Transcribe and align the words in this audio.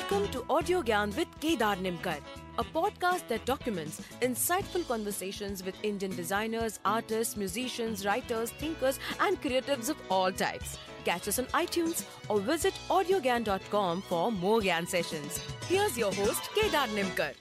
Welcome 0.00 0.28
to 0.32 0.44
Audio 0.48 0.80
Gyan 0.82 1.14
with 1.14 1.28
Kedar 1.40 1.76
Nimkar, 1.76 2.20
a 2.58 2.64
podcast 2.64 3.28
that 3.28 3.44
documents 3.44 4.00
insightful 4.22 4.86
conversations 4.88 5.62
with 5.62 5.74
Indian 5.82 6.16
designers, 6.16 6.78
artists, 6.86 7.36
musicians, 7.36 8.06
writers, 8.06 8.50
thinkers, 8.50 8.98
and 9.20 9.40
creatives 9.42 9.90
of 9.90 9.98
all 10.08 10.32
types. 10.32 10.78
Catch 11.04 11.28
us 11.28 11.38
on 11.38 11.44
iTunes 11.48 12.04
or 12.30 12.40
visit 12.40 12.72
audiogyan.com 12.88 14.00
for 14.02 14.32
more 14.32 14.60
Gyan 14.60 14.88
sessions. 14.88 15.38
Here's 15.68 15.98
your 15.98 16.14
host, 16.14 16.48
Kedar 16.54 16.86
Nimkar. 16.96 17.34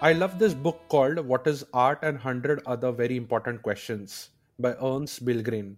I 0.00 0.14
love 0.14 0.38
this 0.38 0.54
book 0.54 0.80
called 0.88 1.18
What 1.18 1.46
is 1.46 1.66
Art 1.74 1.98
and 2.02 2.16
100 2.16 2.62
Other 2.64 2.92
Very 2.92 3.18
Important 3.18 3.62
Questions 3.62 4.30
by 4.58 4.74
Ernst 4.82 5.22
Billgren. 5.26 5.76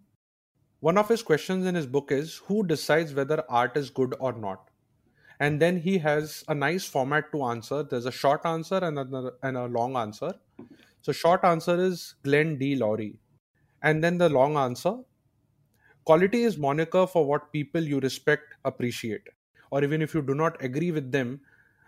One 0.86 0.98
of 0.98 1.08
his 1.08 1.20
questions 1.20 1.66
in 1.66 1.74
his 1.74 1.84
book 1.84 2.12
is 2.12 2.36
Who 2.46 2.64
decides 2.64 3.12
whether 3.12 3.42
art 3.48 3.76
is 3.76 3.90
good 3.90 4.14
or 4.20 4.32
not? 4.32 4.68
And 5.40 5.60
then 5.60 5.80
he 5.80 5.98
has 5.98 6.44
a 6.46 6.54
nice 6.54 6.84
format 6.84 7.32
to 7.32 7.42
answer. 7.46 7.82
There's 7.82 8.06
a 8.06 8.12
short 8.12 8.46
answer 8.46 8.76
and 8.76 8.96
a, 8.96 9.32
and 9.42 9.56
a 9.56 9.66
long 9.66 9.96
answer. 9.96 10.32
So, 11.02 11.10
short 11.10 11.42
answer 11.42 11.74
is 11.84 12.14
Glenn 12.22 12.56
D. 12.56 12.76
Lowry. 12.76 13.18
And 13.82 14.04
then 14.04 14.16
the 14.16 14.28
long 14.28 14.56
answer 14.56 14.94
Quality 16.04 16.44
is 16.44 16.56
moniker 16.56 17.04
for 17.08 17.26
what 17.26 17.52
people 17.52 17.82
you 17.82 17.98
respect 17.98 18.54
appreciate. 18.64 19.28
Or 19.72 19.82
even 19.82 20.00
if 20.00 20.14
you 20.14 20.22
do 20.22 20.36
not 20.36 20.62
agree 20.62 20.92
with 20.92 21.10
them, 21.10 21.40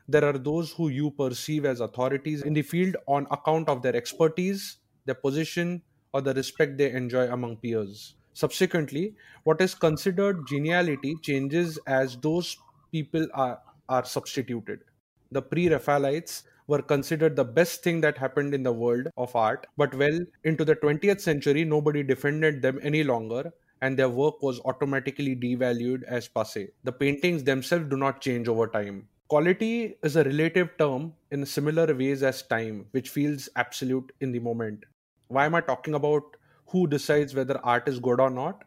there 0.09 0.24
are 0.24 0.38
those 0.38 0.73
who 0.73 0.88
you 0.88 1.12
perceive 1.12 1.65
as 1.66 1.79
authorities 1.79 2.43
in 2.43 2.52
the 2.52 2.62
field 2.62 2.96
on 3.07 3.29
account 3.30 3.69
of 3.69 3.80
their 3.80 3.95
expertise, 3.95 4.79
their 5.05 5.15
position, 5.15 5.83
or 6.12 6.21
the 6.21 6.35
respect 6.35 6.77
they 6.77 6.91
enjoy 6.91 7.29
among 7.30 7.59
peers. 7.59 8.16
Subsequently, 8.38 9.16
what 9.42 9.60
is 9.60 9.74
considered 9.74 10.46
geniality 10.46 11.16
changes 11.23 11.76
as 11.88 12.16
those 12.18 12.57
people 12.93 13.26
are, 13.35 13.59
are 13.88 14.04
substituted. 14.04 14.85
The 15.32 15.43
pre 15.43 15.68
Raphaelites 15.68 16.45
were 16.68 16.80
considered 16.80 17.35
the 17.35 17.45
best 17.45 17.82
thing 17.82 18.01
that 18.02 18.16
happened 18.16 18.54
in 18.54 18.63
the 18.63 18.73
world 18.73 19.09
of 19.16 19.35
art, 19.35 19.66
but 19.76 19.93
well 19.93 20.21
into 20.45 20.65
the 20.65 20.76
20th 20.76 21.21
century, 21.21 21.65
nobody 21.65 22.04
defended 22.04 22.63
them 22.63 22.79
any 22.80 23.02
longer, 23.02 23.52
and 23.82 23.98
their 23.98 24.09
work 24.09 24.41
was 24.41 24.60
automatically 24.66 25.35
devalued 25.35 26.04
as 26.04 26.29
passe. 26.29 26.68
The 26.85 26.93
paintings 26.93 27.43
themselves 27.43 27.91
do 27.91 27.96
not 27.96 28.20
change 28.20 28.46
over 28.46 28.68
time. 28.68 29.09
Quality 29.26 29.96
is 30.04 30.15
a 30.15 30.23
relative 30.23 30.79
term 30.79 31.13
in 31.32 31.45
similar 31.45 31.93
ways 31.93 32.23
as 32.23 32.43
time, 32.43 32.87
which 32.93 33.09
feels 33.09 33.48
absolute 33.57 34.13
in 34.20 34.30
the 34.30 34.38
moment. 34.38 34.85
Why 35.26 35.45
am 35.46 35.57
I 35.57 35.60
talking 35.60 35.95
about 35.95 36.38
who 36.69 36.87
decides 36.87 37.35
whether 37.35 37.59
art 37.65 37.88
is 37.88 37.99
good 37.99 38.21
or 38.21 38.30
not? 38.30 38.65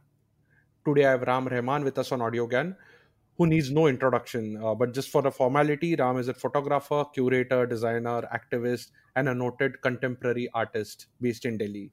Today 0.85 1.05
I 1.05 1.11
have 1.11 1.21
Ram 1.21 1.47
Rahman 1.47 1.83
with 1.83 1.97
us 1.99 2.11
on 2.11 2.21
Audio 2.21 2.47
AudioGyan, 2.47 2.75
who 3.37 3.47
needs 3.47 3.71
no 3.71 3.87
introduction. 3.87 4.57
Uh, 4.63 4.73
but 4.73 4.93
just 4.93 5.09
for 5.09 5.21
the 5.21 5.31
formality, 5.31 5.95
Ram 5.95 6.17
is 6.17 6.27
a 6.27 6.33
photographer, 6.33 7.05
curator, 7.13 7.67
designer, 7.67 8.23
activist, 8.33 8.91
and 9.15 9.29
a 9.29 9.35
noted 9.35 9.81
contemporary 9.81 10.49
artist 10.53 11.07
based 11.21 11.45
in 11.45 11.57
Delhi. 11.57 11.91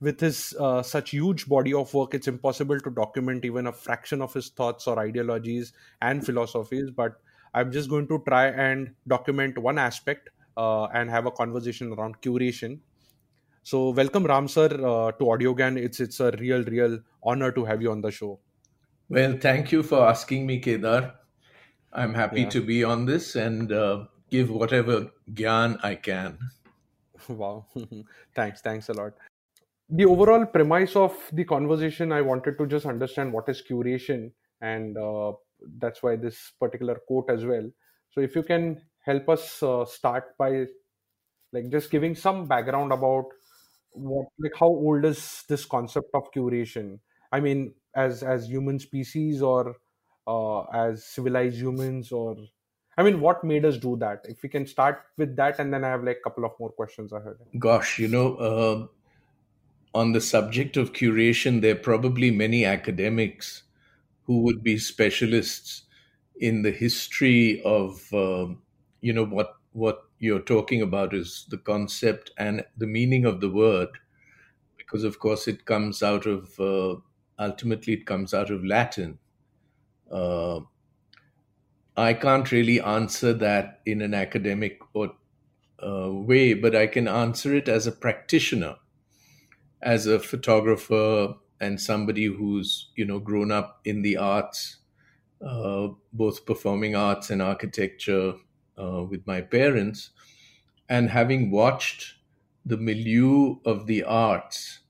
With 0.00 0.20
his 0.20 0.54
uh, 0.58 0.82
such 0.82 1.10
huge 1.10 1.48
body 1.48 1.74
of 1.74 1.92
work, 1.92 2.14
it's 2.14 2.28
impossible 2.28 2.78
to 2.80 2.90
document 2.90 3.44
even 3.44 3.66
a 3.66 3.72
fraction 3.72 4.22
of 4.22 4.32
his 4.32 4.50
thoughts 4.50 4.86
or 4.86 4.98
ideologies 4.98 5.72
and 6.00 6.24
philosophies. 6.24 6.90
But 6.90 7.20
I'm 7.52 7.72
just 7.72 7.90
going 7.90 8.06
to 8.08 8.22
try 8.26 8.46
and 8.46 8.94
document 9.08 9.58
one 9.58 9.78
aspect 9.78 10.30
uh, 10.56 10.84
and 10.84 11.10
have 11.10 11.26
a 11.26 11.30
conversation 11.32 11.92
around 11.92 12.20
curation. 12.22 12.78
So, 13.62 13.90
welcome, 13.90 14.24
Ram 14.24 14.48
sir, 14.48 14.66
uh, 14.66 15.12
to 15.12 15.24
AudioGyan. 15.24 15.76
It's 15.76 16.00
it's 16.00 16.20
a 16.20 16.30
real, 16.38 16.64
real 16.64 16.98
honor 17.22 17.52
to 17.52 17.64
have 17.64 17.82
you 17.82 17.90
on 17.90 18.00
the 18.00 18.10
show. 18.10 18.40
Well, 19.08 19.36
thank 19.38 19.70
you 19.72 19.82
for 19.82 20.06
asking 20.08 20.46
me, 20.46 20.60
Kedar. 20.60 21.14
I'm 21.92 22.14
happy 22.14 22.42
Yeah. 22.42 22.50
to 22.50 22.62
be 22.62 22.84
on 22.84 23.04
this 23.04 23.36
and 23.36 23.70
uh, 23.72 24.06
give 24.30 24.50
whatever 24.50 25.10
gyan 25.34 25.78
I 25.82 25.96
can. 25.96 26.38
wow, 27.28 27.66
thanks, 28.34 28.62
thanks 28.62 28.88
a 28.88 28.94
lot. 28.94 29.12
The 29.90 30.06
overall 30.06 30.46
premise 30.46 30.96
of 30.96 31.14
the 31.32 31.44
conversation, 31.44 32.12
I 32.12 32.22
wanted 32.22 32.56
to 32.58 32.66
just 32.66 32.86
understand 32.86 33.32
what 33.32 33.48
is 33.48 33.62
curation, 33.68 34.30
and 34.62 34.96
uh, 34.96 35.32
that's 35.78 36.02
why 36.02 36.16
this 36.16 36.52
particular 36.58 36.94
quote 37.06 37.28
as 37.28 37.44
well. 37.44 37.68
So, 38.10 38.20
if 38.20 38.34
you 38.34 38.42
can 38.42 38.80
help 39.04 39.28
us 39.28 39.62
uh, 39.62 39.84
start 39.84 40.36
by 40.38 40.66
like 41.52 41.68
just 41.70 41.90
giving 41.90 42.14
some 42.14 42.46
background 42.46 42.92
about 42.92 43.26
what 43.92 44.26
like 44.38 44.52
how 44.58 44.66
old 44.66 45.04
is 45.04 45.44
this 45.48 45.64
concept 45.64 46.10
of 46.14 46.30
curation? 46.32 46.98
I 47.32 47.40
mean 47.40 47.74
as 47.94 48.22
as 48.22 48.46
human 48.48 48.78
species 48.78 49.42
or 49.42 49.76
uh, 50.26 50.62
as 50.72 51.04
civilized 51.04 51.56
humans 51.56 52.12
or 52.12 52.36
i 52.96 53.02
mean 53.02 53.20
what 53.20 53.42
made 53.42 53.64
us 53.64 53.76
do 53.78 53.96
that? 53.96 54.24
If 54.28 54.42
we 54.42 54.48
can 54.48 54.66
start 54.66 55.02
with 55.16 55.36
that 55.36 55.58
and 55.58 55.72
then 55.72 55.84
i 55.84 55.88
have 55.88 56.04
like 56.04 56.18
a 56.18 56.22
couple 56.28 56.44
of 56.44 56.52
more 56.60 56.70
questions 56.70 57.12
ahead. 57.12 57.34
Gosh, 57.58 57.98
you 57.98 58.08
know, 58.08 58.34
uh, 58.36 58.86
on 59.94 60.12
the 60.12 60.20
subject 60.20 60.76
of 60.76 60.92
curation, 60.92 61.60
there 61.60 61.72
are 61.74 61.78
probably 61.78 62.30
many 62.30 62.64
academics 62.64 63.64
who 64.24 64.42
would 64.42 64.62
be 64.62 64.78
specialists 64.78 65.82
in 66.38 66.62
the 66.62 66.70
history 66.70 67.60
of, 67.62 68.12
um 68.14 68.62
you 69.00 69.12
know, 69.12 69.24
what 69.24 69.54
what 69.72 70.04
you're 70.18 70.40
talking 70.40 70.82
about 70.82 71.14
is 71.14 71.46
the 71.50 71.58
concept 71.58 72.30
and 72.36 72.64
the 72.76 72.86
meaning 72.86 73.24
of 73.24 73.40
the 73.40 73.50
word, 73.50 73.88
because 74.76 75.04
of 75.04 75.18
course 75.18 75.48
it 75.48 75.64
comes 75.64 76.02
out 76.02 76.26
of 76.26 76.58
uh, 76.60 76.96
ultimately 77.38 77.94
it 77.94 78.06
comes 78.06 78.34
out 78.34 78.50
of 78.50 78.64
Latin. 78.64 79.18
Uh, 80.10 80.60
I 81.96 82.14
can't 82.14 82.50
really 82.50 82.80
answer 82.80 83.32
that 83.32 83.80
in 83.86 84.02
an 84.02 84.12
academic 84.12 84.80
or 84.92 85.14
uh, 85.84 86.10
way, 86.12 86.54
but 86.54 86.74
I 86.76 86.86
can 86.88 87.08
answer 87.08 87.54
it 87.54 87.68
as 87.68 87.86
a 87.86 87.92
practitioner, 87.92 88.76
as 89.82 90.06
a 90.06 90.18
photographer, 90.18 91.34
and 91.60 91.80
somebody 91.80 92.24
who's 92.26 92.90
you 92.96 93.04
know 93.04 93.18
grown 93.18 93.50
up 93.50 93.80
in 93.84 94.02
the 94.02 94.16
arts, 94.16 94.78
uh, 95.44 95.88
both 96.12 96.46
performing 96.46 96.96
arts 96.96 97.30
and 97.30 97.42
architecture, 97.42 98.34
uh, 98.80 99.04
with 99.04 99.26
my 99.26 99.40
parents, 99.42 100.10
and 100.88 101.10
having 101.10 101.50
watched 101.50 102.14
the 102.66 102.78
milieu 102.78 103.56
of 103.64 103.86
the 103.86 104.04
arts. 104.04 104.80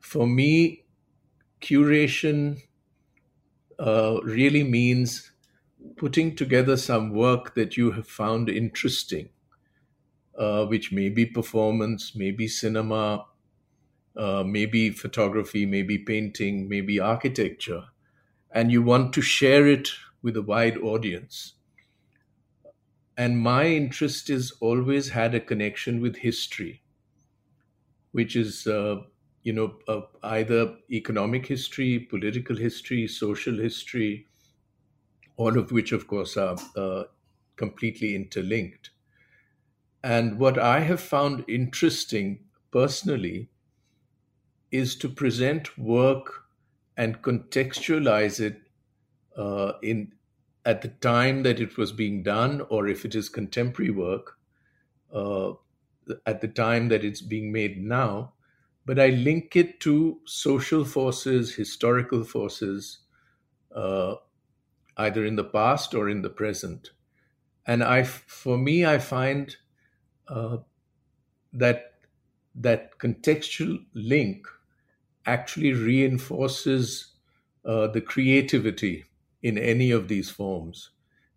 For 0.00 0.26
me, 0.26 0.84
curation 1.62 2.62
uh, 3.78 4.20
really 4.24 4.62
means 4.64 5.32
putting 5.96 6.36
together 6.36 6.76
some 6.76 7.10
work 7.12 7.54
that 7.54 7.76
you 7.76 7.92
have 7.92 8.06
found 8.08 8.48
interesting 8.48 9.30
uh, 10.38 10.64
which 10.66 10.92
may 10.92 11.08
be 11.08 11.26
performance, 11.26 12.14
maybe 12.14 12.48
cinema, 12.48 13.26
uh, 14.16 14.44
maybe 14.46 14.90
photography, 14.90 15.66
maybe 15.66 15.98
painting, 15.98 16.68
maybe 16.68 17.00
architecture, 17.00 17.84
and 18.52 18.72
you 18.72 18.82
want 18.82 19.12
to 19.14 19.22
share 19.22 19.66
it 19.66 19.90
with 20.22 20.36
a 20.36 20.42
wide 20.42 20.78
audience. 20.78 21.54
And 23.16 23.38
my 23.40 23.68
interest 23.68 24.28
has 24.28 24.50
always 24.60 25.08
had 25.08 25.34
a 25.34 25.40
connection 25.40 26.02
with 26.02 26.16
history, 26.16 26.82
which 28.12 28.36
is, 28.36 28.66
uh, 28.66 29.02
you 29.42 29.52
know, 29.52 29.78
uh, 29.88 30.02
either 30.22 30.76
economic 30.90 31.46
history, 31.46 31.98
political 31.98 32.56
history, 32.56 33.06
social 33.08 33.56
history, 33.58 34.26
all 35.36 35.58
of 35.58 35.72
which, 35.72 35.92
of 35.92 36.06
course, 36.06 36.36
are 36.38 36.56
uh, 36.76 37.04
completely 37.56 38.14
interlinked. 38.14 38.90
And 40.04 40.38
what 40.38 40.58
I 40.60 40.78
have 40.80 41.00
found 41.00 41.44
interesting 41.48 42.48
personally 42.70 43.50
is 44.70 44.96
to 44.96 45.08
present 45.08 45.78
work 45.78 46.44
and 46.96 47.22
contextualize 47.22 48.40
it 48.40 48.60
uh, 49.36 49.74
in 49.82 50.12
at 50.64 50.82
the 50.82 50.88
time 50.88 51.42
that 51.42 51.60
it 51.60 51.76
was 51.76 51.92
being 51.92 52.22
done, 52.22 52.62
or 52.68 52.88
if 52.88 53.04
it 53.04 53.14
is 53.14 53.28
contemporary 53.28 53.90
work, 53.90 54.38
uh, 55.12 55.52
at 56.26 56.40
the 56.40 56.48
time 56.48 56.88
that 56.88 57.04
it's 57.04 57.22
being 57.22 57.52
made 57.52 57.82
now. 57.82 58.34
But 58.84 58.98
I 58.98 59.08
link 59.08 59.56
it 59.56 59.80
to 59.80 60.20
social 60.26 60.84
forces, 60.84 61.54
historical 61.54 62.24
forces, 62.24 63.00
uh, 63.74 64.16
either 64.96 65.24
in 65.24 65.36
the 65.36 65.44
past 65.44 65.94
or 65.94 66.08
in 66.08 66.22
the 66.22 66.30
present. 66.30 66.90
And 67.66 67.84
I, 67.84 68.04
for 68.04 68.58
me, 68.58 68.86
I 68.86 68.98
find 68.98 69.56
uh, 70.28 70.58
that 71.52 71.94
that 72.54 72.98
contextual 72.98 73.84
link 73.94 74.46
actually 75.26 75.72
reinforces 75.72 77.14
uh, 77.64 77.86
the 77.88 78.00
creativity 78.00 79.04
in 79.42 79.58
any 79.58 79.90
of 79.90 80.08
these 80.08 80.30
forms 80.30 80.90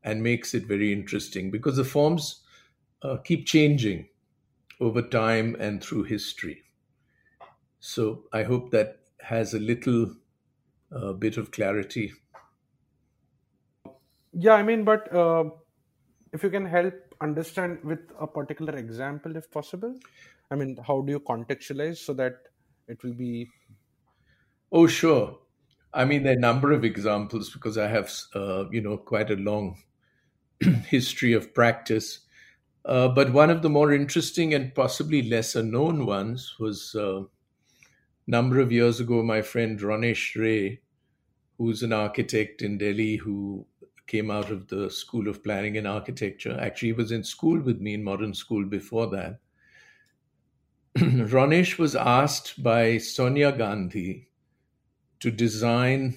and 0.04 0.22
makes 0.24 0.54
it 0.54 0.66
very 0.66 0.94
interesting 0.94 1.52
because 1.52 1.78
the 1.78 1.84
forms 1.84 2.46
uh, 3.02 3.18
keep 3.18 3.46
changing 3.48 4.10
over 4.80 5.02
time 5.02 5.56
and 5.60 5.84
through 5.84 6.04
history. 6.04 6.64
So 7.80 8.28
I 8.34 8.44
hope 8.44 8.72
that 8.72 9.00
has 9.22 9.54
a 9.54 9.60
little 9.60 10.16
uh, 10.92 11.14
bit 11.14 11.38
of 11.38 11.52
clarity. 11.52 12.14
Yeah, 14.34 14.54
I 14.54 14.64
mean, 14.64 14.84
but 14.84 15.12
uh, 15.14 15.50
if 16.34 16.44
you 16.44 16.50
can 16.50 16.66
help 16.66 16.94
understand 17.22 17.84
with 17.84 18.12
a 18.20 18.28
particular 18.28 18.76
example, 18.78 19.36
if 19.36 19.50
possible, 19.52 19.98
I 20.52 20.56
mean, 20.56 20.78
how 20.78 21.02
do 21.02 21.12
you 21.12 21.20
contextualize 21.20 21.98
so 21.98 22.14
that 22.16 22.36
it 22.88 23.04
will 23.04 23.14
be 23.14 23.48
Oh, 24.72 24.86
sure. 24.88 25.40
I 25.96 26.04
mean, 26.04 26.24
there 26.24 26.34
are 26.34 26.38
a 26.38 26.40
number 26.40 26.74
of 26.74 26.84
examples 26.84 27.50
because 27.50 27.78
I 27.78 27.88
have, 27.88 28.12
uh, 28.36 28.70
you 28.70 28.82
know, 28.82 28.98
quite 28.98 29.32
a 29.32 29.38
long 29.38 29.78
history 30.88 31.32
of 31.32 31.54
practice. 31.54 32.20
Uh, 32.84 33.08
but 33.08 33.32
one 33.32 33.50
of 33.50 33.62
the 33.62 33.70
more 33.70 33.94
interesting 33.94 34.54
and 34.54 34.76
possibly 34.76 35.22
lesser 35.24 35.64
known 35.64 36.06
ones 36.06 36.56
was 36.60 36.94
a 36.96 37.10
uh, 37.10 37.24
number 38.28 38.60
of 38.60 38.74
years 38.74 39.00
ago, 39.00 39.24
my 39.24 39.42
friend 39.42 39.80
Ronesh 39.80 40.36
Ray, 40.36 40.82
who's 41.58 41.82
an 41.82 41.94
architect 41.94 42.62
in 42.62 42.78
Delhi 42.78 43.16
who 43.16 43.66
came 44.06 44.30
out 44.30 44.52
of 44.52 44.68
the 44.68 44.90
School 44.92 45.30
of 45.30 45.44
Planning 45.46 45.78
and 45.78 45.88
Architecture. 45.88 46.60
Actually, 46.60 46.90
he 46.90 46.94
was 46.94 47.14
in 47.14 47.24
school 47.24 47.60
with 47.60 47.80
me 47.80 47.94
in 47.94 48.04
modern 48.04 48.34
school 48.34 48.66
before 48.66 49.08
that. 49.08 49.40
Ronesh 50.98 51.78
was 51.78 51.96
asked 51.96 52.62
by 52.62 52.98
Sonia 52.98 53.54
Gandhi 53.54 54.28
to 55.26 55.32
design 55.32 56.16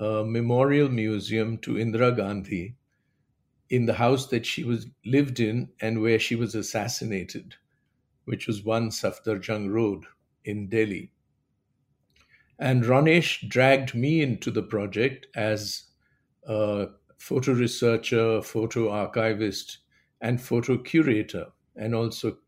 a 0.00 0.24
memorial 0.24 0.88
museum 0.88 1.58
to 1.58 1.74
Indira 1.74 2.16
Gandhi 2.16 2.74
in 3.68 3.84
the 3.84 3.92
house 3.92 4.28
that 4.28 4.46
she 4.46 4.64
was 4.64 4.86
lived 5.04 5.40
in 5.40 5.68
and 5.78 6.00
where 6.00 6.18
she 6.18 6.34
was 6.34 6.54
assassinated, 6.54 7.56
which 8.24 8.46
was 8.46 8.64
one 8.64 8.88
Safdarjung 8.88 9.70
Road 9.70 10.06
in 10.42 10.70
Delhi. 10.70 11.12
And 12.58 12.84
Ronesh 12.84 13.46
dragged 13.46 13.94
me 13.94 14.22
into 14.22 14.50
the 14.50 14.62
project 14.62 15.26
as 15.34 15.90
a 16.44 16.86
photo 17.18 17.52
researcher, 17.52 18.40
photo 18.40 18.88
archivist, 18.88 19.80
and 20.22 20.40
photo 20.40 20.78
curator, 20.78 21.48
and 21.76 21.94
also 21.94 22.38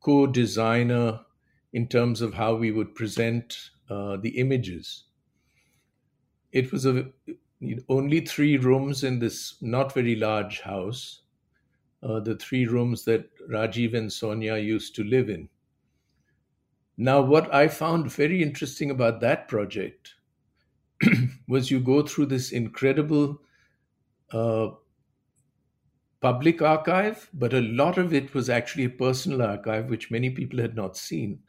co 0.00 0.26
designer 0.26 1.20
in 1.72 1.86
terms 1.86 2.20
of 2.20 2.34
how 2.34 2.56
we 2.56 2.72
would 2.72 2.96
present 2.96 3.70
uh, 3.88 4.16
the 4.16 4.30
images. 4.30 5.04
It 6.52 6.72
was 6.72 6.86
a, 6.86 7.06
only 7.88 8.20
three 8.20 8.56
rooms 8.56 9.04
in 9.04 9.18
this 9.18 9.56
not 9.60 9.92
very 9.92 10.16
large 10.16 10.60
house, 10.60 11.20
uh, 12.02 12.20
the 12.20 12.36
three 12.36 12.66
rooms 12.66 13.04
that 13.04 13.28
Rajiv 13.48 13.94
and 13.94 14.12
Sonia 14.12 14.56
used 14.56 14.94
to 14.96 15.04
live 15.04 15.28
in. 15.28 15.48
Now, 16.96 17.20
what 17.22 17.52
I 17.54 17.68
found 17.68 18.12
very 18.12 18.42
interesting 18.42 18.90
about 18.90 19.20
that 19.20 19.48
project 19.48 20.14
was 21.48 21.70
you 21.70 21.80
go 21.80 22.02
through 22.02 22.26
this 22.26 22.52
incredible 22.52 23.40
uh, 24.32 24.68
public 26.20 26.60
archive, 26.62 27.30
but 27.32 27.54
a 27.54 27.60
lot 27.60 27.98
of 27.98 28.12
it 28.12 28.34
was 28.34 28.50
actually 28.50 28.84
a 28.84 28.90
personal 28.90 29.42
archive, 29.42 29.88
which 29.88 30.10
many 30.10 30.30
people 30.30 30.58
had 30.60 30.76
not 30.76 30.96
seen. 30.96 31.40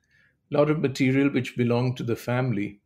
A 0.52 0.58
lot 0.58 0.70
of 0.70 0.80
material 0.80 1.30
which 1.30 1.58
belonged 1.58 1.98
to 1.98 2.04
the 2.04 2.16
family. 2.16 2.81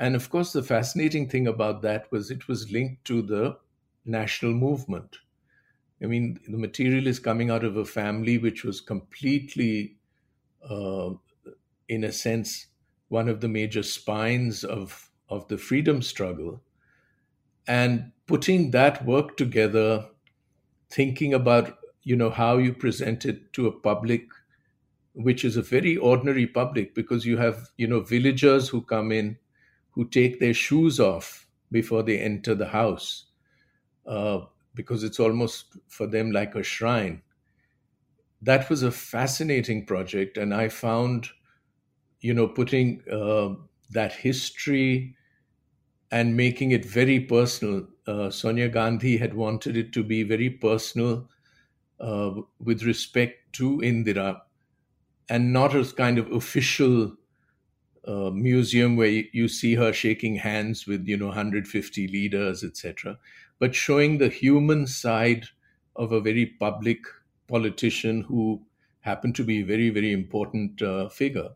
And 0.00 0.16
of 0.16 0.30
course, 0.30 0.52
the 0.52 0.64
fascinating 0.64 1.28
thing 1.28 1.46
about 1.46 1.82
that 1.82 2.10
was 2.10 2.32
it 2.32 2.48
was 2.48 2.72
linked 2.72 3.04
to 3.04 3.22
the 3.22 3.60
national 4.04 4.52
movement. 4.52 5.18
I 6.02 6.06
mean, 6.06 6.40
the 6.48 6.58
material 6.58 7.06
is 7.06 7.20
coming 7.20 7.50
out 7.50 7.64
of 7.64 7.76
a 7.76 7.84
family 7.84 8.38
which 8.38 8.64
was 8.64 8.80
completely 8.80 9.98
uh, 10.68 11.12
in 11.88 12.04
a 12.04 12.12
sense, 12.12 12.68
one 13.08 13.28
of 13.28 13.40
the 13.40 13.48
major 13.48 13.82
spines 13.82 14.64
of, 14.64 15.10
of 15.28 15.48
the 15.48 15.58
freedom 15.58 16.02
struggle. 16.02 16.62
And 17.66 18.12
putting 18.26 18.70
that 18.72 19.04
work 19.06 19.36
together, 19.36 20.08
thinking 20.90 21.34
about, 21.34 21.78
you 22.02 22.16
know, 22.16 22.30
how 22.30 22.58
you 22.58 22.74
present 22.74 23.26
it 23.26 23.52
to 23.54 23.66
a 23.66 23.72
public, 23.72 24.28
which 25.14 25.44
is 25.44 25.56
a 25.56 25.62
very 25.62 25.96
ordinary 25.96 26.46
public, 26.46 26.94
because 26.94 27.26
you 27.26 27.36
have, 27.38 27.70
you 27.76 27.86
know, 27.86 28.00
villagers 28.00 28.68
who 28.68 28.82
come 28.82 29.12
in 29.12 29.38
who 29.92 30.08
take 30.08 30.40
their 30.40 30.54
shoes 30.54 31.00
off 31.00 31.48
before 31.72 32.02
they 32.02 32.18
enter 32.18 32.54
the 32.54 32.68
house, 32.68 33.26
uh, 34.06 34.40
because 34.74 35.04
it's 35.04 35.20
almost 35.20 35.76
for 35.88 36.06
them 36.06 36.32
like 36.32 36.54
a 36.56 36.62
shrine. 36.62 37.22
That 38.42 38.70
was 38.70 38.82
a 38.82 38.90
fascinating 38.90 39.86
project, 39.86 40.36
and 40.36 40.54
I 40.54 40.68
found 40.68 41.28
you 42.20 42.34
know, 42.34 42.48
putting 42.48 43.02
uh, 43.10 43.54
that 43.90 44.12
history 44.12 45.16
and 46.10 46.36
making 46.36 46.72
it 46.72 46.84
very 46.84 47.20
personal. 47.20 47.88
Uh, 48.06 48.30
Sonia 48.30 48.68
Gandhi 48.68 49.18
had 49.18 49.34
wanted 49.34 49.76
it 49.76 49.92
to 49.94 50.04
be 50.04 50.22
very 50.24 50.50
personal 50.50 51.28
uh, 52.00 52.32
with 52.60 52.82
respect 52.84 53.52
to 53.54 53.78
Indira 53.78 54.42
and 55.28 55.52
not 55.52 55.74
as 55.74 55.92
kind 55.92 56.18
of 56.18 56.30
official 56.32 57.16
uh, 58.06 58.30
museum 58.30 58.96
where 58.96 59.08
you 59.32 59.48
see 59.48 59.74
her 59.74 59.92
shaking 59.92 60.36
hands 60.36 60.86
with, 60.86 61.06
you 61.06 61.16
know, 61.16 61.26
150 61.28 62.08
leaders, 62.08 62.64
etc., 62.64 63.18
but 63.58 63.74
showing 63.74 64.18
the 64.18 64.28
human 64.28 64.86
side 64.86 65.46
of 65.96 66.12
a 66.12 66.20
very 66.20 66.46
public 66.46 66.98
politician 67.46 68.22
who 68.22 68.62
happened 69.00 69.34
to 69.34 69.44
be 69.44 69.60
a 69.60 69.64
very, 69.66 69.90
very 69.90 70.12
important 70.12 70.80
uh, 70.82 71.08
figure. 71.08 71.50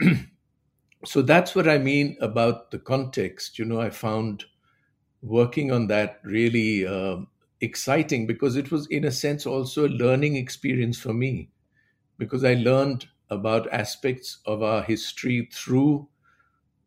so 1.04 1.22
that's 1.22 1.54
what 1.54 1.68
I 1.68 1.78
mean 1.78 2.16
about 2.20 2.70
the 2.70 2.78
context. 2.78 3.58
You 3.58 3.64
know, 3.64 3.80
I 3.80 3.90
found 3.90 4.44
working 5.22 5.72
on 5.72 5.88
that 5.88 6.20
really 6.24 6.86
uh, 6.86 7.18
exciting 7.60 8.26
because 8.26 8.56
it 8.56 8.70
was, 8.70 8.86
in 8.88 9.04
a 9.04 9.12
sense, 9.12 9.46
also 9.46 9.86
a 9.86 9.90
learning 9.90 10.36
experience 10.36 10.98
for 10.98 11.14
me 11.14 11.50
because 12.18 12.44
I 12.44 12.54
learned 12.54 13.06
about 13.30 13.72
aspects 13.72 14.38
of 14.46 14.62
our 14.62 14.82
history 14.82 15.48
through 15.52 16.08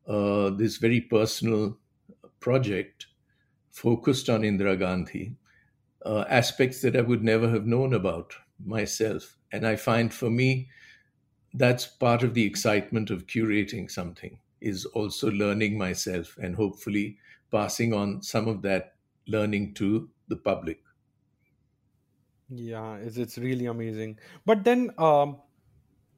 uh, 0.07 0.49
this 0.51 0.77
very 0.77 1.01
personal 1.01 1.77
project 2.39 3.07
focused 3.71 4.29
on 4.29 4.41
Indira 4.41 4.77
Gandhi, 4.79 5.37
uh, 6.05 6.25
aspects 6.29 6.81
that 6.81 6.95
I 6.95 7.01
would 7.01 7.23
never 7.23 7.49
have 7.49 7.65
known 7.67 7.93
about 7.93 8.35
myself. 8.63 9.37
And 9.51 9.67
I 9.67 9.75
find 9.77 10.13
for 10.13 10.29
me, 10.29 10.69
that's 11.53 11.85
part 11.87 12.23
of 12.23 12.33
the 12.33 12.45
excitement 12.45 13.09
of 13.09 13.27
curating 13.27 13.89
something 13.89 14.39
is 14.61 14.85
also 14.85 15.29
learning 15.31 15.77
myself 15.77 16.37
and 16.37 16.55
hopefully 16.55 17.17
passing 17.51 17.93
on 17.93 18.21
some 18.23 18.47
of 18.47 18.61
that 18.63 18.95
learning 19.27 19.73
to 19.75 20.09
the 20.27 20.35
public 20.35 20.83
yeah 22.49 22.95
it's, 22.95 23.17
it's 23.17 23.37
really 23.37 23.65
amazing 23.65 24.17
but 24.45 24.63
then 24.63 24.91
um 24.97 25.41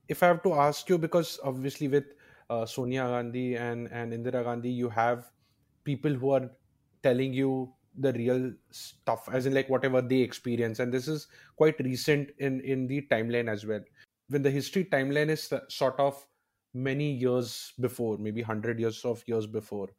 if 0.10 0.24
i 0.24 0.28
have 0.28 0.44
to 0.44 0.54
ask 0.54 0.90
you 0.90 0.98
because 0.98 1.40
obviously 1.44 1.88
with 1.88 2.14
uh, 2.50 2.66
sonia 2.66 3.04
gandhi 3.16 3.56
and 3.56 3.88
and 3.92 4.14
indira 4.14 4.44
gandhi 4.44 4.70
you 4.70 4.90
have 4.90 5.32
people 5.84 6.14
who 6.14 6.32
are 6.32 6.50
telling 7.04 7.34
you 7.34 7.74
the 7.98 8.14
real 8.14 8.52
stuff 8.72 9.28
as 9.32 9.46
in 9.46 9.54
like 9.54 9.70
whatever 9.70 10.02
they 10.02 10.20
experience. 10.20 10.80
And 10.80 10.94
this 10.94 11.08
is 11.08 11.28
quite 11.56 11.80
recent 11.80 12.30
in 12.38 12.62
in 12.62 12.88
the 12.88 13.02
timeline 13.12 13.50
as 13.50 13.66
well. 13.66 13.82
When 14.30 14.42
the 14.42 14.52
history 14.52 14.86
timeline 14.86 15.30
is 15.30 15.52
sort 15.70 16.00
of 16.00 16.26
many 16.74 17.12
years 17.12 17.74
before 17.80 18.18
maybe 18.18 18.42
100 18.42 18.80
years 18.80 19.04
of 19.04 19.24
years 19.28 19.48
before. 19.48 19.90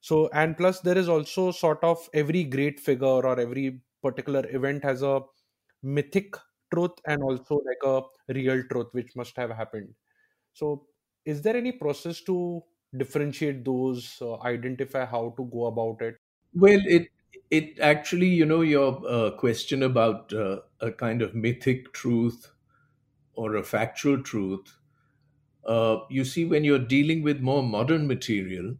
So 0.00 0.28
and 0.32 0.56
plus 0.56 0.80
there 0.80 0.98
is 0.98 1.08
also 1.08 1.50
sort 1.50 1.82
of 1.82 2.08
every 2.14 2.44
great 2.44 2.78
figure 2.78 3.06
or 3.30 3.40
every 3.40 3.80
particular 4.02 4.44
event 4.50 4.84
has 4.84 5.02
a 5.02 5.20
mythic 5.82 6.36
truth 6.74 6.92
and 7.06 7.22
also 7.22 7.60
like 7.70 7.84
a 7.84 8.02
real 8.34 8.62
truth 8.70 8.88
which 8.92 9.14
must 9.16 9.36
have 9.36 9.50
happened 9.50 9.94
so 10.52 10.86
is 11.24 11.42
there 11.42 11.56
any 11.56 11.72
process 11.72 12.20
to 12.22 12.62
differentiate 12.96 13.64
those 13.64 14.18
uh, 14.22 14.40
identify 14.42 15.04
how 15.04 15.34
to 15.38 15.44
go 15.52 15.66
about 15.66 16.00
it 16.02 16.16
well 16.54 16.80
it 16.86 17.08
it 17.50 17.78
actually 17.80 18.28
you 18.28 18.44
know 18.44 18.60
your 18.60 19.00
uh, 19.08 19.30
question 19.32 19.82
about 19.82 20.32
uh, 20.32 20.60
a 20.80 20.92
kind 20.92 21.22
of 21.22 21.34
mythic 21.34 21.92
truth 21.92 22.52
or 23.34 23.56
a 23.56 23.64
factual 23.64 24.22
truth, 24.22 24.78
uh, 25.66 25.98
you 26.10 26.24
see, 26.24 26.44
when 26.44 26.64
you're 26.64 26.78
dealing 26.78 27.22
with 27.22 27.40
more 27.40 27.62
modern 27.62 28.06
material, 28.06 28.76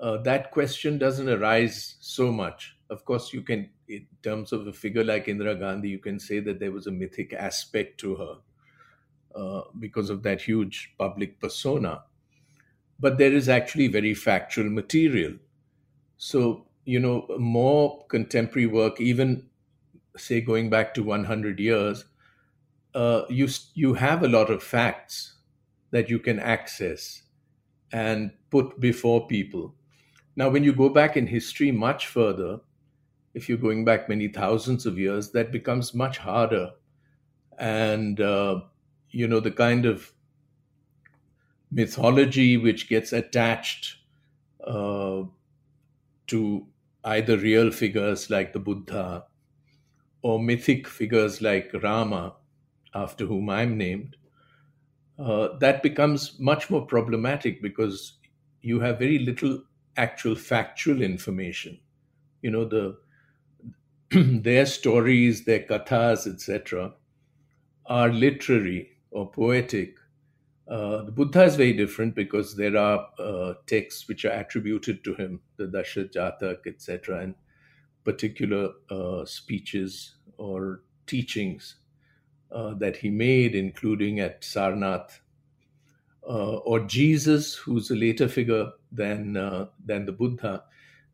uh, 0.00 0.18
that 0.18 0.50
question 0.52 0.98
doesn't 0.98 1.28
arise 1.28 1.96
so 2.00 2.32
much. 2.32 2.76
Of 2.92 3.04
course, 3.04 3.32
you 3.32 3.42
can, 3.42 3.70
in 3.88 4.06
terms 4.22 4.52
of 4.52 4.66
a 4.66 4.72
figure 4.72 5.04
like 5.04 5.26
Indira 5.26 5.58
Gandhi, 5.58 5.88
you 5.90 5.98
can 5.98 6.18
say 6.20 6.40
that 6.40 6.60
there 6.60 6.72
was 6.72 6.86
a 6.86 6.92
mythic 6.92 7.32
aspect 7.32 7.98
to 8.00 8.16
her 8.16 8.36
uh, 9.34 9.62
because 9.78 10.10
of 10.10 10.22
that 10.24 10.42
huge 10.42 10.94
public 10.98 11.40
persona. 11.40 12.04
But 12.98 13.18
there 13.18 13.32
is 13.32 13.48
actually 13.48 13.88
very 13.88 14.14
factual 14.14 14.70
material. 14.70 15.38
So, 16.18 16.68
you 16.84 17.00
know, 17.00 17.26
more 17.38 18.06
contemporary 18.08 18.66
work, 18.66 19.00
even 19.00 19.50
say 20.16 20.40
going 20.40 20.70
back 20.70 20.94
to 20.94 21.04
100 21.04 21.60
years, 21.60 22.06
uh, 22.94 23.24
you 23.30 23.48
you 23.74 23.94
have 23.94 24.22
a 24.22 24.28
lot 24.28 24.50
of 24.50 24.62
facts 24.62 25.36
that 25.92 26.10
you 26.10 26.18
can 26.18 26.38
access 26.40 27.22
and 27.92 28.32
put 28.50 28.80
before 28.80 29.26
people. 29.28 29.76
Now, 30.36 30.50
when 30.50 30.64
you 30.64 30.74
go 30.74 30.88
back 30.90 31.16
in 31.16 31.28
history 31.28 31.72
much 31.72 32.06
further, 32.08 32.60
if 33.34 33.48
you're 33.48 33.58
going 33.58 33.84
back 33.84 34.08
many 34.08 34.28
thousands 34.28 34.86
of 34.86 34.98
years, 34.98 35.30
that 35.32 35.52
becomes 35.52 35.94
much 35.94 36.18
harder. 36.18 36.72
And, 37.58 38.20
uh, 38.20 38.62
you 39.10 39.28
know, 39.28 39.40
the 39.40 39.50
kind 39.52 39.86
of 39.86 40.12
mythology 41.70 42.56
which 42.56 42.88
gets 42.88 43.12
attached 43.12 43.96
uh, 44.66 45.24
to 46.26 46.66
either 47.04 47.36
real 47.38 47.70
figures 47.70 48.28
like 48.30 48.52
the 48.52 48.58
Buddha 48.58 49.24
or 50.22 50.40
mythic 50.40 50.88
figures 50.88 51.40
like 51.42 51.72
Rama, 51.82 52.34
after 52.94 53.26
whom 53.26 53.50
I'm 53.50 53.76
named, 53.78 54.16
uh, 55.18 55.56
that 55.58 55.82
becomes 55.82 56.38
much 56.38 56.70
more 56.70 56.86
problematic 56.86 57.62
because 57.62 58.14
you 58.60 58.80
have 58.80 58.98
very 58.98 59.18
little 59.18 59.62
actual 59.96 60.34
factual 60.34 61.02
information. 61.02 61.78
You 62.42 62.50
know, 62.52 62.64
the 62.66 62.98
their 64.42 64.66
stories, 64.66 65.44
their 65.44 65.60
kathas, 65.60 66.26
etc., 66.26 66.92
are 67.86 68.10
literary 68.10 68.90
or 69.10 69.30
poetic. 69.30 69.96
Uh, 70.68 71.02
the 71.04 71.12
Buddha 71.12 71.44
is 71.44 71.56
very 71.56 71.72
different 71.72 72.14
because 72.14 72.56
there 72.56 72.76
are 72.76 73.08
uh, 73.18 73.54
texts 73.66 74.08
which 74.08 74.24
are 74.24 74.32
attributed 74.32 75.02
to 75.04 75.14
him, 75.14 75.40
the 75.56 75.66
Dasha 75.66 76.04
Jatak, 76.04 76.66
etc., 76.66 77.20
and 77.20 77.34
particular 78.04 78.70
uh, 78.90 79.24
speeches 79.24 80.16
or 80.36 80.82
teachings 81.06 81.76
uh, 82.50 82.74
that 82.74 82.96
he 82.96 83.10
made, 83.10 83.54
including 83.54 84.20
at 84.20 84.42
Sarnath, 84.42 85.20
uh, 86.28 86.56
or 86.56 86.80
Jesus, 86.80 87.54
who's 87.54 87.90
a 87.90 87.96
later 87.96 88.28
figure 88.28 88.70
than 88.90 89.36
uh, 89.36 89.66
than 89.84 90.06
the 90.06 90.12
Buddha. 90.12 90.64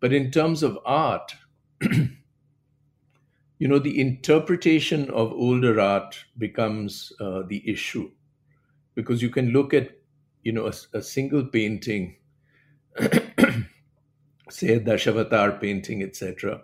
But 0.00 0.12
in 0.12 0.30
terms 0.30 0.62
of 0.62 0.78
art, 0.84 1.34
you 3.58 3.66
know, 3.66 3.78
the 3.78 4.00
interpretation 4.00 5.10
of 5.10 5.32
older 5.32 5.80
art 5.80 6.24
becomes 6.36 7.12
uh, 7.20 7.42
the 7.48 7.68
issue 7.68 8.10
because 8.94 9.20
you 9.20 9.30
can 9.30 9.50
look 9.50 9.74
at, 9.74 9.90
you 10.42 10.52
know, 10.52 10.66
a, 10.66 10.98
a 10.98 11.02
single 11.02 11.44
painting, 11.44 12.16
say 13.00 14.74
a 14.74 14.80
Dashavatar 14.80 15.60
painting, 15.60 16.02
etc., 16.02 16.62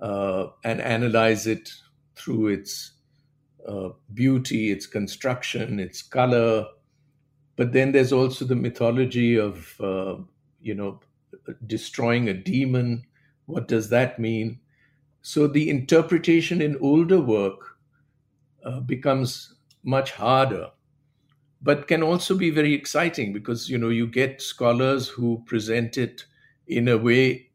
uh, 0.00 0.46
and 0.64 0.80
analyze 0.80 1.46
it 1.46 1.72
through 2.16 2.48
its 2.48 2.92
uh, 3.66 3.90
beauty, 4.14 4.70
its 4.70 4.86
construction, 4.86 5.78
its 5.78 6.00
color. 6.00 6.66
But 7.56 7.72
then 7.72 7.92
there's 7.92 8.12
also 8.12 8.44
the 8.44 8.56
mythology 8.56 9.36
of, 9.38 9.78
uh, 9.80 10.16
you 10.62 10.74
know, 10.74 11.00
destroying 11.66 12.28
a 12.28 12.34
demon. 12.34 13.04
What 13.46 13.68
does 13.68 13.90
that 13.90 14.18
mean? 14.18 14.60
So 15.22 15.46
the 15.46 15.68
interpretation 15.68 16.62
in 16.62 16.76
older 16.80 17.20
work 17.20 17.76
uh, 18.64 18.80
becomes 18.80 19.54
much 19.82 20.12
harder, 20.12 20.70
but 21.62 21.88
can 21.88 22.02
also 22.02 22.36
be 22.36 22.50
very 22.50 22.74
exciting 22.74 23.32
because 23.32 23.68
you 23.68 23.78
know 23.78 23.88
you 23.88 24.06
get 24.06 24.42
scholars 24.42 25.08
who 25.08 25.42
present 25.46 25.98
it 25.98 26.24
in 26.66 26.88
a 26.88 26.98
way 26.98 27.48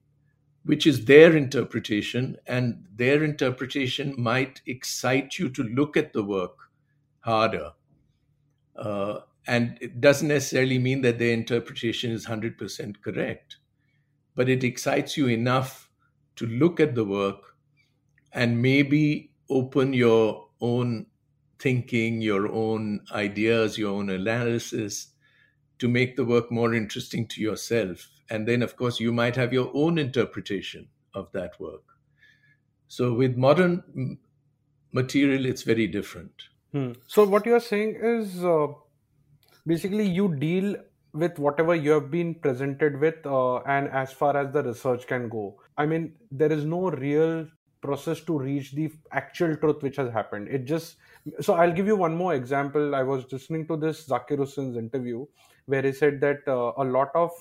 which 0.63 0.87
is 0.87 1.05
their 1.05 1.35
interpretation, 1.35 2.37
and 2.47 2.85
their 2.95 3.23
interpretation 3.23 4.15
might 4.17 4.61
excite 4.65 5.37
you 5.37 5.49
to 5.49 5.63
look 5.63 5.97
at 5.97 6.13
the 6.13 6.23
work 6.23 6.55
harder. 7.19 7.71
Uh, 8.75 9.19
and 9.47 9.77
it 9.81 9.99
doesn't 9.99 10.29
necessarily 10.29 10.79
mean 10.79 11.01
that 11.01 11.19
their 11.19 11.33
interpretation 11.33 12.11
is 12.11 12.25
100% 12.25 13.01
correct, 13.01 13.57
but 14.35 14.47
it 14.47 14.63
excites 14.63 15.17
you 15.17 15.27
enough 15.27 15.89
to 16.37 16.47
look 16.47 16.79
at 16.79 16.95
the 16.95 17.03
work 17.05 17.52
and 18.33 18.61
maybe 18.61 19.31
open 19.49 19.93
your 19.93 20.47
own 20.61 21.05
thinking, 21.59 22.21
your 22.21 22.51
own 22.51 23.01
ideas, 23.11 23.77
your 23.77 23.93
own 23.93 24.09
analysis 24.09 25.07
to 25.79 25.87
make 25.87 26.15
the 26.15 26.25
work 26.25 26.51
more 26.51 26.73
interesting 26.73 27.27
to 27.27 27.41
yourself. 27.41 28.09
And 28.29 28.47
then, 28.47 28.61
of 28.61 28.75
course, 28.75 28.99
you 28.99 29.11
might 29.11 29.35
have 29.35 29.53
your 29.53 29.69
own 29.73 29.97
interpretation 29.97 30.87
of 31.13 31.31
that 31.33 31.59
work. 31.59 31.83
So, 32.87 33.13
with 33.13 33.37
modern 33.37 34.17
material, 34.91 35.45
it's 35.45 35.63
very 35.63 35.87
different. 35.87 36.31
Hmm. 36.71 36.91
So, 37.07 37.25
what 37.25 37.45
you're 37.45 37.59
saying 37.59 37.97
is 38.01 38.43
uh, 38.43 38.67
basically 39.65 40.07
you 40.07 40.35
deal 40.35 40.75
with 41.13 41.37
whatever 41.37 41.75
you 41.75 41.91
have 41.91 42.09
been 42.09 42.35
presented 42.35 42.99
with, 42.99 43.25
uh, 43.25 43.57
and 43.59 43.87
as 43.89 44.11
far 44.11 44.35
as 44.35 44.51
the 44.51 44.63
research 44.63 45.05
can 45.05 45.29
go. 45.29 45.61
I 45.77 45.85
mean, 45.85 46.13
there 46.31 46.51
is 46.51 46.65
no 46.65 46.89
real 46.89 47.47
process 47.83 48.21
to 48.29 48.37
reach 48.39 48.71
the 48.73 48.91
actual 49.11 49.55
truth 49.57 49.83
which 49.83 49.97
has 49.97 50.11
happened. 50.11 50.47
It 50.47 50.65
just 50.65 50.97
so 51.41 51.53
i'll 51.55 51.73
give 51.79 51.87
you 51.87 51.95
one 51.95 52.15
more 52.15 52.33
example. 52.35 52.95
I 52.95 53.03
was 53.03 53.31
listening 53.31 53.67
to 53.67 53.77
this 53.77 54.07
zakir 54.07 54.37
Hussain's 54.43 54.77
interview 54.77 55.25
where 55.65 55.81
he 55.83 55.93
said 55.93 56.21
that 56.21 56.47
uh, 56.47 56.73
a 56.77 56.85
lot 56.97 57.09
of 57.15 57.31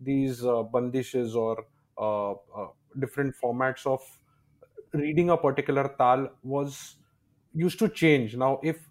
these 0.00 0.44
uh, 0.44 0.62
bandishes 0.64 1.34
or 1.36 1.66
uh, 1.98 2.32
uh, 2.32 2.68
different 2.98 3.34
formats 3.42 3.86
of 3.86 4.02
reading 4.92 5.30
a 5.30 5.36
particular 5.36 5.88
tal 5.98 6.28
was 6.42 6.96
used 7.52 7.78
to 7.78 7.88
change. 7.88 8.36
Now 8.36 8.60
if 8.62 8.88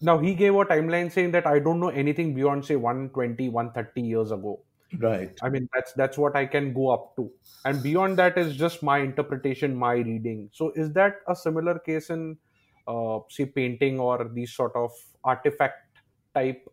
now 0.00 0.18
he 0.18 0.34
gave 0.34 0.54
a 0.54 0.64
timeline 0.70 1.10
saying 1.10 1.32
that 1.32 1.46
i 1.46 1.58
don't 1.58 1.80
know 1.80 1.88
anything 2.02 2.34
beyond 2.34 2.64
say 2.64 2.76
120 2.76 3.48
130 3.48 4.02
years 4.02 4.30
ago 4.30 4.52
right. 4.98 5.38
I 5.42 5.48
mean 5.48 5.68
that's 5.74 5.92
that's 5.92 6.16
what 6.16 6.36
i 6.36 6.46
can 6.46 6.72
go 6.72 6.90
up 6.90 7.16
to. 7.16 7.30
And 7.64 7.82
beyond 7.82 8.16
that 8.18 8.38
is 8.38 8.56
just 8.56 8.82
my 8.82 8.98
interpretation 8.98 9.74
my 9.74 9.94
reading. 9.94 10.48
So 10.52 10.72
is 10.74 10.92
that 10.94 11.16
a 11.28 11.36
similar 11.36 11.78
case 11.78 12.10
in 12.10 12.36
uh, 12.86 13.18
say 13.28 13.46
painting 13.46 14.00
or 14.00 14.30
these 14.32 14.54
sort 14.54 14.74
of 14.74 14.90
artifact 15.24 15.98
type 16.34 16.66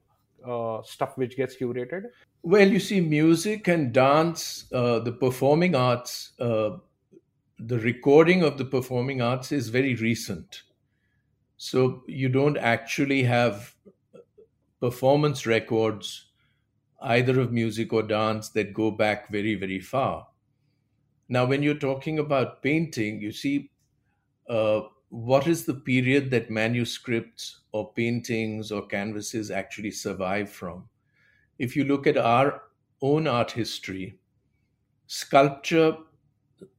uh, 0.48 0.81
stuff 0.84 1.17
which 1.17 1.36
gets 1.36 1.57
curated? 1.57 2.03
Well 2.43 2.67
you 2.67 2.79
see 2.79 3.01
music 3.01 3.67
and 3.67 3.91
dance 3.91 4.65
uh, 4.72 5.00
the 5.00 5.12
performing 5.12 5.75
arts 5.75 6.31
uh, 6.39 6.77
the 7.60 7.79
recording 7.79 8.43
of 8.43 8.57
the 8.57 8.65
performing 8.65 9.22
arts 9.22 9.51
is 9.51 9.69
very 9.69 9.95
recent. 9.95 10.63
So 11.57 12.03
you 12.07 12.29
don't 12.29 12.57
actually 12.57 13.24
have 13.24 13.75
performance 14.81 15.45
records 15.45 16.25
either 17.05 17.39
of 17.39 17.51
music 17.51 17.93
or 17.93 18.03
dance 18.03 18.50
that 18.50 18.74
go 18.74 18.91
back 18.91 19.29
very, 19.29 19.55
very 19.55 19.79
far. 19.79 20.27
Now, 21.29 21.45
when 21.45 21.63
you're 21.63 21.75
talking 21.75 22.19
about 22.19 22.62
painting, 22.63 23.21
you 23.21 23.31
see, 23.31 23.71
uh, 24.50 24.81
what 25.09 25.47
is 25.47 25.65
the 25.65 25.74
period 25.74 26.31
that 26.31 26.50
manuscripts 26.50 27.62
or 27.71 27.93
paintings 27.93 28.71
or 28.71 28.85
canvases 28.88 29.51
actually 29.51 29.91
survive 29.91 30.50
from? 30.50 30.89
If 31.59 31.75
you 31.75 31.85
look 31.85 32.07
at 32.07 32.17
our 32.17 32.63
own 33.01 33.27
art 33.27 33.51
history, 33.51 34.19
sculpture 35.07 35.97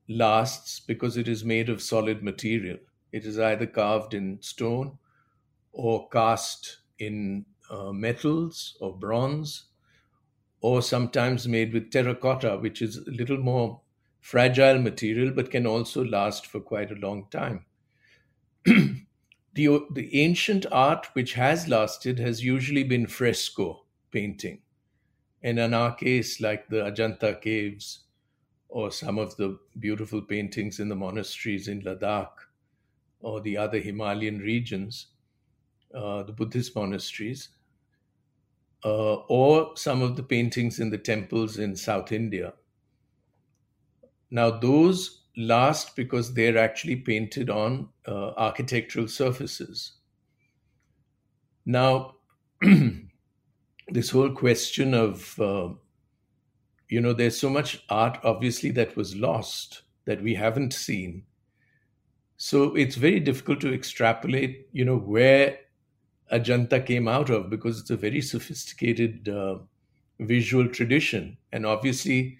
lasts 0.08 0.80
because 0.80 1.16
it 1.16 1.28
is 1.28 1.44
made 1.44 1.68
of 1.68 1.82
solid 1.82 2.22
material. 2.22 2.78
It 3.12 3.24
is 3.24 3.38
either 3.38 3.66
carved 3.66 4.14
in 4.14 4.40
stone 4.42 4.98
or 5.72 6.08
cast 6.08 6.78
in 6.98 7.46
uh, 7.70 7.92
metals 7.92 8.76
or 8.80 8.96
bronze 8.96 9.66
or 10.66 10.82
sometimes 10.82 11.46
made 11.46 11.72
with 11.72 11.92
terracotta, 11.92 12.58
which 12.58 12.82
is 12.82 12.96
a 12.96 13.10
little 13.12 13.36
more 13.38 13.80
fragile 14.20 14.80
material 14.80 15.30
but 15.30 15.48
can 15.48 15.64
also 15.64 16.04
last 16.04 16.44
for 16.44 16.58
quite 16.58 16.90
a 16.90 16.96
long 16.96 17.24
time. 17.30 17.64
the, 18.64 19.06
the 19.54 20.10
ancient 20.12 20.66
art 20.72 21.06
which 21.12 21.34
has 21.34 21.68
lasted 21.68 22.18
has 22.18 22.42
usually 22.42 22.82
been 22.82 23.06
fresco 23.06 23.84
painting. 24.10 24.60
And 25.40 25.60
in 25.60 25.72
our 25.72 25.94
case, 25.94 26.40
like 26.40 26.68
the 26.68 26.78
Ajanta 26.78 27.40
caves 27.40 28.00
or 28.68 28.90
some 28.90 29.18
of 29.18 29.36
the 29.36 29.60
beautiful 29.78 30.20
paintings 30.20 30.80
in 30.80 30.88
the 30.88 30.96
monasteries 30.96 31.68
in 31.68 31.82
Ladakh 31.82 32.48
or 33.20 33.40
the 33.40 33.56
other 33.56 33.78
Himalayan 33.78 34.40
regions, 34.40 35.06
uh, 35.94 36.24
the 36.24 36.32
Buddhist 36.32 36.74
monasteries, 36.74 37.50
uh, 38.84 39.14
or 39.28 39.76
some 39.76 40.02
of 40.02 40.16
the 40.16 40.22
paintings 40.22 40.78
in 40.78 40.90
the 40.90 40.98
temples 40.98 41.58
in 41.58 41.76
South 41.76 42.12
India. 42.12 42.54
Now, 44.30 44.50
those 44.50 45.22
last 45.36 45.94
because 45.96 46.34
they're 46.34 46.58
actually 46.58 46.96
painted 46.96 47.50
on 47.50 47.88
uh, 48.06 48.30
architectural 48.36 49.08
surfaces. 49.08 49.92
Now, 51.64 52.14
this 53.88 54.10
whole 54.10 54.30
question 54.30 54.94
of, 54.94 55.38
uh, 55.40 55.68
you 56.88 57.00
know, 57.00 57.12
there's 57.12 57.38
so 57.38 57.50
much 57.50 57.84
art 57.88 58.18
obviously 58.24 58.70
that 58.72 58.96
was 58.96 59.16
lost 59.16 59.82
that 60.06 60.22
we 60.22 60.34
haven't 60.34 60.72
seen. 60.72 61.24
So 62.36 62.74
it's 62.74 62.96
very 62.96 63.20
difficult 63.20 63.60
to 63.62 63.74
extrapolate, 63.74 64.68
you 64.72 64.84
know, 64.84 64.96
where 64.96 65.58
Ajanta 66.32 66.84
came 66.84 67.08
out 67.08 67.30
of 67.30 67.50
because 67.50 67.80
it's 67.80 67.90
a 67.90 67.96
very 67.96 68.20
sophisticated 68.20 69.28
uh, 69.28 69.58
visual 70.18 70.68
tradition. 70.68 71.36
And 71.52 71.64
obviously, 71.64 72.38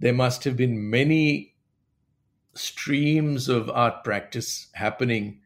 there 0.00 0.12
must 0.14 0.44
have 0.44 0.56
been 0.56 0.90
many 0.90 1.54
streams 2.54 3.48
of 3.48 3.70
art 3.70 4.02
practice 4.04 4.68
happening 4.72 5.40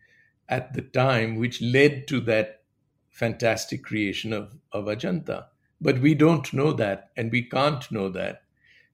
at 0.49 0.73
the 0.75 0.83
time, 0.83 1.37
which 1.37 1.63
led 1.63 2.07
to 2.09 2.21
that 2.21 2.63
fantastic 3.11 3.83
creation 3.83 4.33
of, 4.33 4.57
of 4.73 4.87
Ajanta. 4.87 5.47
But 5.81 6.01
we 6.01 6.15
don't 6.15 6.53
know 6.53 6.73
that, 6.75 7.11
and 7.17 7.31
we 7.31 7.43
can't 7.43 7.91
know 7.91 8.09
that 8.11 8.43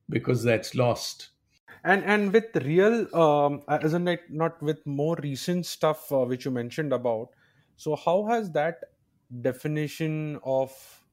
because 0.09 0.43
that's 0.43 0.75
lost. 0.75 1.29
And 1.83 2.03
and 2.03 2.33
with 2.33 2.55
real, 2.57 3.07
um, 3.15 3.61
isn't 3.69 4.07
it 4.07 4.21
not 4.29 4.61
with 4.61 4.85
more 4.85 5.15
recent 5.21 5.65
stuff 5.65 6.11
uh, 6.11 6.25
which 6.25 6.45
you 6.45 6.51
mentioned 6.51 6.91
about? 6.91 7.29
So 7.77 7.95
how 7.95 8.25
has 8.25 8.51
that 8.51 8.83
definition 9.41 10.39
of 10.43 11.05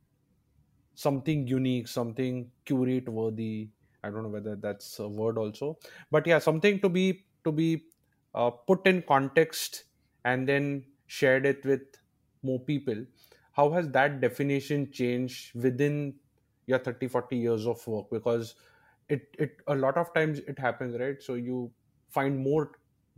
something 0.95 1.47
unique, 1.47 1.89
something 1.89 2.51
curate 2.65 3.09
worthy? 3.09 3.71
I 4.03 4.11
don't 4.11 4.23
know 4.23 4.29
whether 4.29 4.57
that's 4.57 4.99
a 4.99 5.09
word 5.09 5.39
also, 5.39 5.79
but 6.11 6.27
yeah, 6.27 6.39
something 6.39 6.81
to 6.81 6.89
be 6.89 7.27
to 7.45 7.53
be 7.53 7.87
uh, 8.35 8.51
put 8.51 8.87
in 8.87 9.03
context 9.03 9.85
and 10.25 10.49
then 10.49 10.85
shared 11.07 11.47
it 11.47 11.65
with 11.65 11.83
more 12.43 12.61
people. 12.61 13.05
How 13.53 13.71
has 13.73 13.89
that 13.91 14.21
definition 14.21 14.93
changed 14.93 15.55
within 15.61 16.21
your 16.67 16.79
30 16.79 17.09
40 17.09 17.37
years 17.37 17.67
of 17.67 17.85
work? 17.87 18.11
Because 18.11 18.55
it 19.09 19.23
it 19.39 19.57
a 19.67 19.75
lot 19.75 19.97
of 19.97 20.13
times 20.15 20.39
it 20.41 20.59
happens 20.59 20.99
right? 20.99 21.23
So 21.23 21.35
you 21.35 21.73
find 22.09 22.39
more 22.39 22.73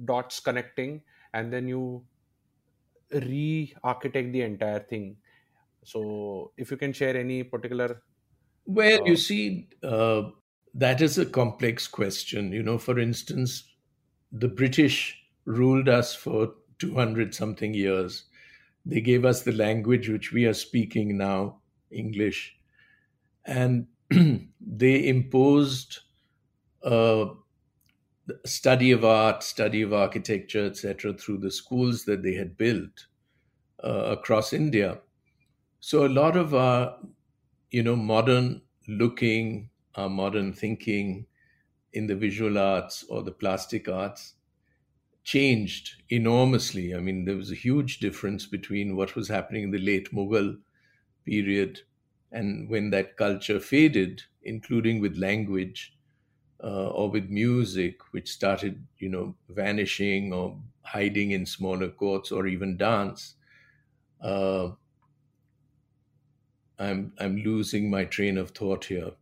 dots 0.04 0.40
connecting 0.40 1.02
and 1.34 1.52
then 1.52 1.68
you 1.68 2.06
re-architect 3.12 4.32
the 4.32 4.42
entire 4.42 4.80
thing. 4.80 5.16
So 5.84 6.52
if 6.56 6.70
you 6.70 6.76
can 6.76 6.92
share 6.92 7.16
any 7.16 7.42
particular 7.42 8.02
well 8.66 9.00
uh, 9.00 9.04
you 9.04 9.16
see 9.16 9.68
uh, 9.82 10.30
that 10.74 11.00
is 11.00 11.18
a 11.18 11.26
complex 11.26 11.88
question. 11.88 12.52
You 12.52 12.62
know 12.62 12.78
for 12.78 12.98
instance 12.98 13.64
the 14.32 14.48
british 14.48 15.22
ruled 15.46 15.88
us 15.88 16.14
for 16.14 16.54
200 16.78 17.34
something 17.34 17.74
years. 17.74 18.24
They 18.84 19.00
gave 19.00 19.24
us 19.24 19.42
the 19.42 19.52
language 19.52 20.08
which 20.08 20.32
we 20.32 20.46
are 20.46 20.54
speaking 20.54 21.16
now 21.16 21.60
english. 21.90 22.56
And 23.44 23.88
they 24.60 25.08
imposed 25.08 26.00
uh, 26.82 27.26
study 28.46 28.90
of 28.90 29.04
art, 29.04 29.42
study 29.42 29.82
of 29.82 29.92
architecture, 29.92 30.66
etc., 30.66 31.14
through 31.14 31.38
the 31.38 31.50
schools 31.50 32.04
that 32.04 32.22
they 32.22 32.34
had 32.34 32.56
built 32.56 33.06
uh, 33.84 34.16
across 34.18 34.52
India. 34.52 35.00
So 35.80 36.06
a 36.06 36.08
lot 36.08 36.36
of 36.36 36.54
our, 36.54 36.98
you 37.70 37.82
know, 37.82 37.96
modern 37.96 38.62
looking, 38.88 39.70
our 39.94 40.08
modern 40.08 40.52
thinking 40.52 41.26
in 41.92 42.06
the 42.06 42.16
visual 42.16 42.58
arts 42.58 43.04
or 43.04 43.22
the 43.22 43.32
plastic 43.32 43.88
arts 43.88 44.34
changed 45.24 46.02
enormously. 46.10 46.94
I 46.94 47.00
mean, 47.00 47.24
there 47.24 47.36
was 47.36 47.50
a 47.52 47.56
huge 47.56 47.98
difference 48.00 48.46
between 48.46 48.96
what 48.96 49.14
was 49.14 49.28
happening 49.28 49.64
in 49.64 49.70
the 49.70 49.78
late 49.78 50.12
Mughal 50.12 50.60
period 51.24 51.82
and 52.32 52.68
when 52.68 52.90
that 52.90 53.16
culture 53.16 53.60
faded, 53.60 54.22
including 54.42 55.00
with 55.00 55.16
language 55.18 55.97
uh, 56.62 56.88
or 56.90 57.10
with 57.10 57.30
music, 57.30 58.02
which 58.12 58.30
started, 58.30 58.86
you 58.98 59.08
know, 59.08 59.36
vanishing 59.48 60.32
or 60.32 60.60
hiding 60.84 61.30
in 61.32 61.46
smaller 61.46 61.88
courts 61.90 62.32
or 62.32 62.46
even 62.46 62.76
dance, 62.76 63.36
uh, 64.20 64.70
I'm 66.76 67.12
I'm 67.18 67.36
losing 67.36 67.88
my 67.88 68.04
train 68.04 68.36
of 68.36 68.50
thought 68.50 68.86
here. 68.86 69.12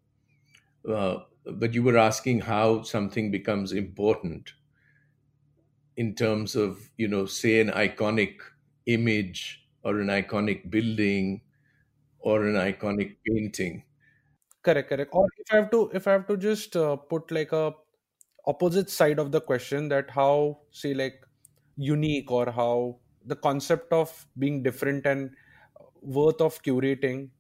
Uh, 0.88 1.24
but 1.44 1.74
you 1.74 1.82
were 1.82 1.98
asking 1.98 2.40
how 2.42 2.82
something 2.82 3.30
becomes 3.30 3.72
important 3.72 4.54
in 5.96 6.14
terms 6.14 6.54
of, 6.56 6.90
you 6.96 7.08
know, 7.08 7.26
say 7.26 7.60
an 7.60 7.68
iconic 7.70 8.40
image 8.86 9.66
or 9.82 10.00
an 10.00 10.08
iconic 10.08 10.70
building 10.70 11.42
or 12.20 12.46
an 12.46 12.54
iconic 12.54 13.16
painting. 13.26 13.84
Correct, 14.66 14.88
correct. 14.88 15.10
Or 15.14 15.28
if 15.38 15.52
I 15.52 15.56
have 15.56 15.70
to, 15.70 15.90
if 15.94 16.08
I 16.08 16.12
have 16.12 16.26
to 16.26 16.36
just 16.36 16.76
uh, 16.76 16.96
put 16.96 17.30
like 17.30 17.52
a 17.52 17.72
opposite 18.46 18.90
side 18.90 19.18
of 19.20 19.32
the 19.32 19.40
question, 19.40 19.88
that 19.90 20.10
how 20.10 20.60
say 20.72 20.94
like 20.94 21.24
unique 21.76 22.30
or 22.30 22.50
how 22.50 22.98
the 23.24 23.36
concept 23.36 23.92
of 23.92 24.26
being 24.38 24.62
different 24.64 25.06
and 25.06 25.30
worth 26.02 26.40
of 26.40 26.62
curating 26.62 27.30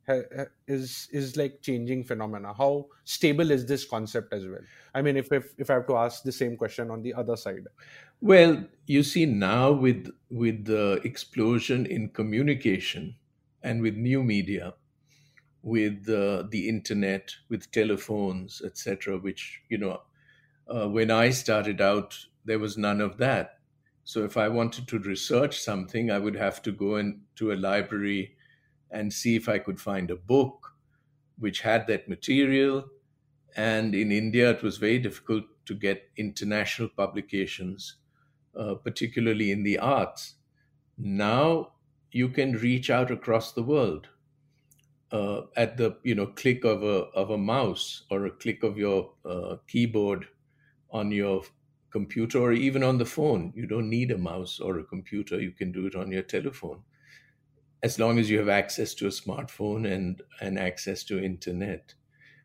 is 0.68 1.08
is 1.12 1.36
like 1.36 1.62
changing 1.62 2.04
phenomena. 2.04 2.54
How 2.54 2.88
stable 3.04 3.50
is 3.50 3.66
this 3.66 3.84
concept 3.84 4.32
as 4.32 4.46
well? 4.46 4.66
I 4.94 5.02
mean 5.02 5.16
if 5.16 5.32
if, 5.32 5.54
if 5.58 5.70
i 5.70 5.74
have 5.74 5.86
to 5.88 5.96
ask 5.96 6.22
the 6.22 6.32
same 6.32 6.56
question 6.56 6.90
on 6.90 7.02
the 7.02 7.14
other 7.14 7.36
side. 7.36 7.66
Well 8.20 8.66
you 8.86 9.02
see 9.02 9.26
now 9.26 9.72
with 9.72 10.10
with 10.30 10.64
the 10.66 11.00
explosion 11.04 11.86
in 11.86 12.10
communication 12.10 13.16
and 13.62 13.82
with 13.82 13.96
new 13.96 14.22
media, 14.22 14.74
with 15.66 16.08
uh, 16.08 16.44
the 16.48 16.68
internet, 16.68 17.34
with 17.48 17.72
telephones, 17.72 18.62
etc., 18.64 19.18
which, 19.18 19.62
you 19.68 19.76
know, 19.76 20.00
uh, 20.72 20.88
when 20.88 21.10
I 21.10 21.30
started 21.30 21.80
out, 21.80 22.16
there 22.44 22.60
was 22.60 22.78
none 22.78 23.00
of 23.00 23.16
that. 23.18 23.58
So 24.04 24.22
if 24.22 24.36
I 24.36 24.46
wanted 24.46 24.86
to 24.86 25.00
research 25.00 25.60
something, 25.60 26.08
I 26.08 26.20
would 26.20 26.36
have 26.36 26.62
to 26.62 26.70
go 26.70 26.94
into 26.94 27.50
a 27.50 27.56
library 27.56 28.36
and 28.92 29.12
see 29.12 29.34
if 29.34 29.48
I 29.48 29.58
could 29.58 29.80
find 29.80 30.08
a 30.08 30.14
book 30.14 30.76
which 31.36 31.62
had 31.62 31.88
that 31.88 32.08
material. 32.08 32.84
And 33.56 33.92
in 33.92 34.12
India, 34.12 34.52
it 34.52 34.62
was 34.62 34.78
very 34.78 35.00
difficult 35.00 35.46
to 35.64 35.74
get 35.74 36.10
international 36.16 36.90
publications, 36.96 37.96
uh, 38.54 38.76
particularly 38.76 39.50
in 39.50 39.64
the 39.64 39.80
arts. 39.80 40.36
Now 40.96 41.72
you 42.12 42.28
can 42.28 42.52
reach 42.52 42.88
out 42.88 43.10
across 43.10 43.52
the 43.52 43.64
world 43.64 44.10
uh, 45.16 45.46
at 45.56 45.76
the 45.76 45.96
you 46.02 46.14
know 46.14 46.26
click 46.26 46.64
of 46.64 46.82
a 46.82 46.96
of 47.22 47.30
a 47.30 47.38
mouse 47.38 48.04
or 48.10 48.26
a 48.26 48.30
click 48.30 48.62
of 48.62 48.76
your 48.76 49.12
uh, 49.24 49.56
keyboard 49.66 50.26
on 50.90 51.10
your 51.10 51.42
computer 51.90 52.38
or 52.38 52.52
even 52.52 52.82
on 52.82 52.98
the 52.98 53.04
phone. 53.06 53.52
You 53.56 53.66
don't 53.66 53.88
need 53.88 54.10
a 54.10 54.18
mouse 54.18 54.60
or 54.60 54.78
a 54.78 54.84
computer. 54.84 55.40
You 55.40 55.52
can 55.52 55.72
do 55.72 55.86
it 55.86 55.94
on 55.94 56.12
your 56.12 56.22
telephone, 56.22 56.82
as 57.82 57.98
long 57.98 58.18
as 58.18 58.28
you 58.28 58.38
have 58.38 58.48
access 58.48 58.94
to 58.94 59.06
a 59.06 59.16
smartphone 59.22 59.90
and 59.90 60.22
and 60.40 60.58
access 60.58 61.04
to 61.04 61.22
internet, 61.22 61.94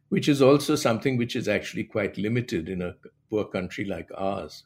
which 0.09 0.29
is 0.29 0.41
also 0.41 0.75
something 0.75 1.17
which 1.17 1.35
is 1.35 1.47
actually 1.47 1.83
quite 1.83 2.17
limited 2.17 2.69
in 2.69 2.81
a 2.81 2.95
poor 3.29 3.45
country 3.45 3.85
like 3.85 4.09
ours. 4.15 4.63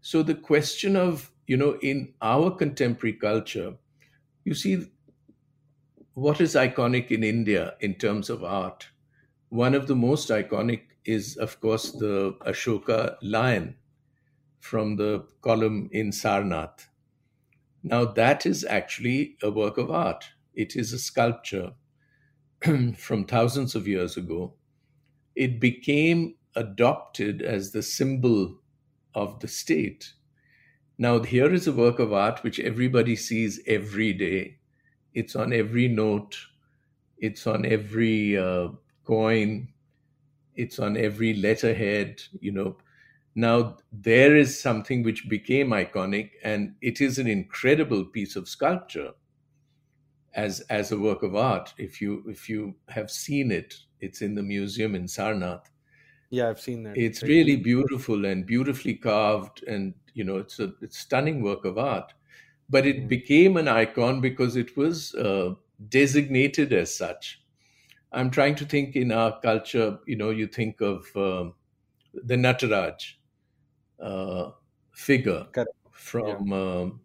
So 0.00 0.22
the 0.22 0.34
question 0.34 0.96
of 0.96 1.30
you 1.46 1.56
know 1.56 1.78
in 1.82 2.14
our 2.20 2.50
contemporary 2.50 3.14
culture 3.14 3.76
you 4.48 4.54
see, 4.54 4.86
what 6.18 6.40
is 6.40 6.54
iconic 6.54 7.10
in 7.10 7.22
India 7.24 7.74
in 7.80 7.94
terms 7.94 8.30
of 8.30 8.42
art? 8.44 8.88
One 9.50 9.74
of 9.74 9.86
the 9.86 9.96
most 9.96 10.28
iconic 10.28 10.82
is, 11.04 11.36
of 11.36 11.60
course, 11.60 11.92
the 11.92 12.34
Ashoka 12.46 13.16
lion 13.22 13.76
from 14.60 14.96
the 14.96 15.26
column 15.42 15.88
in 15.92 16.10
Sarnath. 16.10 16.88
Now, 17.82 18.04
that 18.04 18.46
is 18.46 18.64
actually 18.64 19.36
a 19.42 19.50
work 19.50 19.78
of 19.78 19.90
art. 19.90 20.30
It 20.54 20.76
is 20.76 20.92
a 20.92 20.98
sculpture 20.98 21.72
from 22.96 23.24
thousands 23.24 23.74
of 23.74 23.88
years 23.88 24.16
ago. 24.16 24.54
It 25.36 25.60
became 25.60 26.36
adopted 26.56 27.42
as 27.42 27.72
the 27.72 27.82
symbol 27.82 28.58
of 29.14 29.40
the 29.40 29.48
state 29.48 30.14
now, 30.98 31.22
here 31.22 31.54
is 31.54 31.68
a 31.68 31.72
work 31.72 32.00
of 32.00 32.12
art 32.12 32.42
which 32.42 32.58
everybody 32.58 33.14
sees 33.14 33.60
every 33.66 34.12
day. 34.12 34.58
It's 35.18 35.34
on 35.36 35.52
every 35.52 35.88
note, 35.88 36.36
it's 37.18 37.46
on 37.46 37.66
every 37.66 38.36
uh, 38.38 38.68
coin, 39.04 39.68
it's 40.54 40.78
on 40.78 40.96
every 40.96 41.34
letterhead, 41.34 42.22
you 42.40 42.52
know. 42.52 42.76
Now, 43.34 43.78
there 43.92 44.36
is 44.36 44.60
something 44.60 45.02
which 45.02 45.28
became 45.28 45.70
iconic, 45.70 46.32
and 46.44 46.76
it 46.80 47.00
is 47.00 47.18
an 47.18 47.26
incredible 47.26 48.04
piece 48.04 48.36
of 48.36 48.48
sculpture 48.48 49.12
as, 50.34 50.60
as 50.68 50.92
a 50.92 50.98
work 50.98 51.22
of 51.22 51.34
art. 51.34 51.74
If 51.78 52.00
you, 52.00 52.24
if 52.28 52.48
you 52.48 52.76
have 52.88 53.10
seen 53.10 53.50
it, 53.50 53.74
it's 54.00 54.22
in 54.22 54.34
the 54.34 54.42
museum 54.42 54.94
in 54.94 55.04
Sarnath. 55.04 55.66
Yeah, 56.30 56.48
I've 56.50 56.60
seen 56.60 56.82
that. 56.84 56.96
It's 56.96 57.22
really 57.22 57.56
beautiful 57.56 58.24
and 58.24 58.44
beautifully 58.46 58.94
carved, 58.94 59.62
and 59.64 59.94
you 60.14 60.24
know, 60.24 60.36
it's 60.38 60.58
a 60.58 60.74
it's 60.82 60.98
stunning 60.98 61.42
work 61.42 61.64
of 61.64 61.78
art. 61.78 62.12
But 62.70 62.86
it 62.86 63.04
mm. 63.04 63.08
became 63.08 63.56
an 63.56 63.68
icon 63.68 64.20
because 64.20 64.56
it 64.56 64.76
was 64.76 65.14
uh, 65.14 65.54
designated 65.88 66.72
as 66.72 66.94
such. 66.94 67.40
I'm 68.12 68.30
trying 68.30 68.54
to 68.56 68.64
think 68.64 68.96
in 68.96 69.12
our 69.12 69.38
culture. 69.40 69.98
You 70.06 70.16
know, 70.16 70.30
you 70.30 70.46
think 70.46 70.80
of 70.80 71.04
uh, 71.16 71.50
the 72.14 72.36
Nataraj 72.36 73.14
uh, 74.00 74.50
figure 74.92 75.46
Correct. 75.52 75.70
from 75.90 76.48
yeah. 76.48 76.56
Um, 76.56 77.00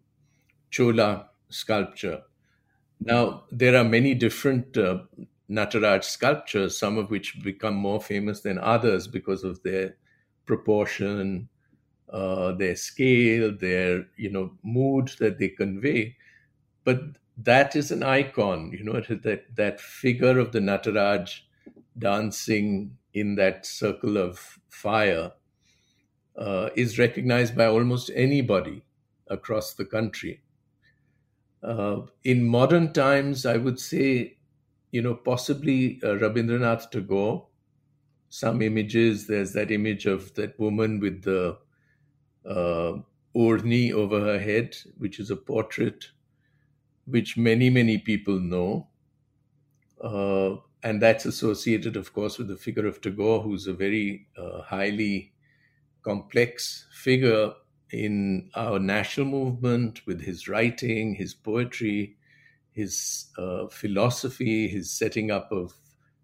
Chola 0.70 1.30
sculpture. 1.48 2.22
Now 3.00 3.44
there 3.50 3.76
are 3.76 3.84
many 3.84 4.14
different 4.14 4.76
uh, 4.76 5.02
Nataraj 5.50 6.04
sculptures, 6.04 6.76
some 6.76 6.98
of 6.98 7.10
which 7.10 7.42
become 7.42 7.74
more 7.74 8.00
famous 8.00 8.40
than 8.40 8.58
others 8.58 9.06
because 9.06 9.44
of 9.44 9.62
their 9.62 9.96
proportion, 10.46 11.48
uh, 12.14 12.52
their 12.52 12.76
scale, 12.76 13.56
their 13.56 14.06
you 14.16 14.30
know 14.30 14.56
mood 14.62 15.10
that 15.18 15.38
they 15.38 15.48
convey. 15.48 16.16
But 16.84 17.00
that 17.36 17.76
is 17.76 17.90
an 17.90 18.02
icon, 18.04 18.72
you 18.72 18.84
know, 18.84 19.00
that 19.00 19.56
that 19.56 19.80
figure 19.80 20.38
of 20.38 20.52
the 20.52 20.60
Nataraj 20.60 21.40
dancing 21.98 22.96
in 23.12 23.34
that 23.36 23.66
circle 23.66 24.16
of 24.16 24.60
fire 24.68 25.32
uh, 26.36 26.70
is 26.76 26.98
recognized 26.98 27.56
by 27.56 27.66
almost 27.66 28.10
anybody 28.14 28.84
across 29.28 29.74
the 29.74 29.84
country. 29.84 30.42
Uh, 31.62 32.02
in 32.24 32.44
modern 32.44 32.92
times, 32.92 33.46
I 33.46 33.56
would 33.56 33.80
say, 33.80 34.36
you 34.92 35.02
know, 35.02 35.14
possibly 35.14 36.00
uh, 36.02 36.18
Rabindranath 36.18 36.90
Tagore. 36.90 37.46
Some 38.28 38.62
images, 38.62 39.26
there's 39.26 39.52
that 39.54 39.70
image 39.70 40.06
of 40.06 40.34
that 40.34 40.58
woman 40.58 41.00
with 41.00 41.22
the 41.22 41.58
uh, 42.48 42.94
orni 43.34 43.92
over 43.92 44.20
her 44.20 44.38
head, 44.38 44.76
which 44.98 45.18
is 45.18 45.30
a 45.30 45.36
portrait 45.36 46.06
which 47.06 47.36
many, 47.36 47.70
many 47.70 47.98
people 47.98 48.40
know. 48.40 48.88
Uh, 50.00 50.56
and 50.82 51.00
that's 51.00 51.24
associated, 51.24 51.96
of 51.96 52.12
course, 52.12 52.38
with 52.38 52.48
the 52.48 52.56
figure 52.56 52.86
of 52.86 53.00
Tagore, 53.00 53.42
who's 53.42 53.66
a 53.66 53.74
very 53.74 54.26
uh, 54.36 54.62
highly 54.62 55.32
complex 56.02 56.86
figure 56.92 57.52
in 57.90 58.50
our 58.54 58.78
national 58.78 59.26
movement 59.26 60.06
with 60.06 60.20
his 60.22 60.48
writing, 60.48 61.14
his 61.14 61.32
poetry, 61.34 62.16
his 62.72 63.26
uh, 63.38 63.66
philosophy, 63.68 64.68
his 64.68 64.90
setting 64.90 65.30
up 65.30 65.50
of 65.52 65.74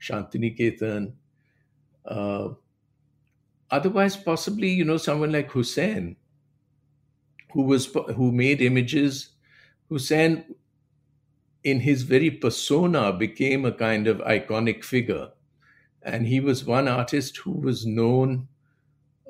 Shantiniketan. 0.01 1.13
Uh, 2.05 2.49
otherwise, 3.71 4.17
possibly, 4.17 4.69
you 4.69 4.85
know, 4.85 4.97
someone 4.97 5.33
like 5.33 5.53
Husain, 5.53 6.17
who 7.53 7.63
was 7.63 7.87
who 8.17 8.33
made 8.33 8.61
images. 8.61 9.31
Husain 9.89 10.45
in 11.65 11.81
his 11.81 12.03
very 12.03 12.31
persona 12.31 13.13
became 13.13 13.65
a 13.65 13.73
kind 13.73 14.07
of 14.07 14.19
iconic 14.19 14.85
figure. 14.85 15.31
And 16.03 16.27
he 16.27 16.41
was 16.41 16.65
one 16.65 16.89
artist 16.89 17.37
who 17.39 17.53
was 17.53 17.85
known 17.85 18.49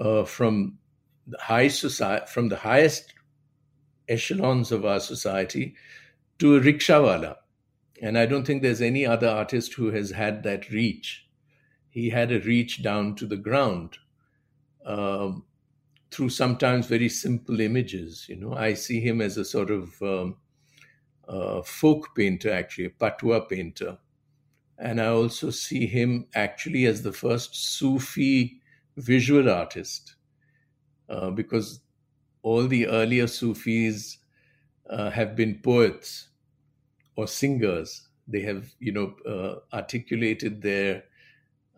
uh, 0.00 0.24
from 0.24 0.79
the 1.26 1.38
high 1.38 1.68
society, 1.68 2.26
from 2.29 2.48
the 2.48 2.57
highest 2.57 3.14
echelons 4.09 4.70
of 4.70 4.85
our 4.85 5.00
society 5.00 5.74
to 6.38 6.57
a 6.57 6.61
rickshawala. 6.61 7.37
And 8.03 8.16
I 8.16 8.26
don't 8.26 8.46
think 8.46 8.62
there's 8.62 8.81
any 8.81 9.05
other 9.05 9.29
artist 9.29 9.74
who 9.74 9.90
has 9.90 10.11
had 10.11 10.42
that 10.44 10.70
reach. 10.70 11.26
He 11.90 12.11
had 12.11 12.31
a 12.31 12.40
reach 12.40 12.83
down 12.83 13.16
to 13.16 13.26
the 13.26 13.37
ground 13.37 13.98
um, 14.85 15.45
through 16.11 16.31
sometimes 16.31 16.87
very 16.87 17.09
simple 17.09 17.61
images. 17.61 18.27
You 18.29 18.37
know, 18.37 18.55
I 18.55 18.75
see 18.75 19.01
him 19.01 19.21
as 19.21 19.37
a 19.37 19.45
sort 19.45 19.71
of 19.71 20.01
um, 20.03 20.38
uh, 21.29 21.62
folk 21.62 22.14
painter, 22.16 22.53
actually, 22.53 22.87
a 22.87 22.90
Patua 22.90 23.49
painter. 23.49 23.99
And 24.79 25.01
I 25.01 25.07
also 25.09 25.51
see 25.51 25.87
him 25.87 26.29
actually 26.35 26.87
as 26.87 27.03
the 27.03 27.12
first 27.12 27.55
Sufi 27.55 28.61
visual 28.97 29.51
artist, 29.51 30.16
uh, 31.09 31.31
because 31.31 31.81
all 32.43 32.66
the 32.69 32.87
earlier 32.88 33.27
Sufis 33.27 34.19
uh, 34.90 35.11
have 35.11 35.37
been 35.37 35.61
poets 35.62 36.31
or 37.16 37.27
singers. 37.29 38.09
They 38.29 38.43
have, 38.43 38.75
you 38.81 38.93
know, 38.93 39.16
uh, 39.27 39.61
articulated 39.77 40.62
their 40.62 41.05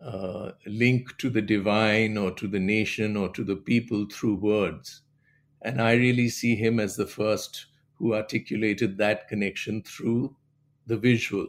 uh, 0.03 0.51
link 0.65 1.17
to 1.17 1.29
the 1.29 1.41
divine 1.41 2.17
or 2.17 2.31
to 2.31 2.47
the 2.47 2.59
nation 2.59 3.15
or 3.15 3.29
to 3.29 3.43
the 3.43 3.55
people 3.55 4.05
through 4.11 4.35
words. 4.35 5.01
And 5.61 5.81
I 5.81 5.93
really 5.93 6.29
see 6.29 6.55
him 6.55 6.79
as 6.79 6.95
the 6.95 7.07
first 7.07 7.67
who 7.93 8.13
articulated 8.13 8.97
that 8.97 9.27
connection 9.27 9.81
through 9.81 10.35
the 10.87 10.97
visual. 10.97 11.47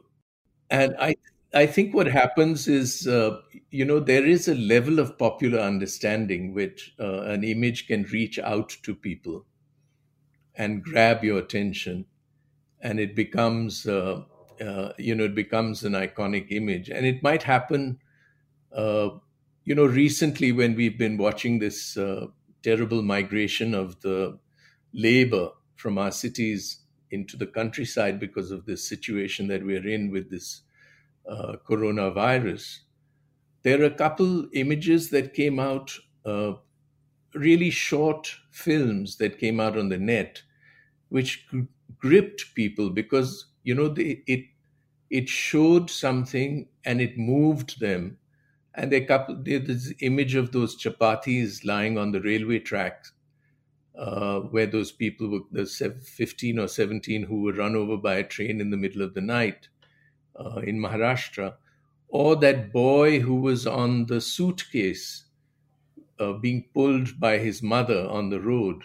And 0.70 0.94
I, 1.00 1.16
I 1.52 1.66
think 1.66 1.94
what 1.94 2.06
happens 2.06 2.68
is, 2.68 3.06
uh, 3.06 3.40
you 3.70 3.84
know, 3.84 4.00
there 4.00 4.24
is 4.24 4.48
a 4.48 4.54
level 4.54 4.98
of 4.98 5.18
popular 5.18 5.58
understanding 5.58 6.54
which 6.54 6.94
uh, 7.00 7.22
an 7.22 7.44
image 7.44 7.86
can 7.86 8.04
reach 8.04 8.38
out 8.38 8.70
to 8.82 8.94
people 8.94 9.46
and 10.56 10.84
grab 10.84 11.24
your 11.24 11.38
attention, 11.38 12.06
and 12.80 13.00
it 13.00 13.16
becomes, 13.16 13.86
uh, 13.86 14.22
uh 14.60 14.92
you 14.98 15.14
know, 15.14 15.24
it 15.24 15.34
becomes 15.34 15.82
an 15.82 15.92
iconic 15.92 16.46
image. 16.50 16.88
And 16.90 17.04
it 17.04 17.22
might 17.22 17.42
happen, 17.42 17.98
you 19.64 19.74
know, 19.74 19.86
recently 19.86 20.52
when 20.52 20.74
we've 20.74 20.98
been 20.98 21.16
watching 21.16 21.58
this 21.58 21.96
uh, 21.96 22.26
terrible 22.62 23.02
migration 23.02 23.74
of 23.74 24.00
the 24.00 24.38
labor 24.92 25.50
from 25.76 25.98
our 25.98 26.12
cities 26.12 26.80
into 27.10 27.36
the 27.36 27.46
countryside 27.46 28.18
because 28.18 28.50
of 28.50 28.66
this 28.66 28.88
situation 28.88 29.48
that 29.48 29.64
we're 29.64 29.86
in 29.86 30.10
with 30.10 30.30
this 30.30 30.62
uh, 31.28 31.56
coronavirus. 31.68 32.80
There 33.62 33.80
are 33.82 33.86
a 33.86 33.94
couple 33.94 34.48
images 34.52 35.10
that 35.10 35.34
came 35.34 35.58
out, 35.58 35.96
uh, 36.24 36.54
really 37.34 37.70
short 37.70 38.36
films 38.50 39.16
that 39.18 39.38
came 39.38 39.60
out 39.60 39.76
on 39.78 39.88
the 39.88 39.98
net, 39.98 40.42
which 41.08 41.48
g- 41.50 41.66
gripped 41.98 42.54
people 42.54 42.90
because 42.90 43.46
you 43.64 43.74
know 43.74 43.88
they, 43.88 44.22
it 44.26 44.46
it 45.10 45.28
showed 45.28 45.90
something 45.90 46.68
and 46.84 47.00
it 47.00 47.18
moved 47.18 47.80
them. 47.80 48.18
And 48.74 48.90
they 48.92 49.04
couple 49.04 49.36
there's 49.42 49.66
this 49.66 49.94
image 50.00 50.34
of 50.34 50.52
those 50.52 50.76
chapatis 50.76 51.64
lying 51.64 51.96
on 51.98 52.12
the 52.12 52.20
railway 52.20 52.58
tracks 52.58 53.12
uh, 53.96 54.40
where 54.40 54.66
those 54.66 54.92
people 54.92 55.28
were, 55.28 55.40
the 55.52 55.66
15 55.66 56.58
or 56.58 56.68
17 56.68 57.24
who 57.24 57.42
were 57.42 57.52
run 57.52 57.76
over 57.76 57.96
by 57.96 58.14
a 58.16 58.24
train 58.24 58.60
in 58.60 58.70
the 58.70 58.76
middle 58.76 59.02
of 59.02 59.14
the 59.14 59.20
night 59.20 59.68
uh, 60.38 60.60
in 60.60 60.78
Maharashtra, 60.78 61.56
or 62.08 62.36
that 62.36 62.72
boy 62.72 63.20
who 63.20 63.36
was 63.36 63.66
on 63.66 64.06
the 64.06 64.20
suitcase 64.20 65.26
uh, 66.18 66.32
being 66.34 66.64
pulled 66.74 67.18
by 67.20 67.38
his 67.38 67.62
mother 67.62 68.06
on 68.08 68.30
the 68.30 68.40
road. 68.40 68.84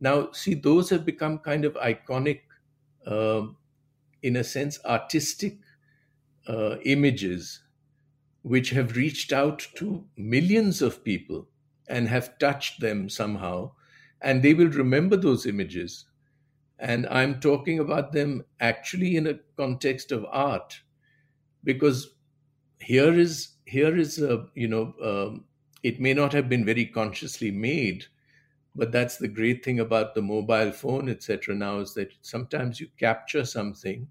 Now, 0.00 0.32
see, 0.32 0.54
those 0.54 0.90
have 0.90 1.04
become 1.04 1.38
kind 1.38 1.64
of 1.64 1.74
iconic, 1.74 2.42
um, 3.06 3.56
in 4.22 4.36
a 4.36 4.44
sense, 4.44 4.78
artistic 4.84 5.58
uh, 6.48 6.78
images 6.84 7.62
which 8.48 8.70
have 8.70 8.96
reached 8.96 9.32
out 9.32 9.66
to 9.76 10.04
millions 10.16 10.82
of 10.82 11.04
people 11.04 11.48
and 11.88 12.08
have 12.08 12.38
touched 12.38 12.80
them 12.80 13.08
somehow 13.08 13.70
and 14.20 14.42
they 14.42 14.54
will 14.54 14.70
remember 14.70 15.16
those 15.16 15.46
images. 15.46 16.06
And 16.78 17.06
I'm 17.08 17.40
talking 17.40 17.78
about 17.78 18.12
them 18.12 18.44
actually 18.60 19.16
in 19.16 19.26
a 19.26 19.38
context 19.56 20.12
of 20.12 20.24
art, 20.30 20.80
because 21.64 22.14
here 22.80 23.12
is 23.12 23.56
here 23.64 23.96
is 23.96 24.20
a 24.20 24.46
you 24.54 24.68
know 24.68 24.94
um, 25.02 25.44
it 25.82 26.00
may 26.00 26.14
not 26.14 26.32
have 26.32 26.48
been 26.48 26.64
very 26.64 26.86
consciously 26.86 27.50
made, 27.50 28.04
but 28.76 28.92
that's 28.92 29.16
the 29.16 29.28
great 29.28 29.64
thing 29.64 29.80
about 29.80 30.14
the 30.14 30.22
mobile 30.22 30.70
phone, 30.70 31.08
etc. 31.08 31.54
Now 31.54 31.80
is 31.80 31.94
that 31.94 32.12
sometimes 32.22 32.80
you 32.80 32.88
capture 32.96 33.44
something, 33.44 34.06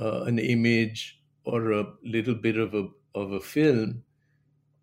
uh, 0.00 0.22
an 0.22 0.38
image 0.38 1.20
or 1.44 1.72
a 1.72 1.86
little 2.02 2.34
bit 2.34 2.56
of 2.56 2.74
a 2.74 2.88
of 3.16 3.32
a 3.32 3.40
film, 3.40 4.04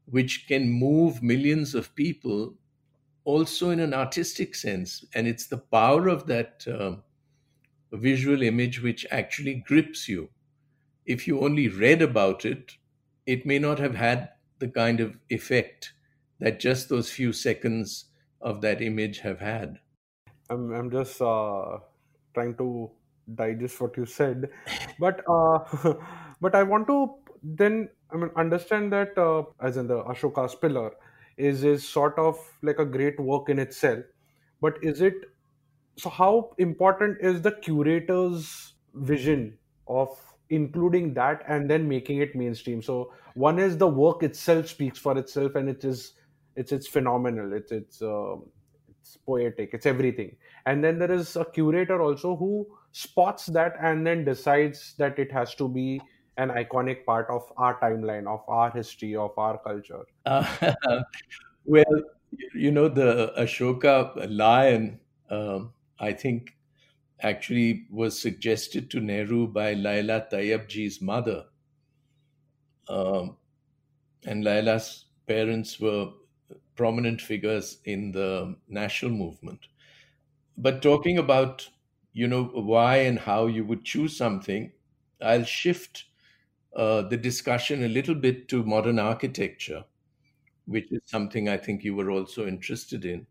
which 0.06 0.48
can 0.48 0.70
move 0.70 1.24
millions 1.24 1.76
of 1.76 1.96
people 1.96 2.56
also 3.24 3.70
in 3.70 3.80
an 3.80 3.94
artistic 3.94 4.56
sense. 4.56 5.06
And 5.16 5.28
it's 5.28 5.48
the 5.48 5.58
power 5.58 6.10
of 6.10 6.26
that 6.28 6.66
uh, 6.68 6.96
visual 7.96 8.42
image 8.42 8.82
which 8.82 9.06
actually 9.12 9.64
grips 9.66 10.10
you. 10.10 10.30
If 11.06 11.28
you 11.28 11.40
only 11.42 11.68
read 11.68 12.02
about 12.02 12.44
it, 12.46 12.74
it 13.26 13.46
may 13.46 13.60
not 13.60 13.80
have 13.80 13.96
had 13.96 14.30
the 14.60 14.68
kind 14.68 15.00
of 15.00 15.18
effect 15.30 15.94
that 16.40 16.60
just 16.60 16.90
those 16.90 17.10
few 17.10 17.32
seconds 17.32 18.06
of 18.42 18.62
that 18.62 18.82
image 18.82 19.20
have 19.20 19.40
had. 19.40 19.80
I'm, 20.50 20.74
I'm 20.74 20.92
just 20.92 21.22
uh, 21.22 21.78
trying 22.34 22.56
to 22.58 22.92
digest 23.36 23.80
what 23.80 23.96
you 23.96 24.06
said, 24.06 24.50
but 25.00 25.22
uh, 25.30 25.60
but 26.42 26.56
I 26.56 26.64
want 26.64 26.88
to 26.88 27.16
then 27.44 27.90
I 28.12 28.18
mean 28.18 28.32
understand 28.36 28.92
that 28.94 29.18
uh, 29.18 29.44
as 29.62 29.78
in 29.78 29.88
the 29.88 30.04
Ashoka's 30.04 30.56
pillar, 30.56 30.92
is 31.38 31.64
is 31.64 31.88
sort 31.88 32.18
of 32.18 32.38
like 32.62 32.80
a 32.80 32.86
great 32.86 33.20
work 33.20 33.50
in 33.50 33.60
itself 33.60 34.04
but 34.62 34.78
is 34.82 35.02
it 35.02 35.16
so 35.98 36.10
how 36.10 36.52
important 36.58 37.18
is 37.22 37.42
the 37.42 37.52
curator's 37.52 38.74
vision 38.94 39.58
of 39.88 40.18
including 40.50 41.14
that 41.16 41.44
and 41.48 41.70
then 41.70 41.88
making 41.88 42.20
it 42.20 42.36
mainstream? 42.36 42.82
So 42.82 43.12
one 43.36 43.60
is 43.60 43.78
the 43.78 43.88
work 43.88 44.24
itself 44.24 44.70
speaks 44.70 44.98
for 44.98 45.18
itself 45.18 45.56
and 45.56 45.70
it 45.70 45.84
is 45.84 46.14
it's 46.56 46.72
it's 46.72 46.88
phenomenal. 46.88 47.54
It's 47.54 47.72
it's 47.72 48.02
uh, 48.02 48.36
it's 49.02 49.18
poetic. 49.18 49.72
It's 49.74 49.86
everything. 49.86 50.38
And 50.66 50.84
then 50.84 50.98
there 50.98 51.12
is 51.12 51.36
a 51.36 51.46
curator 51.46 52.02
also 52.02 52.36
who 52.36 52.66
spots 52.92 53.48
that 53.48 53.74
and 53.82 54.08
then 54.08 54.24
decides 54.24 54.96
that 54.98 55.20
it 55.20 55.32
has 55.32 55.56
to 55.56 55.68
be 55.68 56.00
an 56.38 56.50
iconic 56.50 57.06
part 57.06 57.30
of 57.30 57.52
our 57.58 57.80
timeline, 57.80 58.28
of 58.28 58.44
our 58.48 58.72
history, 58.72 59.16
of 59.16 59.38
our 59.38 59.58
culture? 59.58 60.04
Uh, 60.26 60.74
well, 61.66 62.04
You 62.54 62.72
know, 62.72 62.90
the 62.90 63.34
Ashoka 63.38 64.14
lion, 64.30 65.00
um, 65.30 65.74
I 66.00 66.14
think, 66.14 66.58
actually 67.22 67.88
was 67.92 68.20
suggested 68.20 68.90
to 68.92 69.00
Nehru 69.02 69.48
by 69.48 69.74
Laila 69.74 70.28
Tyabji's 70.32 71.02
mother. 71.02 71.46
Um, 72.88 73.38
and 74.26 74.44
Laila's 74.44 75.06
parents 75.28 75.80
were 75.80 76.12
prominent 76.76 77.22
figures 77.22 77.80
in 77.86 78.12
the 78.12 78.56
national 78.68 79.12
movement. 79.12 79.68
But 80.58 80.82
talking 80.82 81.18
about, 81.20 81.70
you 82.14 82.28
know, 82.28 82.46
why 82.46 82.98
and 82.98 83.20
how 83.20 83.48
you 83.48 83.66
would 83.66 83.86
choose 83.86 84.18
something, 84.18 84.72
I'll 85.22 85.44
shift 85.46 86.06
uh, 86.76 87.04
the 87.04 87.18
discussion 87.18 87.84
a 87.84 87.88
little 87.88 88.16
bit 88.16 88.48
to 88.50 88.64
modern 88.64 89.00
architecture, 89.00 89.84
which 90.66 90.92
is 90.92 91.02
something 91.06 91.48
I 91.48 91.58
think 91.58 91.84
you 91.84 91.96
were 91.96 92.10
also 92.10 92.48
interested 92.48 93.06
in. 93.06 93.28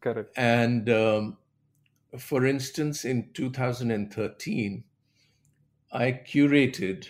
Correct. 0.00 0.32
And 0.36 0.88
um, 0.88 1.36
for 2.18 2.46
instance, 2.46 3.04
in 3.04 3.30
2013, 3.34 4.84
I 5.92 6.12
curated. 6.12 7.08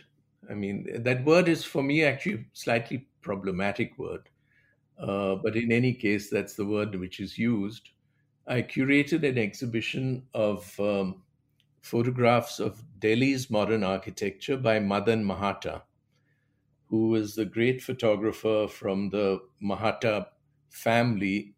I 0.49 0.55
mean, 0.55 1.03
that 1.03 1.25
word 1.25 1.49
is 1.49 1.65
for 1.65 1.83
me 1.83 2.05
actually 2.05 2.47
slightly 2.53 3.07
problematic 3.21 3.99
word, 3.99 4.29
uh, 4.99 5.37
but 5.37 5.57
in 5.57 5.71
any 5.71 5.93
case, 5.93 6.31
that's 6.31 6.55
the 6.55 6.65
word 6.65 6.95
which 6.95 7.21
is 7.21 7.39
used. 7.39 7.91
I 8.47 8.63
curated 8.63 9.29
an 9.29 9.39
exhibition 9.39 10.25
of 10.35 10.79
um, 10.81 11.23
photographs 11.81 12.61
of 12.61 12.83
Delhi's 12.99 13.51
modern 13.51 13.83
architecture 13.83 14.57
by 14.57 14.79
Madan 14.79 15.25
Mahatta, 15.25 15.83
who 16.89 17.09
was 17.09 17.35
the 17.35 17.45
great 17.45 17.83
photographer 17.83 18.67
from 18.69 19.11
the 19.11 19.41
Mahatta 19.63 20.27
family, 20.71 21.55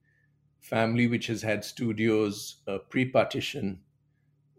family 0.61 1.07
which 1.07 1.27
has 1.27 1.43
had 1.43 1.65
studios 1.65 2.63
uh, 2.69 2.79
pre-partition 2.89 3.81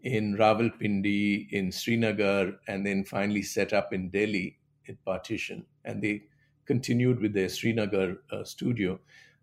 in 0.02 0.36
Rawalpindi, 0.36 1.50
in 1.50 1.72
Srinagar, 1.72 2.52
and 2.68 2.84
then 2.84 3.04
finally 3.04 3.42
set 3.42 3.72
up 3.72 3.92
in 3.92 4.10
Delhi 4.10 4.58
in 4.86 4.98
partition. 5.04 5.64
And 5.84 6.02
they 6.02 6.24
continued 6.66 7.20
with 7.20 7.32
their 7.32 7.48
Srinagar 7.48 8.18
uh, 8.30 8.44
studio. 8.44 9.00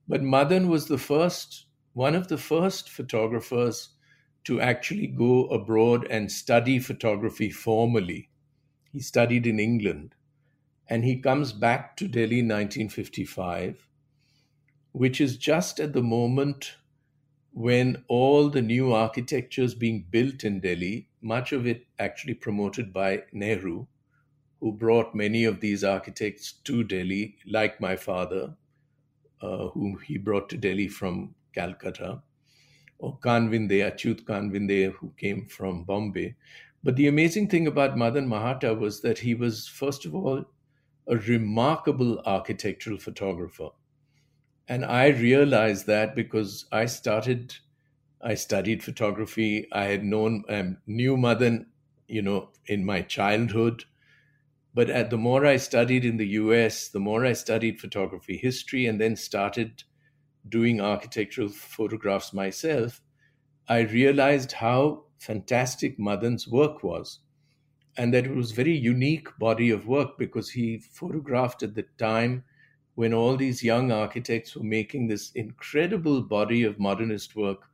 But 0.08 0.22
Madan 0.22 0.70
was 0.70 0.88
the 0.88 0.98
first, 0.98 1.66
one 1.94 2.14
of 2.14 2.28
the 2.28 2.38
first 2.38 2.90
photographers 2.90 3.91
to 4.44 4.60
actually 4.60 5.08
go 5.08 5.46
abroad 5.48 6.08
and 6.10 6.32
study 6.32 6.80
photography 6.80 7.50
formally. 7.50 8.30
He 8.92 9.00
studied 9.00 9.46
in 9.46 9.60
England 9.60 10.16
and 10.88 11.06
he 11.06 11.20
comes 11.20 11.54
back 11.54 11.96
to 11.98 12.08
Delhi 12.08 12.40
in 12.40 12.48
1955, 12.48 13.88
which 14.92 15.22
is 15.22 15.38
just 15.38 15.80
at 15.80 15.94
the 15.94 16.02
moment 16.02 16.76
when 17.54 18.04
all 18.08 18.50
the 18.50 18.62
new 18.62 18.92
architecture 18.92 19.62
is 19.62 19.76
being 19.76 20.06
built 20.10 20.44
in 20.44 20.60
Delhi, 20.60 21.10
much 21.22 21.52
of 21.52 21.68
it 21.68 21.86
actually 22.00 22.34
promoted 22.34 22.92
by 22.92 23.24
Nehru, 23.32 23.88
who 24.60 24.72
brought 24.72 25.16
many 25.16 25.44
of 25.44 25.60
these 25.60 25.84
architects 25.84 26.54
to 26.64 26.84
Delhi, 26.84 27.38
like 27.46 27.80
my 27.80 27.96
father, 27.96 28.56
uh, 29.42 29.68
whom 29.70 30.00
he 30.00 30.18
brought 30.18 30.50
to 30.50 30.58
Delhi 30.58 30.88
from 30.88 31.36
Calcutta 31.54 32.22
or 33.02 33.18
Kanvinde, 33.18 33.82
Achyut 33.82 34.24
Kanvinde, 34.24 34.94
who 34.94 35.12
came 35.18 35.48
from 35.48 35.84
Bombay. 35.84 36.36
But 36.84 36.96
the 36.96 37.08
amazing 37.08 37.50
thing 37.50 37.66
about 37.68 37.98
Madan 37.98 38.28
Mahatta 38.28 38.78
was 38.78 39.02
that 39.02 39.18
he 39.18 39.34
was, 39.34 39.68
first 39.68 40.06
of 40.06 40.14
all, 40.14 40.46
a 41.08 41.18
remarkable 41.18 42.20
architectural 42.26 43.00
photographer. 43.00 43.70
And 44.68 44.86
I 44.86 45.08
realized 45.08 45.88
that 45.88 46.16
because 46.16 46.66
I 46.72 46.86
started, 46.86 47.56
I 48.22 48.36
studied 48.36 48.84
photography. 48.84 49.68
I 49.72 49.86
had 49.86 50.04
known, 50.04 50.44
um, 50.48 50.78
knew 50.86 51.18
Madan, 51.18 51.66
you 52.08 52.22
know, 52.22 52.50
in 52.68 52.86
my 52.86 53.02
childhood. 53.02 53.86
But 54.76 54.92
at 54.92 55.10
the 55.10 55.18
more 55.18 55.46
I 55.46 55.58
studied 55.58 56.06
in 56.06 56.18
the 56.18 56.28
US, 56.28 56.88
the 56.88 57.00
more 57.00 57.26
I 57.26 57.34
studied 57.34 57.80
photography 57.82 58.38
history 58.38 58.86
and 58.86 59.02
then 59.02 59.16
started 59.16 59.84
doing 60.48 60.82
architectural 60.82 61.50
photographs 61.50 62.34
myself, 62.34 63.02
I 63.68 63.82
realized 63.82 64.54
how 64.54 65.06
fantastic 65.18 66.00
Madan's 66.00 66.48
work 66.48 66.84
was. 66.84 67.20
And 67.98 68.14
that 68.14 68.26
it 68.26 68.36
was 68.36 68.52
very 68.52 68.76
unique 68.76 69.28
body 69.38 69.70
of 69.70 69.86
work 69.86 70.18
because 70.18 70.52
he 70.52 70.78
photographed 70.78 71.62
at 71.62 71.76
the 71.76 71.86
time 71.98 72.44
when 72.96 73.14
all 73.14 73.36
these 73.36 73.64
young 73.64 73.92
architects 73.92 74.56
were 74.56 74.64
making 74.64 75.08
this 75.08 75.32
incredible 75.34 76.22
body 76.22 76.64
of 76.64 76.80
modernist 76.80 77.36
work 77.36 77.70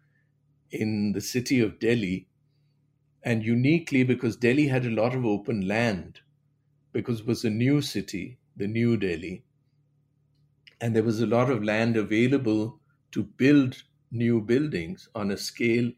in 0.71 1.13
the 1.13 1.21
city 1.21 1.60
of 1.60 1.80
Delhi. 1.80 2.27
And 3.23 3.43
uniquely 3.43 4.03
because 4.03 4.38
Delhi 4.38 4.67
had 4.67 4.86
a 4.86 4.91
lot 4.91 5.13
of 5.15 5.25
open 5.25 5.67
land, 5.67 6.21
because 6.93 7.21
it 7.21 7.27
was 7.27 7.43
a 7.45 7.49
new 7.49 7.82
city, 7.82 8.39
the 8.56 8.67
New 8.67 8.97
Delhi 8.97 9.43
and 10.82 10.96
there 10.96 11.04
was 11.04 11.22
a 11.22 11.28
lot 11.28 11.50
of 11.50 11.63
land 11.63 11.98
available 11.98 12.80
to 13.12 13.24
build 13.24 13.84
new 14.12 14.42
buildings 14.42 15.10
on 15.16 15.32
a 15.32 15.38
scale 15.38 15.92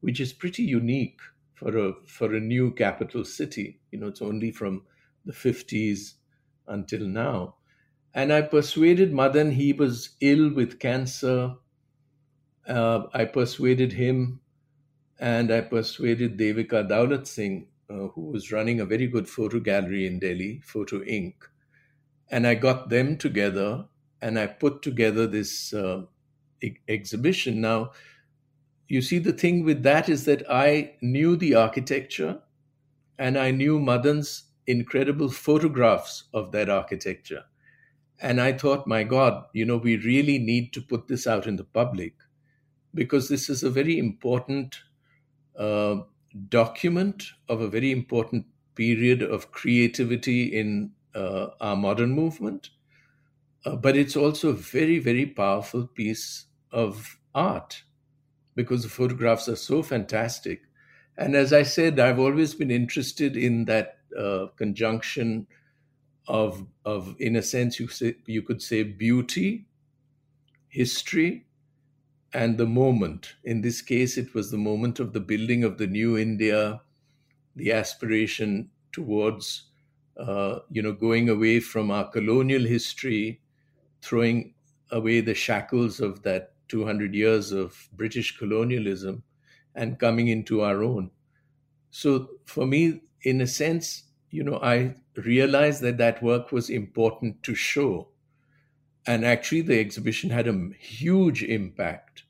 which 0.00 0.20
is 0.20 0.32
pretty 0.32 0.62
unique 0.62 1.20
for 1.54 1.76
a 1.76 1.94
for 2.06 2.34
a 2.34 2.40
new 2.40 2.72
capital 2.72 3.24
city. 3.24 3.80
You 3.90 4.00
know 4.00 4.08
it's 4.08 4.22
only 4.22 4.50
from 4.52 4.86
the 5.24 5.32
50s 5.32 6.14
until 6.66 7.06
now. 7.06 7.56
And 8.14 8.32
i 8.32 8.42
persuaded 8.42 9.12
madan 9.12 9.52
he 9.52 9.72
was 9.72 10.16
ill 10.20 10.52
with 10.52 10.78
cancer. 10.80 11.56
Uh, 12.66 13.06
i 13.14 13.24
persuaded 13.24 13.92
him 13.92 14.40
and 15.18 15.52
i 15.52 15.60
persuaded 15.60 16.36
devika 16.38 16.80
daulat 16.92 17.26
singh 17.26 17.68
uh, 17.90 18.08
who 18.14 18.22
was 18.34 18.52
running 18.52 18.80
a 18.80 18.86
very 18.86 19.06
good 19.08 19.28
photo 19.28 19.60
gallery 19.60 20.06
in 20.06 20.18
delhi 20.20 20.62
Photoink. 20.66 21.34
And 22.30 22.46
i 22.46 22.54
got 22.56 22.88
them 22.90 23.16
together 23.18 23.88
and 24.22 24.38
I 24.38 24.46
put 24.46 24.82
together 24.82 25.26
this 25.26 25.72
uh, 25.72 26.02
e- 26.62 26.76
exhibition. 26.88 27.60
Now, 27.60 27.92
you 28.88 29.02
see, 29.02 29.18
the 29.18 29.32
thing 29.32 29.64
with 29.64 29.82
that 29.84 30.08
is 30.08 30.24
that 30.24 30.44
I 30.50 30.94
knew 31.00 31.36
the 31.36 31.54
architecture 31.54 32.40
and 33.18 33.38
I 33.38 33.50
knew 33.50 33.78
Madan's 33.78 34.44
incredible 34.66 35.28
photographs 35.28 36.24
of 36.34 36.52
that 36.52 36.68
architecture. 36.68 37.44
And 38.20 38.40
I 38.40 38.52
thought, 38.52 38.86
my 38.86 39.04
God, 39.04 39.44
you 39.52 39.64
know, 39.64 39.76
we 39.76 39.96
really 39.96 40.38
need 40.38 40.72
to 40.74 40.82
put 40.82 41.08
this 41.08 41.26
out 41.26 41.46
in 41.46 41.56
the 41.56 41.64
public 41.64 42.14
because 42.94 43.28
this 43.28 43.48
is 43.48 43.62
a 43.62 43.70
very 43.70 43.98
important 43.98 44.80
uh, 45.56 46.00
document 46.48 47.24
of 47.48 47.60
a 47.60 47.68
very 47.68 47.92
important 47.92 48.46
period 48.74 49.22
of 49.22 49.52
creativity 49.52 50.44
in 50.44 50.92
uh, 51.14 51.48
our 51.60 51.76
modern 51.76 52.10
movement 52.10 52.70
uh, 53.64 53.76
but 53.76 53.96
it's 53.96 54.16
also 54.16 54.50
a 54.50 54.54
very, 54.54 54.98
very 54.98 55.26
powerful 55.26 55.86
piece 55.86 56.46
of 56.72 57.18
art 57.34 57.82
because 58.54 58.82
the 58.82 58.88
photographs 58.88 59.48
are 59.48 59.56
so 59.56 59.82
fantastic. 59.82 60.62
And 61.16 61.34
as 61.34 61.52
I 61.52 61.62
said, 61.62 62.00
I've 62.00 62.18
always 62.18 62.54
been 62.54 62.70
interested 62.70 63.36
in 63.36 63.66
that 63.66 63.98
uh, 64.18 64.46
conjunction 64.56 65.46
of, 66.26 66.66
of, 66.84 67.14
in 67.18 67.36
a 67.36 67.42
sense, 67.42 67.78
you, 67.78 67.88
say, 67.88 68.16
you 68.26 68.42
could 68.42 68.62
say 68.62 68.82
beauty, 68.82 69.66
history, 70.68 71.46
and 72.32 72.56
the 72.56 72.66
moment. 72.66 73.34
In 73.44 73.60
this 73.60 73.82
case, 73.82 74.16
it 74.16 74.34
was 74.34 74.50
the 74.50 74.58
moment 74.58 75.00
of 75.00 75.12
the 75.12 75.20
building 75.20 75.64
of 75.64 75.78
the 75.78 75.86
new 75.86 76.16
India, 76.16 76.80
the 77.56 77.72
aspiration 77.72 78.70
towards, 78.92 79.64
uh, 80.16 80.60
you 80.70 80.80
know, 80.80 80.92
going 80.92 81.28
away 81.28 81.60
from 81.60 81.90
our 81.90 82.08
colonial 82.08 82.62
history 82.62 83.39
throwing 84.02 84.54
away 84.90 85.20
the 85.20 85.34
shackles 85.34 86.00
of 86.00 86.22
that 86.22 86.52
200 86.68 87.14
years 87.14 87.52
of 87.52 87.88
British 87.92 88.38
colonialism 88.38 89.22
and 89.74 89.98
coming 89.98 90.28
into 90.28 90.62
our 90.62 90.82
own. 90.82 91.10
So 91.90 92.28
for 92.44 92.66
me, 92.66 93.02
in 93.22 93.40
a 93.40 93.46
sense, 93.46 94.04
you 94.30 94.42
know, 94.44 94.58
I 94.62 94.94
realized 95.16 95.82
that 95.82 95.98
that 95.98 96.22
work 96.22 96.52
was 96.52 96.70
important 96.70 97.42
to 97.42 97.54
show. 97.54 98.08
And 99.06 99.24
actually, 99.24 99.62
the 99.62 99.80
exhibition 99.80 100.30
had 100.30 100.46
a 100.46 100.70
huge 100.78 101.42
impact. 101.42 102.24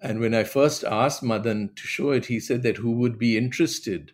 And 0.00 0.20
when 0.20 0.34
I 0.34 0.44
first 0.44 0.84
asked 0.84 1.22
Madan 1.22 1.70
to 1.74 1.86
show 1.86 2.10
it, 2.10 2.26
he 2.26 2.38
said 2.38 2.62
that 2.62 2.76
who 2.76 2.92
would 2.92 3.18
be 3.18 3.36
interested? 3.36 4.12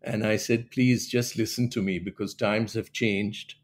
And 0.00 0.24
I 0.24 0.36
said, 0.36 0.70
please 0.70 1.08
just 1.08 1.36
listen 1.36 1.68
to 1.70 1.82
me 1.82 1.98
because 1.98 2.34
times 2.34 2.74
have 2.74 2.92
changed. 2.92 3.56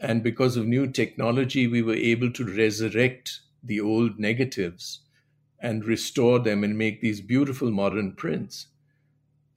And 0.00 0.22
because 0.24 0.56
of 0.56 0.66
new 0.66 0.88
technology, 0.90 1.66
we 1.68 1.82
were 1.82 1.94
able 1.94 2.32
to 2.32 2.44
resurrect 2.44 3.40
the 3.62 3.80
old 3.80 4.18
negatives 4.18 5.00
and 5.60 5.84
restore 5.84 6.38
them 6.40 6.64
and 6.64 6.78
make 6.78 7.00
these 7.00 7.20
beautiful 7.20 7.70
modern 7.70 8.14
prints. 8.16 8.68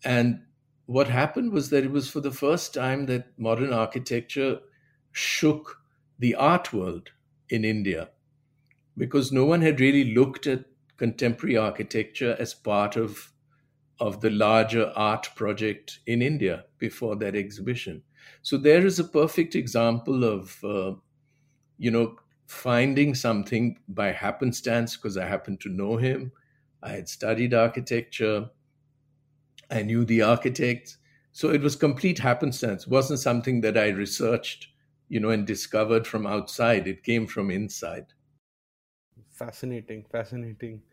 And 0.04 0.44
what 0.86 1.08
happened 1.10 1.52
was 1.52 1.70
that 1.70 1.84
it 1.86 1.92
was 1.92 2.10
for 2.10 2.22
the 2.22 2.32
first 2.32 2.74
time 2.74 3.06
that 3.08 3.38
modern 3.40 3.74
architecture 3.74 4.62
shook 5.12 5.82
the 6.20 6.36
art 6.36 6.74
world 6.74 7.12
in 7.50 7.66
India. 7.66 8.12
because 8.98 9.32
no 9.32 9.46
one 9.46 9.62
had 9.62 9.80
really 9.80 10.14
looked 10.14 10.48
at 10.48 10.66
contemporary 10.98 11.58
architecture 11.58 12.36
as 12.40 12.54
part 12.54 12.96
of 12.96 13.32
of 14.00 14.22
the 14.22 14.30
larger 14.30 14.92
art 14.96 15.30
project 15.36 16.00
in 16.06 16.22
India 16.22 16.66
before 16.80 17.16
that 17.18 17.36
exhibition. 17.36 18.04
So 18.42 18.58
there 18.58 18.86
is 18.86 19.00
a 19.00 19.04
perfect 19.04 19.56
example 19.56 20.24
of, 20.24 20.64
uh, 20.64 20.96
you 21.78 21.92
know, 21.92 22.18
finding 22.48 23.16
something 23.16 23.80
by 23.88 24.12
happenstance 24.12 24.98
because 24.98 25.18
I 25.18 25.28
happened 25.28 25.62
to 25.62 25.70
know 25.70 25.98
him. 25.98 26.32
I 26.84 26.92
had 26.92 27.10
studied 27.10 27.54
architecture. 27.54 28.52
I 29.70 29.84
knew 29.84 30.06
the 30.06 30.22
architects. 30.22 30.98
So 31.34 31.50
it 31.52 31.62
was 31.62 31.76
complete 31.76 32.20
happenstance. 32.20 32.84
It 32.86 32.90
wasn't 32.90 33.20
something 33.20 33.60
that 33.62 33.78
I 33.78 33.90
researched, 33.90 34.70
you 35.10 35.20
know, 35.20 35.30
and 35.32 35.46
discovered 35.48 36.08
from 36.08 36.26
outside. 36.26 36.88
It 36.88 37.04
came 37.04 37.28
from 37.28 37.50
inside. 37.52 38.14
Fascinating, 39.30 40.06
fascinating. 40.06 40.84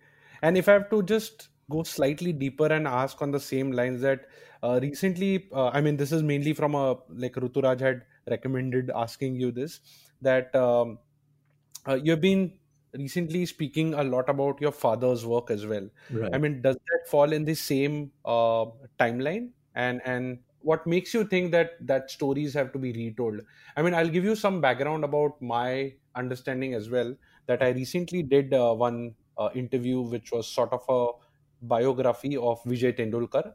And 0.42 0.56
if 0.56 0.68
I 0.68 0.72
have 0.72 0.90
to 0.90 1.02
just 1.02 1.48
go 1.70 1.82
slightly 1.84 2.32
deeper 2.32 2.66
and 2.66 2.86
ask 2.88 3.20
on 3.22 3.30
the 3.30 3.38
same 3.40 3.70
lines 3.70 4.00
that 4.00 4.26
uh, 4.62 4.78
recently, 4.82 5.48
uh, 5.52 5.68
I 5.68 5.80
mean, 5.80 5.96
this 5.96 6.12
is 6.12 6.22
mainly 6.22 6.52
from 6.52 6.74
a 6.74 6.96
like 7.08 7.34
Ruturaj 7.34 7.80
had 7.80 8.02
recommended 8.28 8.90
asking 8.94 9.36
you 9.36 9.50
this 9.50 9.80
that 10.22 10.54
um, 10.54 10.98
uh, 11.88 11.94
you've 11.94 12.20
been 12.20 12.52
recently 12.94 13.46
speaking 13.46 13.94
a 13.94 14.02
lot 14.02 14.28
about 14.28 14.60
your 14.60 14.72
father's 14.72 15.24
work 15.24 15.50
as 15.50 15.66
well. 15.66 15.88
Right. 16.10 16.34
I 16.34 16.38
mean, 16.38 16.60
does 16.60 16.76
that 16.76 17.08
fall 17.08 17.32
in 17.32 17.44
the 17.44 17.54
same 17.54 18.12
uh, 18.24 18.66
timeline? 18.98 19.50
And 19.74 20.02
and 20.04 20.40
what 20.60 20.86
makes 20.86 21.14
you 21.14 21.24
think 21.24 21.52
that 21.52 21.74
that 21.86 22.10
stories 22.10 22.52
have 22.54 22.72
to 22.72 22.78
be 22.78 22.92
retold? 22.92 23.40
I 23.76 23.82
mean, 23.82 23.94
I'll 23.94 24.08
give 24.08 24.24
you 24.24 24.36
some 24.36 24.60
background 24.60 25.04
about 25.04 25.40
my 25.40 25.94
understanding 26.14 26.74
as 26.74 26.90
well. 26.90 27.14
That 27.46 27.62
I 27.62 27.70
recently 27.70 28.22
did 28.22 28.52
uh, 28.52 28.74
one 28.74 29.14
uh, 29.38 29.50
interview, 29.54 30.00
which 30.02 30.32
was 30.32 30.46
sort 30.46 30.72
of 30.72 30.84
a 30.88 31.12
biography 31.62 32.36
of 32.36 32.62
Vijay 32.64 32.96
Tendulkar, 32.96 33.54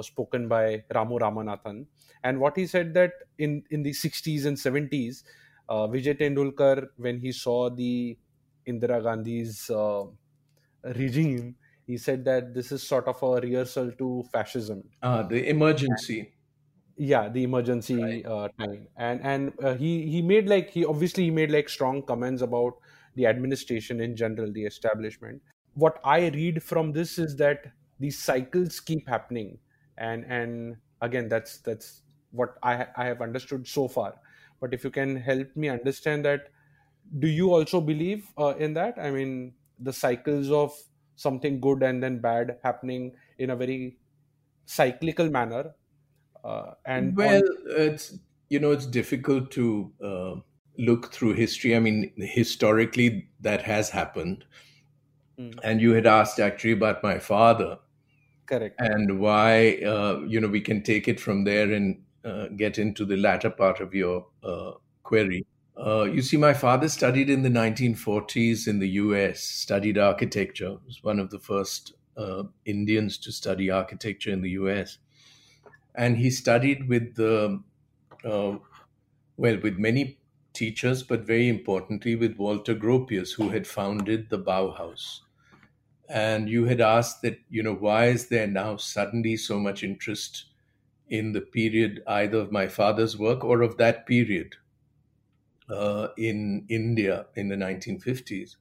spoken 0.00 0.48
by 0.48 0.84
Ramu 0.90 1.18
Ramanathan. 1.20 1.86
And 2.22 2.40
what 2.40 2.56
he 2.56 2.66
said 2.66 2.94
that 2.94 3.12
in 3.38 3.64
in 3.70 3.82
the 3.82 3.92
60s 3.92 4.44
and 4.46 4.58
70s, 4.58 5.24
uh, 5.68 5.86
Vijay 5.88 6.18
Tendulkar, 6.18 6.88
when 6.96 7.18
he 7.18 7.32
saw 7.32 7.70
the 7.70 8.18
Indira 8.66 9.02
Gandhi's 9.02 9.68
uh, 9.70 10.04
regime, 10.96 11.56
he 11.86 11.98
said 11.98 12.24
that 12.24 12.54
this 12.54 12.72
is 12.72 12.82
sort 12.82 13.06
of 13.08 13.22
a 13.22 13.40
rehearsal 13.40 13.92
to 13.92 14.24
fascism. 14.32 14.90
Ah, 15.02 15.22
the 15.22 15.48
emergency. 15.48 16.34
Yeah, 16.96 17.28
the 17.28 17.42
emergency 17.42 17.98
Right. 18.00 18.24
uh, 18.24 18.48
time, 18.58 18.86
and 18.96 19.20
and 19.22 19.52
uh, 19.64 19.74
he 19.74 20.08
he 20.08 20.22
made 20.22 20.48
like 20.48 20.70
he 20.70 20.84
obviously 20.84 21.24
he 21.24 21.30
made 21.30 21.50
like 21.50 21.68
strong 21.68 22.02
comments 22.02 22.40
about 22.40 22.74
the 23.16 23.26
administration 23.26 24.00
in 24.00 24.14
general, 24.14 24.52
the 24.52 24.64
establishment. 24.64 25.42
What 25.74 25.98
I 26.04 26.28
read 26.28 26.62
from 26.62 26.92
this 26.92 27.18
is 27.18 27.34
that 27.36 27.72
these 27.98 28.18
cycles 28.22 28.80
keep 28.80 29.08
happening, 29.08 29.60
and 29.98 30.24
and 30.26 30.76
again 31.00 31.28
that's 31.28 31.58
that's 31.60 32.02
what 32.30 32.58
I 32.62 32.88
I 32.96 33.06
have 33.06 33.22
understood 33.22 33.66
so 33.68 33.88
far. 33.88 34.20
But 34.60 34.74
if 34.74 34.84
you 34.84 34.90
can 34.90 35.16
help 35.16 35.54
me 35.56 35.68
understand 35.68 36.24
that, 36.24 36.48
do 37.18 37.28
you 37.28 37.52
also 37.52 37.80
believe 37.80 38.32
uh, 38.38 38.54
in 38.56 38.74
that? 38.74 38.98
I 38.98 39.10
mean, 39.10 39.54
the 39.78 39.92
cycles 39.92 40.50
of 40.50 40.74
something 41.16 41.60
good 41.60 41.82
and 41.82 42.02
then 42.02 42.20
bad 42.20 42.58
happening 42.62 43.16
in 43.38 43.50
a 43.50 43.56
very 43.56 43.98
cyclical 44.66 45.30
manner, 45.30 45.74
uh, 46.44 46.74
and 46.86 47.16
Well, 47.16 47.40
on 47.40 47.42
it's 47.66 48.18
you 48.48 48.58
know 48.60 48.70
it's 48.72 48.86
difficult 48.86 49.50
to 49.52 49.92
uh, 50.02 50.36
look 50.78 51.12
through 51.12 51.34
history. 51.34 51.74
I 51.74 51.80
mean, 51.80 52.12
historically 52.16 53.30
that 53.40 53.62
has 53.62 53.90
happened. 53.90 54.44
Mm, 55.38 55.64
And 55.64 55.80
you 55.80 55.92
had 55.94 56.06
asked 56.06 56.38
actually 56.38 56.72
about 56.72 57.02
my 57.02 57.18
father 57.18 57.78
correct. 58.46 58.78
and 58.78 59.18
why 59.20 59.76
uh, 59.82 60.20
you 60.26 60.40
know 60.40 60.48
we 60.48 60.60
can 60.60 60.82
take 60.82 61.08
it 61.08 61.20
from 61.20 61.44
there 61.44 61.72
and 61.72 62.02
uh, 62.24 62.48
get 62.56 62.78
into 62.78 63.04
the 63.04 63.16
latter 63.16 63.50
part 63.50 63.80
of 63.80 63.94
your 63.94 64.26
uh, 64.42 64.72
query. 65.02 65.46
Uh, 65.76 66.04
you 66.04 66.22
see, 66.22 66.36
my 66.36 66.54
father 66.54 66.88
studied 66.88 67.28
in 67.28 67.42
the 67.42 67.48
1940s 67.48 68.68
in 68.68 68.78
the 68.78 68.88
U.S. 68.90 69.42
Studied 69.42 69.98
architecture. 69.98 70.76
Was 70.86 71.02
one 71.02 71.18
of 71.18 71.30
the 71.30 71.38
first 71.38 71.94
uh, 72.16 72.44
Indians 72.64 73.18
to 73.18 73.32
study 73.32 73.70
architecture 73.70 74.30
in 74.30 74.40
the 74.40 74.50
U.S. 74.50 74.98
And 75.94 76.16
he 76.16 76.30
studied 76.30 76.88
with 76.88 77.14
the 77.16 77.62
uh, 78.24 78.56
well 79.36 79.58
with 79.62 79.78
many 79.78 80.18
teachers, 80.52 81.02
but 81.02 81.26
very 81.26 81.48
importantly 81.48 82.14
with 82.14 82.36
Walter 82.36 82.74
Gropius, 82.74 83.34
who 83.34 83.50
had 83.50 83.66
founded 83.66 84.30
the 84.30 84.38
Bauhaus. 84.38 85.20
And 86.08 86.48
you 86.48 86.66
had 86.66 86.80
asked 86.80 87.22
that, 87.22 87.38
you 87.48 87.62
know, 87.62 87.74
why 87.74 88.06
is 88.06 88.28
there 88.28 88.46
now 88.46 88.76
suddenly 88.76 89.36
so 89.36 89.58
much 89.58 89.82
interest 89.82 90.44
in 91.08 91.32
the 91.32 91.40
period 91.40 92.02
either 92.06 92.38
of 92.38 92.52
my 92.52 92.68
father's 92.68 93.18
work 93.18 93.44
or 93.44 93.62
of 93.62 93.76
that 93.78 94.06
period 94.06 94.56
uh, 95.68 96.08
in 96.16 96.66
India 96.68 97.26
in 97.34 97.48
the 97.48 97.56
1950s? 97.56 98.56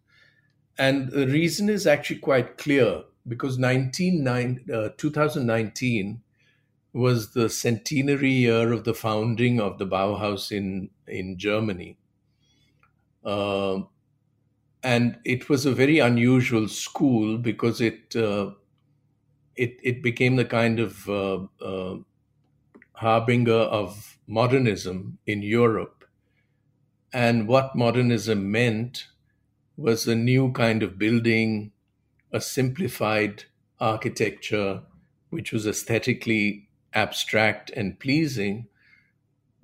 And 0.77 1.11
the 1.11 1.27
reason 1.27 1.69
is 1.69 1.85
actually 1.85 2.19
quite 2.19 2.57
clear 2.57 3.03
because 3.27 3.57
19, 3.57 4.27
uh, 4.27 4.89
2019 4.97 6.21
was 6.93 7.33
the 7.33 7.49
centenary 7.49 8.31
year 8.31 8.71
of 8.71 8.83
the 8.83 8.93
founding 8.93 9.59
of 9.59 9.77
the 9.79 9.85
Bauhaus 9.87 10.51
in, 10.51 10.89
in 11.07 11.37
Germany. 11.37 11.97
Uh, 13.23 13.81
and 14.83 15.17
it 15.25 15.49
was 15.49 15.65
a 15.65 15.73
very 15.73 15.99
unusual 15.99 16.67
school 16.67 17.37
because 17.37 17.81
it 17.81 18.15
uh, 18.15 18.51
it 19.55 19.77
it 19.83 20.01
became 20.01 20.35
the 20.35 20.45
kind 20.45 20.79
of 20.79 21.07
uh, 21.09 21.45
uh, 21.61 21.97
harbinger 22.93 23.53
of 23.53 24.19
modernism 24.27 25.19
in 25.27 25.41
Europe. 25.43 26.05
And 27.13 27.47
what 27.47 27.75
modernism 27.77 28.51
meant 28.51 29.07
was 29.77 30.07
a 30.07 30.15
new 30.15 30.51
kind 30.53 30.83
of 30.83 30.99
building, 30.99 31.71
a 32.31 32.41
simplified 32.41 33.45
architecture, 33.79 34.83
which 35.29 35.51
was 35.53 35.67
aesthetically 35.67 36.69
abstract 36.93 37.71
and 37.71 37.99
pleasing, 37.99 38.67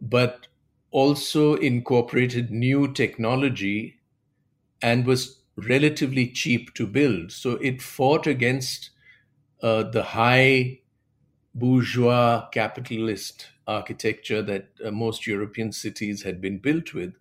but 0.02 0.48
also 0.92 1.56
incorporated 1.56 2.52
new 2.52 2.92
technology 2.94 3.99
and 4.82 5.06
was 5.06 5.42
relatively 5.58 6.28
cheap 6.32 6.74
to 6.76 6.88
build. 6.88 7.32
So 7.32 7.54
it 7.54 7.82
fought 7.82 8.28
against 8.28 8.92
uh, 9.62 9.84
the 9.84 10.04
high 10.04 10.82
bourgeois 11.54 12.48
capitalist 12.50 13.48
architecture 13.68 14.42
that 14.44 14.70
uh, 14.84 14.92
most 14.92 15.28
European 15.28 15.72
cities 15.72 16.24
had 16.24 16.42
been 16.42 16.60
built 16.60 16.94
with. 16.94 17.14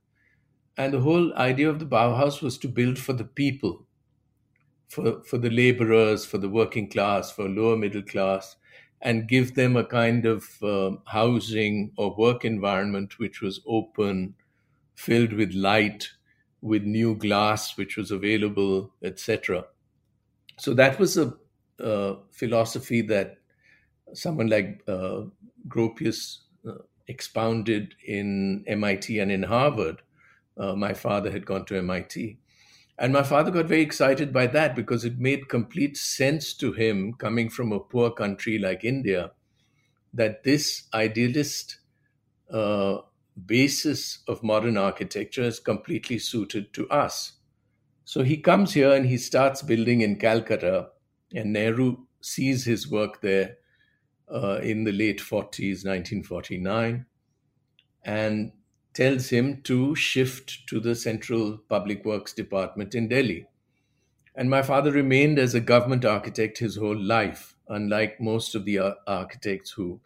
And 0.76 0.94
the 0.94 1.00
whole 1.00 1.34
idea 1.34 1.68
of 1.68 1.78
the 1.78 1.86
Bauhaus 1.86 2.40
was 2.42 2.58
to 2.58 2.68
build 2.68 2.98
for 2.98 3.12
the 3.12 3.24
people, 3.24 3.86
for, 4.88 5.22
for 5.24 5.38
the 5.38 5.50
laborers, 5.50 6.24
for 6.24 6.38
the 6.38 6.48
working 6.48 6.88
class, 6.88 7.30
for 7.30 7.48
lower 7.48 7.76
middle 7.76 8.02
class, 8.02 8.56
and 9.00 9.28
give 9.28 9.54
them 9.54 9.76
a 9.76 9.84
kind 9.84 10.26
of 10.26 10.62
uh, 10.62 10.92
housing 11.06 11.92
or 11.96 12.14
work 12.16 12.44
environment 12.44 13.18
which 13.18 13.40
was 13.40 13.60
open, 13.66 14.34
filled 14.94 15.32
with 15.32 15.52
light, 15.54 16.10
with 16.60 16.82
new 16.82 17.14
glass 17.14 17.76
which 17.76 17.96
was 17.96 18.10
available, 18.10 18.92
etc. 19.02 19.64
So 20.58 20.74
that 20.74 20.98
was 20.98 21.16
a, 21.16 21.34
philosophy 22.32 23.02
that 23.02 23.36
someone 24.12 24.48
like 24.48 24.82
uh, 24.88 25.22
Gropius 25.68 26.38
uh, 26.68 26.82
expounded 27.06 27.94
in 28.04 28.64
MIT 28.66 29.20
and 29.20 29.30
in 29.30 29.44
Harvard. 29.44 30.02
Uh, 30.56 30.74
my 30.74 30.92
father 30.92 31.30
had 31.30 31.46
gone 31.46 31.64
to 31.66 31.78
MIT. 31.78 32.38
And 32.98 33.12
my 33.12 33.22
father 33.22 33.52
got 33.52 33.66
very 33.66 33.82
excited 33.82 34.32
by 34.32 34.48
that 34.48 34.74
because 34.74 35.04
it 35.04 35.20
made 35.20 35.48
complete 35.48 35.96
sense 35.96 36.52
to 36.54 36.72
him, 36.72 37.14
coming 37.14 37.48
from 37.48 37.70
a 37.70 37.78
poor 37.78 38.10
country 38.10 38.58
like 38.58 38.84
India, 38.84 39.30
that 40.12 40.42
this 40.42 40.88
idealist 40.92 41.78
uh, 42.52 42.98
basis 43.46 44.22
of 44.26 44.42
modern 44.42 44.76
architecture 44.76 45.42
is 45.42 45.60
completely 45.60 46.18
suited 46.18 46.72
to 46.74 46.88
us. 46.88 47.34
So 48.04 48.22
he 48.22 48.38
comes 48.38 48.74
here 48.74 48.92
and 48.92 49.06
he 49.06 49.18
starts 49.18 49.62
building 49.62 50.00
in 50.00 50.18
Calcutta, 50.18 50.88
and 51.34 51.52
Nehru 51.52 52.06
sees 52.20 52.64
his 52.64 52.90
work 52.90 53.20
there 53.20 53.56
uh, 54.32 54.60
in 54.62 54.84
the 54.84 54.92
late 54.92 55.20
40s, 55.20 55.84
1949, 55.84 57.06
and 58.04 58.52
tells 58.94 59.28
him 59.28 59.62
to 59.62 59.94
shift 59.94 60.66
to 60.68 60.80
the 60.80 60.94
Central 60.94 61.58
Public 61.68 62.04
Works 62.04 62.32
Department 62.32 62.94
in 62.94 63.08
Delhi. 63.08 63.46
And 64.34 64.48
my 64.48 64.62
father 64.62 64.90
remained 64.90 65.38
as 65.38 65.54
a 65.54 65.60
government 65.60 66.04
architect 66.04 66.58
his 66.58 66.76
whole 66.76 66.98
life, 66.98 67.56
unlike 67.68 68.20
most 68.20 68.54
of 68.54 68.64
the 68.64 68.78
uh, 68.78 68.94
architects 69.06 69.72
who, 69.72 70.00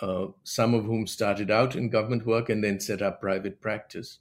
uh, 0.00 0.26
some 0.44 0.74
of 0.74 0.84
whom 0.84 1.06
started 1.06 1.50
out 1.50 1.74
in 1.74 1.88
government 1.88 2.26
work 2.26 2.48
and 2.48 2.62
then 2.62 2.80
set 2.80 3.02
up 3.02 3.20
private 3.20 3.60
practice. 3.60 4.18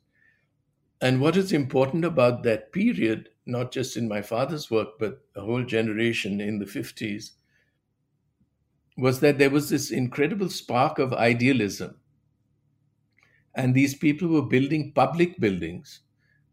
And 1.02 1.22
what 1.22 1.38
is 1.38 1.54
important 1.54 2.04
about 2.04 2.44
that 2.44 2.72
period, 2.72 3.30
not 3.46 3.72
just 3.72 3.98
in 3.98 4.08
my 4.08 4.22
father's 4.22 4.72
work, 4.72 4.98
but 5.00 5.24
a 5.36 5.42
whole 5.42 5.64
generation 5.64 6.42
in 6.42 6.58
the 6.58 6.66
50s, 6.66 7.32
was 8.98 9.20
that 9.20 9.38
there 9.38 9.52
was 9.52 9.70
this 9.70 9.92
incredible 9.92 10.50
spark 10.50 10.98
of 10.98 11.14
idealism. 11.14 11.96
And 13.54 13.76
these 13.76 13.94
people 13.94 14.28
were 14.28 14.42
building 14.42 14.92
public 14.94 15.40
buildings. 15.40 16.02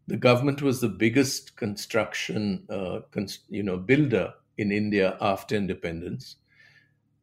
The 0.07 0.17
government 0.17 0.61
was 0.61 0.81
the 0.81 0.89
biggest 0.89 1.55
construction, 1.55 2.65
uh, 2.69 2.99
you 3.49 3.63
know, 3.63 3.77
builder 3.77 4.33
in 4.57 4.71
India 4.71 5.17
after 5.19 5.55
independence. 5.55 6.35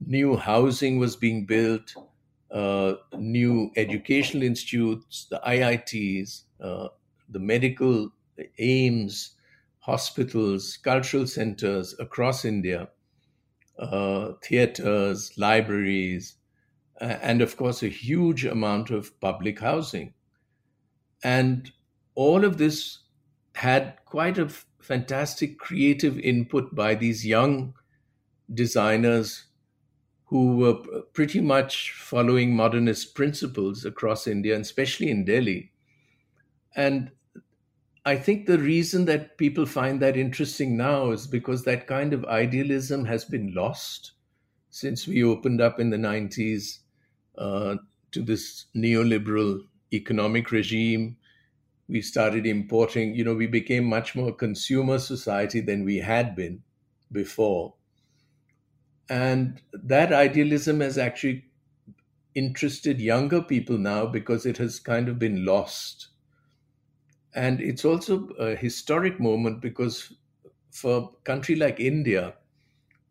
New 0.06 0.36
housing 0.36 0.98
was 0.98 1.16
being 1.16 1.46
built, 1.46 1.94
uh, 2.50 2.94
new 3.16 3.70
educational 3.76 4.42
institutes, 4.42 5.26
the 5.30 5.40
IITs, 5.44 6.44
uh, 6.60 6.88
the 7.28 7.38
medical 7.38 8.12
AIIMS, 8.58 9.30
hospitals, 9.80 10.76
cultural 10.76 11.26
centers 11.26 11.94
across 11.98 12.44
India, 12.44 12.90
uh, 13.78 14.34
theaters, 14.44 15.36
libraries, 15.38 16.36
and 17.00 17.42
of 17.42 17.56
course, 17.56 17.82
a 17.82 17.88
huge 17.88 18.44
amount 18.46 18.90
of 18.90 19.18
public 19.20 19.60
housing. 19.60 20.14
And 21.24 21.72
all 22.14 22.44
of 22.44 22.58
this 22.58 22.98
had 23.54 23.98
quite 24.04 24.38
a 24.38 24.44
f- 24.44 24.66
fantastic 24.80 25.58
creative 25.58 26.18
input 26.18 26.74
by 26.74 26.94
these 26.94 27.26
young 27.26 27.74
designers 28.52 29.46
who 30.32 30.56
were 30.56 31.02
pretty 31.12 31.40
much 31.42 31.92
following 31.92 32.56
modernist 32.56 33.14
principles 33.14 33.84
across 33.84 34.26
India, 34.26 34.54
and 34.54 34.62
especially 34.64 35.10
in 35.10 35.26
Delhi. 35.26 35.72
And 36.74 37.12
I 38.04 38.16
think 38.16 38.46
the 38.46 38.58
reason 38.58 39.06
that 39.06 39.38
people 39.38 39.66
find 39.66 40.00
that 40.02 40.16
interesting 40.16 40.76
now 40.76 41.12
is 41.12 41.26
because 41.26 41.64
that 41.64 41.86
kind 41.86 42.12
of 42.12 42.24
idealism 42.26 43.06
has 43.06 43.24
been 43.24 43.54
lost 43.54 44.12
since 44.70 45.06
we 45.08 45.24
opened 45.24 45.60
up 45.60 45.80
in 45.80 45.90
the 45.90 45.98
90s 45.98 46.80
uh, 47.38 47.76
to 48.12 48.22
this 48.22 48.66
neoliberal 48.76 49.68
economic 49.92 50.50
regime. 50.52 51.18
We 51.88 52.02
started 52.02 52.46
importing, 52.46 53.14
you 53.14 53.24
know, 53.24 53.34
we 53.34 53.46
became 53.48 53.84
much 53.86 54.14
more 54.16 54.32
consumer 54.34 54.98
society 54.98 55.60
than 55.60 55.84
we 55.84 55.98
had 55.98 56.36
been 56.36 56.64
before. 57.12 57.74
And 59.12 59.60
that 59.74 60.10
idealism 60.10 60.80
has 60.80 60.96
actually 60.96 61.44
interested 62.34 62.98
younger 62.98 63.42
people 63.42 63.76
now 63.76 64.06
because 64.06 64.46
it 64.46 64.56
has 64.56 64.80
kind 64.80 65.06
of 65.06 65.18
been 65.18 65.44
lost. 65.44 66.08
And 67.34 67.60
it's 67.60 67.84
also 67.84 68.28
a 68.38 68.56
historic 68.56 69.20
moment 69.20 69.60
because 69.60 70.14
for 70.70 70.96
a 70.96 71.24
country 71.24 71.56
like 71.56 71.78
India, 71.78 72.36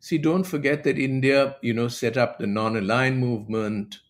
see, 0.00 0.18
don't 0.18 0.42
forget 0.42 0.82
that 0.82 0.98
India, 0.98 1.54
you 1.62 1.72
know, 1.72 1.86
set 1.86 2.16
up 2.16 2.40
the 2.40 2.48
non-aligned 2.48 3.20
movement 3.20 4.00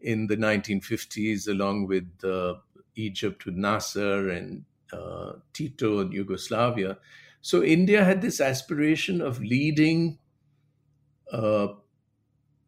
in 0.00 0.28
the 0.28 0.36
1950s, 0.36 1.48
along 1.48 1.88
with 1.88 2.08
uh, 2.22 2.54
Egypt 2.94 3.44
with 3.44 3.56
Nasser 3.56 4.30
and 4.30 4.66
uh, 4.92 5.32
Tito 5.52 5.98
and 5.98 6.12
Yugoslavia. 6.12 6.96
So 7.42 7.64
India 7.64 8.04
had 8.04 8.22
this 8.22 8.40
aspiration 8.40 9.20
of 9.20 9.42
leading 9.42 10.20
uh, 11.32 11.68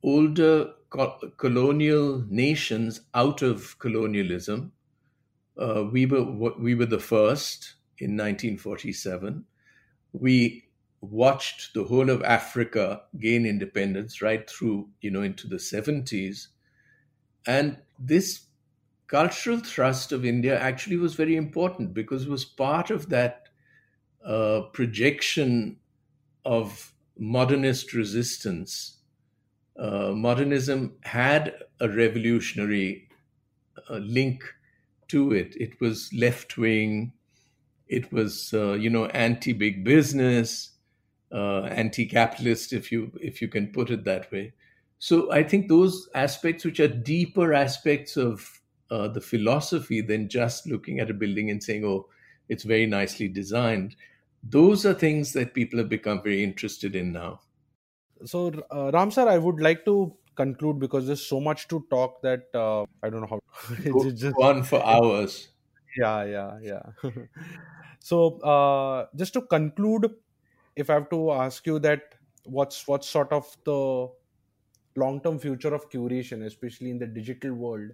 older 0.02 0.72
co- 0.90 1.32
colonial 1.36 2.24
nations 2.28 3.00
out 3.14 3.42
of 3.42 3.78
colonialism. 3.78 4.72
Uh, 5.58 5.84
we 5.90 6.06
were 6.06 6.24
we 6.58 6.74
were 6.74 6.86
the 6.86 6.98
first 7.00 7.74
in 7.98 8.16
1947. 8.16 9.44
We 10.12 10.64
watched 11.00 11.74
the 11.74 11.84
whole 11.84 12.10
of 12.10 12.22
Africa 12.24 13.02
gain 13.18 13.46
independence 13.46 14.22
right 14.22 14.48
through 14.48 14.90
you 15.00 15.10
know 15.10 15.22
into 15.22 15.48
the 15.48 15.58
70s, 15.58 16.48
and 17.46 17.78
this 17.98 18.46
cultural 19.08 19.60
thrust 19.60 20.12
of 20.12 20.24
India 20.24 20.58
actually 20.58 20.96
was 20.96 21.14
very 21.14 21.36
important 21.36 21.94
because 21.94 22.24
it 22.24 22.30
was 22.30 22.44
part 22.44 22.90
of 22.90 23.08
that 23.10 23.48
uh, 24.24 24.62
projection 24.72 25.78
of 26.44 26.92
modernist 27.18 27.92
resistance. 27.92 28.98
Uh, 29.78 30.12
modernism 30.12 30.96
had 31.02 31.54
a 31.80 31.88
revolutionary 31.88 33.08
uh, 33.90 33.96
link 33.96 34.42
to 35.08 35.32
it. 35.32 35.54
It 35.58 35.80
was 35.80 36.10
left 36.12 36.56
wing. 36.56 37.12
It 37.88 38.12
was, 38.12 38.52
uh, 38.54 38.74
you 38.74 38.90
know, 38.90 39.06
anti 39.06 39.52
big 39.52 39.84
business, 39.84 40.72
uh, 41.32 41.62
anti 41.62 42.06
capitalist, 42.06 42.72
if 42.72 42.90
you 42.90 43.12
if 43.20 43.40
you 43.42 43.48
can 43.48 43.68
put 43.68 43.90
it 43.90 44.04
that 44.04 44.30
way. 44.32 44.54
So 44.98 45.30
I 45.32 45.42
think 45.42 45.68
those 45.68 46.08
aspects, 46.14 46.64
which 46.64 46.80
are 46.80 46.88
deeper 46.88 47.54
aspects 47.54 48.16
of 48.16 48.60
uh, 48.90 49.08
the 49.08 49.20
philosophy 49.20 50.00
than 50.00 50.28
just 50.28 50.66
looking 50.66 51.00
at 51.00 51.10
a 51.10 51.14
building 51.14 51.50
and 51.50 51.62
saying, 51.62 51.84
"Oh, 51.84 52.08
it's 52.48 52.64
very 52.64 52.86
nicely 52.86 53.28
designed," 53.28 53.96
those 54.42 54.86
are 54.86 54.94
things 54.94 55.32
that 55.32 55.54
people 55.54 55.78
have 55.78 55.88
become 55.88 56.22
very 56.22 56.42
interested 56.42 56.94
in 56.94 57.12
now. 57.12 57.40
So 58.24 58.52
uh, 58.72 58.90
ram 58.92 59.10
sir 59.10 59.28
i 59.28 59.36
would 59.36 59.60
like 59.60 59.84
to 59.84 60.14
conclude 60.36 60.78
because 60.78 61.06
there's 61.06 61.26
so 61.26 61.40
much 61.40 61.68
to 61.68 61.84
talk 61.90 62.22
that 62.22 62.44
uh, 62.54 62.82
i 63.02 63.10
don't 63.10 63.20
know 63.20 63.26
how 63.26 63.40
go, 63.90 64.10
just, 64.10 64.36
on 64.36 64.62
for 64.62 64.84
hours. 64.84 65.48
Yeah 65.96 66.24
yeah 66.24 66.58
yeah. 66.62 66.82
So 68.00 68.38
uh, 68.40 69.06
just 69.16 69.32
to 69.34 69.42
conclude 69.42 70.10
if 70.76 70.90
i 70.90 70.94
have 70.94 71.10
to 71.10 71.32
ask 71.32 71.66
you 71.66 71.78
that 71.80 72.14
what's 72.44 72.86
what's 72.86 73.08
sort 73.08 73.32
of 73.32 73.56
the 73.64 74.08
long 74.96 75.20
term 75.20 75.38
future 75.38 75.74
of 75.74 75.88
curation 75.90 76.44
especially 76.46 76.90
in 76.90 76.98
the 76.98 77.06
digital 77.06 77.52
world 77.52 77.90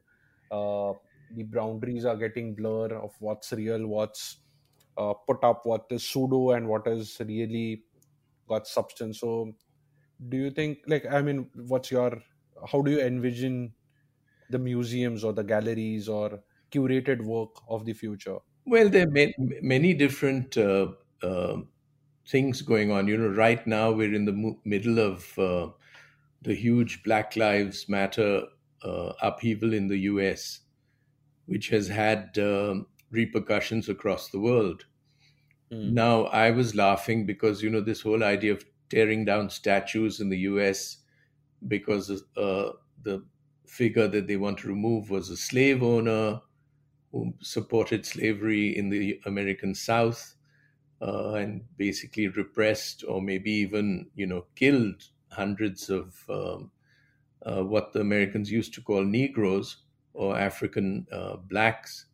uh, 0.51 0.93
the 1.34 1.45
boundaries 1.45 2.05
are 2.05 2.16
getting 2.16 2.55
blur 2.55 2.95
of 2.95 3.14
what's 3.20 3.53
real 3.53 3.86
what's 3.86 4.38
uh, 4.97 5.14
put 5.26 5.43
up 5.45 5.64
what 5.64 5.86
is 5.90 6.07
pseudo 6.07 6.51
and 6.53 6.68
what 6.68 6.86
is 6.86 7.20
really 7.20 7.84
got 8.49 8.66
substance. 8.66 9.20
So 9.20 9.55
do 10.28 10.36
you 10.36 10.51
think 10.51 10.78
like 10.86 11.05
i 11.11 11.20
mean 11.20 11.49
what's 11.66 11.90
your 11.90 12.22
how 12.70 12.80
do 12.80 12.93
you 12.93 13.01
envision 13.01 13.72
the 14.51 14.59
museums 14.59 15.24
or 15.24 15.32
the 15.32 15.43
galleries 15.43 16.09
or 16.09 16.40
curated 16.70 17.22
work 17.22 17.51
of 17.68 17.84
the 17.84 17.93
future? 17.93 18.38
Well 18.66 18.88
there 18.88 19.07
are 19.09 19.28
many, 19.62 19.95
different 19.95 20.57
uh, 20.57 20.93
uh, 21.22 21.57
things 22.28 22.62
going 22.62 22.93
on. 22.93 23.09
You 23.09 23.16
know 23.16 23.28
right 23.28 23.66
now 23.66 23.90
we're 23.90 24.14
in 24.14 24.24
the 24.24 24.57
middle 24.64 24.99
of 25.01 25.38
uh, 25.38 25.70
the 26.43 26.55
huge 26.55 27.03
black 27.03 27.36
lives 27.36 27.88
matter 27.88 28.43
uh, 28.84 29.12
upheaval 29.22 29.72
in 29.72 29.88
the 29.88 29.97
us 29.97 30.61
which 31.47 31.68
has 31.68 31.88
had 31.88 32.38
um, 32.38 32.86
repercussions 33.13 33.89
across 33.89 34.29
the 34.29 34.41
world. 34.41 34.87
Mm. 35.71 35.93
Now, 35.93 36.25
I 36.25 36.51
was 36.51 36.75
laughing 36.75 37.25
because, 37.27 37.63
you 37.63 37.71
know, 37.71 37.81
this 37.81 38.01
whole 38.01 38.25
idea 38.25 38.53
of 38.53 38.65
tearing 38.91 39.25
down 39.25 39.49
statues 39.49 40.21
in 40.21 40.29
the 40.29 40.39
US 40.39 40.99
because 41.69 42.11
uh, 42.37 42.71
the 43.03 43.25
figure 43.67 44.09
that 44.09 44.27
they 44.27 44.37
want 44.37 44.59
to 44.59 44.69
remove 44.69 45.11
was 45.11 45.31
a 45.31 45.37
slave 45.37 45.83
owner 45.83 46.41
who 47.13 47.33
supported 47.41 48.05
slavery 48.05 48.77
in 48.77 48.89
the 48.89 49.21
American 49.27 49.75
South 49.75 50.35
uh, 51.01 51.35
and 51.35 51.63
basically 51.77 52.29
repressed 52.29 53.05
or 53.07 53.21
maybe 53.21 53.51
even, 53.51 54.11
you 54.15 54.27
know, 54.27 54.47
killed 54.57 55.03
hundreds 55.31 55.89
of 55.91 56.15
um, 56.29 56.71
uh, 57.45 57.63
what 57.63 57.93
the 57.93 58.01
Americans 58.01 58.51
used 58.51 58.75
to 58.75 58.81
call 58.81 59.05
Negroes 59.05 59.85
or 60.15 60.39
African 60.39 61.07
uh, 61.13 61.37
blacks 61.37 62.07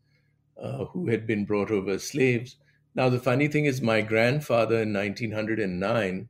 uh, 0.60 0.86
who 0.86 1.08
had 1.08 1.26
been 1.26 1.44
brought 1.44 1.70
over 1.70 1.92
as 1.92 2.04
slaves. 2.04 2.56
Now, 2.94 3.08
the 3.08 3.20
funny 3.20 3.48
thing 3.48 3.64
is, 3.64 3.80
my 3.80 4.00
grandfather 4.00 4.82
in 4.82 4.92
1909 4.92 6.28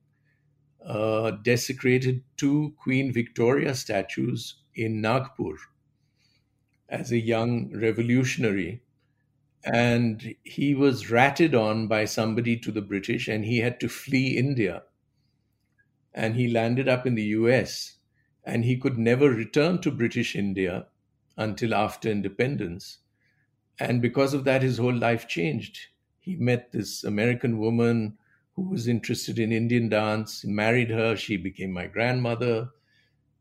uh, 0.85 1.31
desecrated 1.33 2.23
two 2.37 2.75
Queen 2.79 3.13
Victoria 3.13 3.75
statues 3.75 4.63
in 4.75 5.01
Nagpur 5.01 5.57
as 6.91 7.11
a 7.11 7.19
young 7.19 7.73
revolutionary. 7.75 8.83
And 9.65 10.35
he 10.45 10.75
was 10.75 11.11
ratted 11.11 11.55
on 11.55 11.89
by 11.89 12.05
somebody 12.07 12.57
to 12.59 12.73
the 12.73 12.83
British, 12.83 13.29
and 13.29 13.45
he 13.45 13.59
had 13.59 13.81
to 13.81 13.89
flee 13.89 14.37
India. 14.37 14.85
And 16.13 16.37
he 16.37 16.49
landed 16.49 16.87
up 16.87 17.07
in 17.07 17.15
the 17.15 17.23
US, 17.39 17.97
and 18.45 18.63
he 18.63 18.77
could 18.77 18.99
never 18.99 19.31
return 19.31 19.81
to 19.81 19.91
British 19.91 20.37
India 20.37 20.89
until 21.39 21.73
after 21.73 22.11
independence. 22.11 22.99
And 23.81 24.03
because 24.03 24.35
of 24.35 24.45
that, 24.45 24.63
his 24.63 24.79
whole 24.79 24.95
life 24.95 25.29
changed. 25.29 25.79
He 26.21 26.37
met 26.37 26.73
this 26.73 27.05
American 27.05 27.59
woman 27.59 28.19
who 28.55 28.63
was 28.71 28.89
interested 28.89 29.39
in 29.39 29.53
Indian 29.53 29.89
dance, 29.89 30.45
married 30.45 30.91
her, 30.91 31.17
she 31.17 31.37
became 31.37 31.71
my 31.73 31.87
grandmother. 31.87 32.71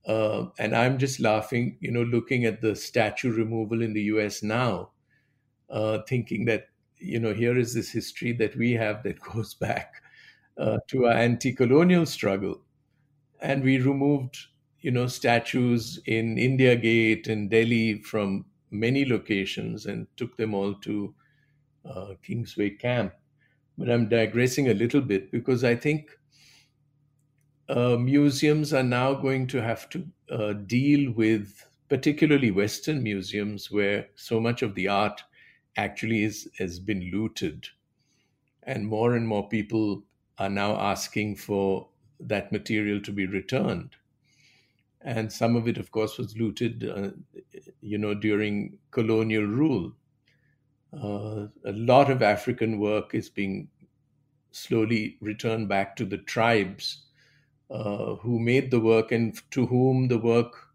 Uh, 0.05 0.47
and 0.59 0.75
I'm 0.75 0.97
just 0.97 1.19
laughing, 1.19 1.77
you 1.81 1.91
know, 1.91 2.03
looking 2.03 2.45
at 2.45 2.61
the 2.61 2.75
statue 2.75 3.31
removal 3.33 3.81
in 3.81 3.93
the 3.93 4.03
US 4.03 4.43
now, 4.43 4.91
uh, 5.69 5.99
thinking 6.07 6.45
that 6.45 6.69
you 6.99 7.19
know, 7.19 7.33
here 7.33 7.57
is 7.57 7.75
this 7.75 7.91
history 7.91 8.31
that 8.33 8.55
we 8.55 8.71
have 8.73 9.03
that 9.03 9.19
goes 9.33 9.53
back 9.53 10.01
uh, 10.57 10.79
to 10.89 11.05
our 11.07 11.13
anti-colonial 11.13 12.05
struggle, 12.05 12.61
and 13.41 13.63
we 13.63 13.79
removed, 13.79 14.37
you 14.81 14.91
know, 14.91 15.07
statues 15.07 15.99
in 16.05 16.37
India 16.37 16.75
Gate 16.75 17.27
and 17.27 17.49
Delhi 17.49 18.01
from 18.01 18.45
many 18.71 19.05
locations 19.05 19.85
and 19.85 20.07
took 20.17 20.37
them 20.37 20.53
all 20.53 20.73
to 20.75 21.13
uh, 21.85 22.13
Kingsway 22.23 22.71
Camp. 22.71 23.13
But 23.77 23.89
I'm 23.89 24.09
digressing 24.09 24.69
a 24.69 24.73
little 24.73 25.01
bit 25.01 25.31
because 25.31 25.63
I 25.63 25.75
think 25.75 26.09
uh, 27.69 27.97
museums 27.97 28.73
are 28.73 28.83
now 28.83 29.13
going 29.13 29.47
to 29.47 29.61
have 29.61 29.89
to 29.89 30.07
uh, 30.31 30.53
deal 30.53 31.11
with, 31.11 31.67
particularly 31.89 32.51
Western 32.51 33.03
museums, 33.03 33.69
where 33.69 34.07
so 34.15 34.39
much 34.39 34.61
of 34.61 34.75
the 34.75 34.87
art 34.87 35.21
actually 35.75 36.23
is, 36.23 36.49
has 36.57 36.79
been 36.79 37.11
looted. 37.13 37.67
And 38.63 38.87
more 38.87 39.15
and 39.15 39.27
more 39.27 39.47
people 39.47 40.03
are 40.37 40.49
now 40.49 40.75
asking 40.79 41.35
for 41.35 41.87
that 42.19 42.51
material 42.51 43.01
to 43.01 43.11
be 43.11 43.25
returned. 43.25 43.95
And 45.01 45.31
some 45.31 45.55
of 45.55 45.67
it, 45.67 45.77
of 45.77 45.91
course, 45.91 46.17
was 46.17 46.35
looted, 46.37 46.83
uh, 46.83 47.11
you 47.87 47.97
know, 47.97 48.13
during 48.13 48.79
colonial 48.91 49.43
rule. 49.45 49.93
Uh, 50.93 51.47
a 51.65 51.71
lot 51.71 52.09
of 52.09 52.21
African 52.21 52.79
work 52.79 53.13
is 53.13 53.29
being 53.29 53.69
slowly 54.51 55.17
returned 55.21 55.69
back 55.69 55.95
to 55.97 56.05
the 56.05 56.17
tribes 56.19 57.05
uh, 57.71 58.15
who 58.17 58.39
made 58.39 58.71
the 58.71 58.79
work 58.79 59.11
and 59.11 59.39
to 59.51 59.65
whom 59.67 60.07
the 60.09 60.19
work 60.19 60.69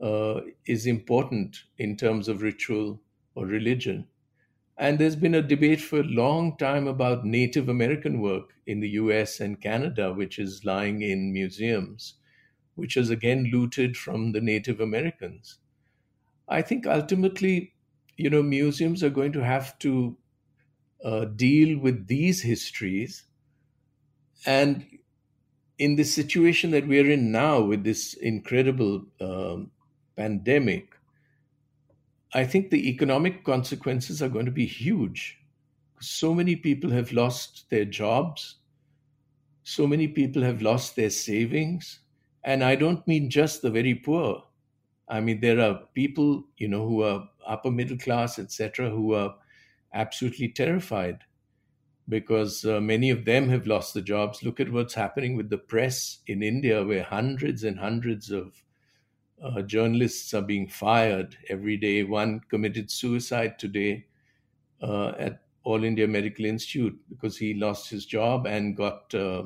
uh, 0.00 0.42
is 0.66 0.86
important 0.86 1.64
in 1.78 1.96
terms 1.96 2.28
of 2.28 2.42
ritual 2.42 3.02
or 3.34 3.46
religion. 3.46 4.08
And 4.78 4.98
there's 4.98 5.16
been 5.16 5.36
a 5.36 5.42
debate 5.42 5.80
for 5.80 6.00
a 6.00 6.04
long 6.04 6.56
time 6.58 6.88
about 6.88 7.24
Native 7.26 7.68
American 7.68 8.20
work 8.20 8.54
in 8.66 8.80
the 8.80 8.90
US 8.90 9.40
and 9.40 9.60
Canada, 9.60 10.12
which 10.12 10.38
is 10.40 10.64
lying 10.66 11.02
in 11.02 11.32
museums, 11.32 12.16
which 12.76 12.96
is 12.98 13.10
again 13.10 13.46
looted 13.46 13.96
from 13.96 14.32
the 14.32 14.42
Native 14.42 14.80
Americans. 14.80 15.59
I 16.50 16.62
think 16.62 16.86
ultimately, 16.86 17.74
you 18.18 18.28
know, 18.30 18.42
museums 18.42 19.02
are 19.02 19.10
going 19.10 19.32
to 19.32 19.44
have 19.44 19.78
to 19.80 20.18
uh, 21.04 21.26
deal 21.26 21.78
with 21.78 22.08
these 22.08 22.42
histories. 22.42 23.24
And 24.46 24.98
in 25.78 25.96
the 25.96 26.04
situation 26.04 26.70
that 26.72 26.86
we're 26.88 27.10
in 27.10 27.32
now 27.32 27.62
with 27.62 27.84
this 27.84 28.14
incredible 28.14 29.06
um, 29.20 29.72
pandemic, 30.16 30.96
I 32.34 32.44
think 32.44 32.70
the 32.70 32.88
economic 32.88 33.44
consequences 33.44 34.20
are 34.20 34.28
going 34.28 34.46
to 34.46 34.50
be 34.52 34.66
huge. 34.66 35.38
So 36.00 36.34
many 36.34 36.56
people 36.56 36.90
have 36.90 37.12
lost 37.12 37.70
their 37.70 37.84
jobs. 37.84 38.56
So 39.62 39.86
many 39.86 40.06
people 40.06 40.42
have 40.42 40.60
lost 40.60 40.96
their 40.96 41.08
savings. 41.08 42.00
And 42.44 42.62
I 42.62 42.74
don't 42.76 43.06
mean 43.08 43.30
just 43.30 43.62
the 43.62 43.70
very 43.70 43.94
poor. 43.94 44.49
I 45.10 45.20
mean, 45.20 45.40
there 45.40 45.60
are 45.60 45.80
people, 45.94 46.44
you 46.56 46.68
know, 46.68 46.86
who 46.86 47.02
are 47.02 47.28
upper 47.46 47.70
middle 47.70 47.98
class, 47.98 48.38
etc., 48.38 48.90
who 48.90 49.14
are 49.14 49.34
absolutely 49.92 50.48
terrified 50.48 51.24
because 52.08 52.64
uh, 52.64 52.80
many 52.80 53.10
of 53.10 53.24
them 53.24 53.48
have 53.48 53.66
lost 53.66 53.94
the 53.94 54.02
jobs. 54.02 54.42
Look 54.42 54.60
at 54.60 54.72
what's 54.72 54.94
happening 54.94 55.36
with 55.36 55.50
the 55.50 55.58
press 55.58 56.20
in 56.26 56.42
India, 56.42 56.84
where 56.84 57.02
hundreds 57.04 57.64
and 57.64 57.78
hundreds 57.78 58.30
of 58.30 58.62
uh, 59.42 59.62
journalists 59.62 60.34
are 60.34 60.42
being 60.42 60.68
fired 60.68 61.36
every 61.48 61.76
day. 61.76 62.02
One 62.04 62.40
committed 62.48 62.90
suicide 62.90 63.58
today 63.58 64.06
uh, 64.82 65.12
at 65.18 65.42
All 65.64 65.84
India 65.84 66.06
Medical 66.08 66.44
Institute 66.44 66.98
because 67.08 67.36
he 67.36 67.54
lost 67.54 67.90
his 67.90 68.06
job 68.06 68.46
and 68.46 68.76
got 68.76 69.14
uh, 69.14 69.44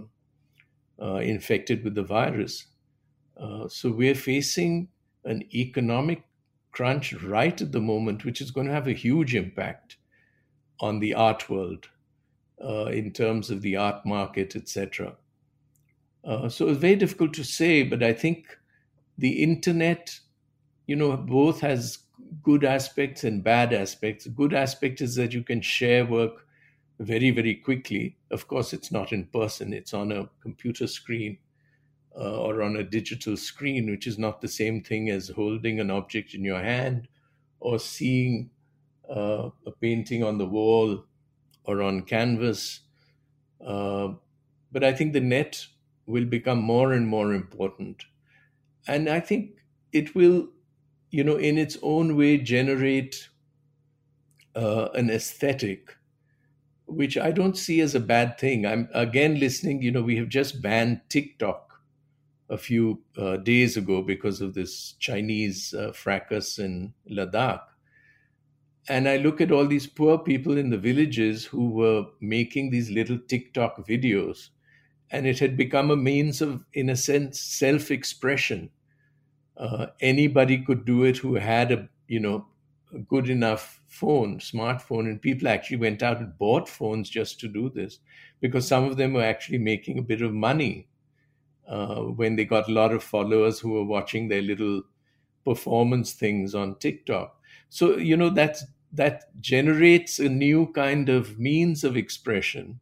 uh, 1.01 1.17
infected 1.17 1.85
with 1.85 1.95
the 1.95 2.03
virus. 2.03 2.67
Uh, 3.37 3.69
so 3.69 3.91
we're 3.91 4.15
facing 4.15 4.89
an 5.25 5.45
economic 5.55 6.23
crunch 6.73 7.13
right 7.15 7.61
at 7.61 7.73
the 7.73 7.81
moment, 7.81 8.25
which 8.25 8.41
is 8.41 8.51
going 8.51 8.67
to 8.67 8.73
have 8.73 8.89
a 8.89 8.93
huge 8.93 9.35
impact 9.35 9.97
on 10.81 10.99
the 10.99 11.15
art 11.15 11.49
world 11.49 11.89
uh, 12.63 12.87
in 12.87 13.13
terms 13.13 13.51
of 13.51 13.63
the 13.63 13.77
art 13.77 14.05
market, 14.05 14.57
etc. 14.57 15.15
Uh, 16.25 16.49
so 16.49 16.69
it's 16.69 16.81
very 16.81 16.97
difficult 16.97 17.33
to 17.35 17.45
say, 17.45 17.83
but 17.83 18.03
I 18.03 18.13
think 18.13 18.59
the 19.19 19.43
internet, 19.43 20.19
you 20.87 20.97
know, 20.97 21.17
both 21.17 21.61
has 21.61 21.99
good 22.43 22.65
aspects 22.65 23.25
and 23.25 23.45
bad 23.45 23.73
aspects. 23.73 24.27
Good 24.27 24.55
aspect 24.55 25.01
is 25.01 25.15
that 25.17 25.33
you 25.33 25.43
can 25.43 25.61
share 25.61 26.05
work 26.05 26.47
very, 26.99 27.31
very 27.31 27.55
quickly. 27.55 28.17
Of 28.31 28.49
course, 28.49 28.73
it's 28.73 28.91
not 28.91 29.13
in 29.13 29.27
person, 29.27 29.73
it's 29.73 29.95
on 29.95 30.13
a 30.13 30.29
computer 30.41 30.87
screen 30.87 31.39
uh, 32.17 32.41
or 32.43 32.63
on 32.63 32.77
a 32.77 32.85
digital 32.85 33.37
screen, 33.37 33.91
which 33.91 34.07
is 34.07 34.19
not 34.19 34.41
the 34.41 34.49
same 34.49 34.83
thing 34.83 35.11
as 35.11 35.29
holding 35.31 35.81
an 35.81 35.91
object 35.91 36.35
in 36.35 36.45
your 36.45 36.61
hand 36.63 37.09
or 37.61 37.79
seeing 37.79 38.51
uh, 39.09 39.51
a 39.67 39.73
painting 39.73 40.23
on 40.25 40.39
the 40.39 40.47
wall 40.47 41.05
or 41.65 41.83
on 41.83 42.03
canvas. 42.03 42.81
Uh, 43.65 44.15
but 44.73 44.85
I 44.85 44.93
think 44.93 45.13
the 45.13 45.21
net 45.21 45.67
will 46.07 46.27
become 46.27 46.59
more 46.61 46.93
and 46.93 47.09
more 47.09 47.33
important 47.35 48.05
and 48.87 49.09
I 49.09 49.21
think 49.21 49.63
it 49.93 50.15
will, 50.15 50.49
you 51.11 51.25
know, 51.25 51.37
in 51.37 51.59
its 51.59 51.79
own 51.83 52.17
way, 52.17 52.39
generate 52.39 53.29
uh, 54.55 54.89
an 54.95 55.11
aesthetic, 55.11 55.97
which 56.87 57.17
I 57.19 57.33
don't 57.33 57.57
see 57.57 57.81
as 57.81 57.95
a 57.95 58.01
bad 58.01 58.39
thing. 58.39 58.67
I'm 58.67 58.89
again 58.95 59.39
listening. 59.41 59.83
You 59.83 59.93
know, 59.93 60.03
we 60.03 60.17
have 60.17 60.29
just 60.29 60.63
banned 60.63 61.03
TikTok 61.09 61.64
a 62.51 62.59
few 62.59 63.01
uh, 63.17 63.37
days 63.39 63.77
ago 63.77 64.03
because 64.03 64.41
of 64.41 64.55
this 64.55 64.93
Chinese 64.99 65.73
uh, 65.75 65.93
fracas 65.93 66.59
in 66.59 66.93
Ladakh. 67.11 67.63
And 68.89 69.09
I 69.09 69.17
look 69.17 69.41
at 69.41 69.51
all 69.51 69.67
these 69.67 69.87
poor 69.87 70.19
people 70.19 70.59
in 70.59 70.69
the 70.69 70.77
villages 70.77 71.45
who 71.45 71.71
were 71.71 72.05
making 72.21 72.71
these 72.71 72.91
little 72.91 73.19
TikTok 73.19 73.87
videos 73.87 74.51
and 75.11 75.27
it 75.27 75.39
had 75.39 75.57
become 75.57 75.91
a 75.91 75.97
means 75.97 76.43
of, 76.43 76.65
in 76.73 76.91
a 76.91 76.97
sense, 76.97 77.41
self-expression. 77.41 78.71
Uh, 79.57 79.87
anybody 80.01 80.59
could 80.59 80.85
do 80.85 81.05
it 81.05 81.17
who 81.17 81.37
had 81.37 81.71
a, 81.71 81.89
you 82.09 82.19
know, 82.19 82.47
a 82.93 82.99
good 82.99 83.29
enough 83.29 83.81
phone, 83.87 84.39
smartphone, 84.39 85.07
and 85.07 85.23
people 85.23 85.47
actually 85.47 85.77
went 85.77 86.03
out 86.03 86.19
and 86.19 86.37
bought 86.39 86.69
phones 86.69 87.09
just 87.09 87.39
to 87.41 87.49
do 87.49 87.71
this, 87.71 88.01
because 88.41 88.67
some 88.67 88.85
of 88.85 88.97
them 88.97 89.13
were 89.13 89.23
actually 89.23 89.59
making 89.59 89.99
a 89.99 90.03
bit 90.03 90.21
of 90.21 90.33
money 90.33 90.89
uh, 91.69 92.03
when 92.03 92.37
they 92.37 92.45
got 92.45 92.69
a 92.69 92.73
lot 92.73 92.93
of 92.93 93.03
followers 93.03 93.59
who 93.61 93.73
were 93.73 93.85
watching 93.85 94.29
their 94.29 94.43
little 94.43 94.83
performance 95.45 96.13
things 96.13 96.55
on 96.55 96.77
TikTok. 96.77 97.39
So 97.69 97.97
you 97.97 98.17
know 98.17 98.31
that's 98.31 98.65
that 98.93 99.25
generates 99.41 100.19
a 100.19 100.29
new 100.29 100.69
kind 100.73 101.09
of 101.09 101.39
means 101.39 101.83
of 101.85 101.97
expression 101.97 102.81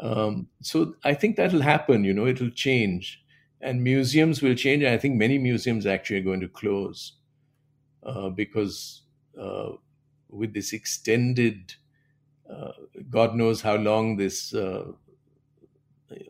um, 0.00 0.48
so 0.62 0.94
I 1.04 1.14
think 1.14 1.36
that'll 1.36 1.60
happen. 1.60 2.04
You 2.04 2.14
know, 2.14 2.26
it'll 2.26 2.50
change, 2.50 3.22
and 3.60 3.84
museums 3.84 4.40
will 4.42 4.54
change. 4.54 4.82
I 4.82 4.96
think 4.96 5.16
many 5.16 5.38
museums 5.38 5.86
actually 5.86 6.18
are 6.20 6.24
going 6.24 6.40
to 6.40 6.48
close 6.48 7.12
uh, 8.02 8.30
because 8.30 9.02
uh, 9.38 9.72
with 10.30 10.54
this 10.54 10.72
extended, 10.72 11.74
uh, 12.50 12.72
God 13.10 13.34
knows 13.34 13.60
how 13.60 13.76
long 13.76 14.16
this 14.16 14.54
uh, 14.54 14.92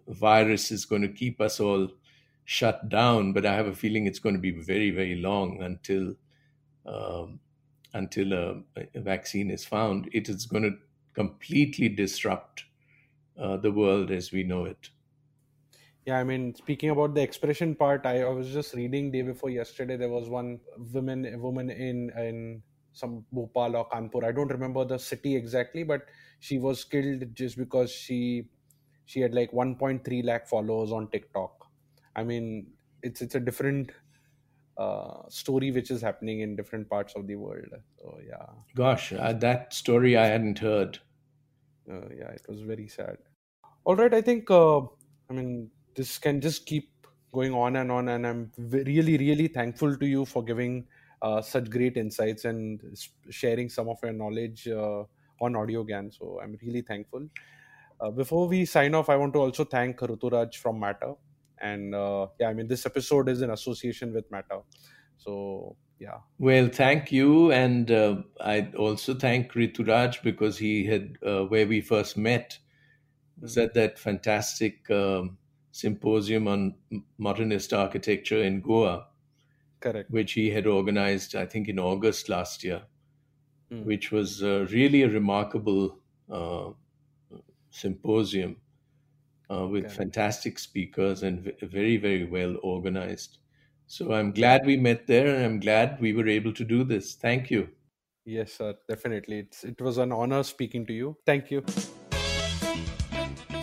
virus 0.08 0.70
is 0.70 0.84
going 0.84 1.02
to 1.02 1.08
keep 1.08 1.40
us 1.40 1.60
all 1.60 1.88
shut 2.44 2.88
down. 2.88 3.32
But 3.32 3.46
I 3.46 3.54
have 3.54 3.66
a 3.66 3.74
feeling 3.74 4.06
it's 4.06 4.18
going 4.18 4.34
to 4.34 4.40
be 4.40 4.50
very, 4.50 4.90
very 4.90 5.16
long 5.16 5.62
until 5.62 6.14
um, 6.86 7.40
until 7.92 8.32
a, 8.32 8.62
a 8.94 9.00
vaccine 9.00 9.50
is 9.50 9.64
found. 9.64 10.08
It 10.12 10.28
is 10.28 10.46
going 10.46 10.62
to 10.62 10.76
completely 11.14 11.88
disrupt 11.88 12.64
uh, 13.40 13.56
the 13.56 13.72
world 13.72 14.10
as 14.10 14.32
we 14.32 14.44
know 14.44 14.64
it. 14.64 14.90
Yeah, 16.06 16.18
I 16.18 16.24
mean, 16.24 16.54
speaking 16.54 16.90
about 16.90 17.14
the 17.14 17.22
expression 17.22 17.74
part, 17.74 18.06
I, 18.06 18.22
I 18.22 18.28
was 18.30 18.50
just 18.52 18.74
reading 18.74 19.10
day 19.10 19.22
before 19.22 19.50
yesterday. 19.50 19.96
There 19.96 20.08
was 20.08 20.28
one 20.28 20.60
woman, 20.92 21.26
a 21.26 21.38
woman 21.38 21.70
in 21.70 22.10
in 22.16 22.62
some 22.92 23.24
Bhopal 23.32 23.76
or 23.76 23.88
Kanpur. 23.88 24.24
I 24.24 24.32
don't 24.32 24.50
remember 24.50 24.84
the 24.84 24.98
city 24.98 25.36
exactly, 25.36 25.82
but 25.82 26.02
she 26.40 26.58
was 26.58 26.84
killed 26.84 27.34
just 27.34 27.56
because 27.56 27.90
she 27.92 28.48
she 29.10 29.20
had 29.20 29.34
like 29.34 29.50
1.3 29.50 30.24
lakh 30.24 30.46
followers 30.46 30.92
on 30.92 31.08
TikTok. 31.08 31.66
I 32.14 32.22
mean, 32.22 32.68
it's 33.02 33.20
it's 33.22 33.34
a 33.34 33.40
different 33.40 33.90
uh, 34.78 35.22
story 35.28 35.72
which 35.72 35.90
is 35.90 36.00
happening 36.00 36.40
in 36.40 36.54
different 36.54 36.88
parts 36.88 37.14
of 37.16 37.26
the 37.26 37.34
world. 37.34 37.72
So 37.98 38.18
yeah. 38.26 38.46
Gosh, 38.76 39.12
uh, 39.12 39.32
that 39.32 39.74
story 39.74 40.16
I 40.16 40.26
hadn't 40.26 40.60
heard. 40.60 41.00
Uh, 41.90 42.08
yeah, 42.16 42.30
it 42.38 42.46
was 42.48 42.60
very 42.60 42.86
sad. 42.86 43.18
All 43.84 43.96
right, 43.96 44.14
I 44.14 44.22
think 44.22 44.48
uh, 44.48 44.78
I 44.78 45.32
mean 45.32 45.70
this 45.96 46.16
can 46.18 46.40
just 46.40 46.66
keep 46.66 46.88
going 47.32 47.52
on 47.52 47.76
and 47.76 47.90
on, 47.90 48.08
and 48.10 48.24
I'm 48.24 48.52
really, 48.58 49.18
really 49.18 49.48
thankful 49.48 49.96
to 49.96 50.06
you 50.06 50.24
for 50.24 50.44
giving 50.44 50.86
uh, 51.22 51.42
such 51.42 51.68
great 51.68 51.96
insights 51.96 52.44
and 52.44 52.80
sharing 53.28 53.68
some 53.68 53.88
of 53.88 53.98
your 54.04 54.12
knowledge 54.12 54.68
uh, 54.68 55.02
on 55.40 55.56
Audio 55.56 55.84
Gyan. 55.84 56.16
So 56.16 56.38
I'm 56.42 56.56
really 56.62 56.82
thankful. 56.82 57.26
Uh, 58.00 58.10
before 58.10 58.48
we 58.48 58.64
sign 58.64 58.94
off, 58.94 59.08
I 59.08 59.16
want 59.16 59.34
to 59.34 59.40
also 59.40 59.64
thank 59.64 59.98
Ruturaj 59.98 60.56
from 60.56 60.80
Matter. 60.80 61.14
And 61.60 61.94
uh, 61.94 62.28
yeah, 62.38 62.48
I 62.48 62.54
mean, 62.54 62.66
this 62.66 62.86
episode 62.86 63.28
is 63.28 63.42
in 63.42 63.50
association 63.50 64.14
with 64.14 64.30
Matter. 64.30 64.60
So 65.18 65.76
yeah. 65.98 66.18
Well, 66.38 66.68
thank 66.68 67.12
you. 67.12 67.52
And 67.52 67.90
uh, 67.90 68.22
I 68.40 68.72
also 68.76 69.14
thank 69.14 69.52
Rituraj 69.52 70.22
because 70.22 70.56
he 70.56 70.86
had, 70.86 71.18
uh, 71.24 71.42
where 71.44 71.66
we 71.66 71.82
first 71.82 72.16
met, 72.16 72.58
was 73.38 73.56
at 73.58 73.74
that 73.74 73.98
fantastic 73.98 74.90
um, 74.90 75.36
symposium 75.72 76.48
on 76.48 76.74
modernist 77.18 77.74
architecture 77.74 78.42
in 78.42 78.62
Goa. 78.62 79.06
Correct. 79.80 80.10
Which 80.10 80.32
he 80.32 80.50
had 80.50 80.66
organized, 80.66 81.34
I 81.34 81.46
think, 81.46 81.68
in 81.68 81.78
August 81.78 82.28
last 82.28 82.64
year, 82.64 82.82
mm. 83.72 83.84
which 83.84 84.10
was 84.10 84.42
uh, 84.42 84.66
really 84.70 85.02
a 85.02 85.08
remarkable 85.08 85.98
uh, 86.30 86.70
symposium 87.70 88.56
uh, 89.50 89.66
with 89.66 89.84
Correct. 89.84 89.96
fantastic 89.96 90.58
speakers 90.58 91.22
and 91.22 91.40
v- 91.40 91.52
very, 91.62 91.96
very 91.96 92.24
well 92.24 92.56
organized. 92.62 93.38
So 93.86 94.12
I'm 94.12 94.32
glad 94.32 94.64
we 94.64 94.76
met 94.76 95.06
there 95.06 95.34
and 95.34 95.44
I'm 95.44 95.58
glad 95.60 96.00
we 96.00 96.12
were 96.12 96.28
able 96.28 96.52
to 96.52 96.64
do 96.64 96.84
this. 96.84 97.14
Thank 97.14 97.50
you. 97.50 97.68
Yes, 98.24 98.52
sir, 98.52 98.74
definitely. 98.88 99.40
It's, 99.40 99.64
it 99.64 99.80
was 99.80 99.98
an 99.98 100.12
honor 100.12 100.42
speaking 100.44 100.86
to 100.86 100.92
you. 100.92 101.16
Thank 101.26 101.50
you. 101.50 101.64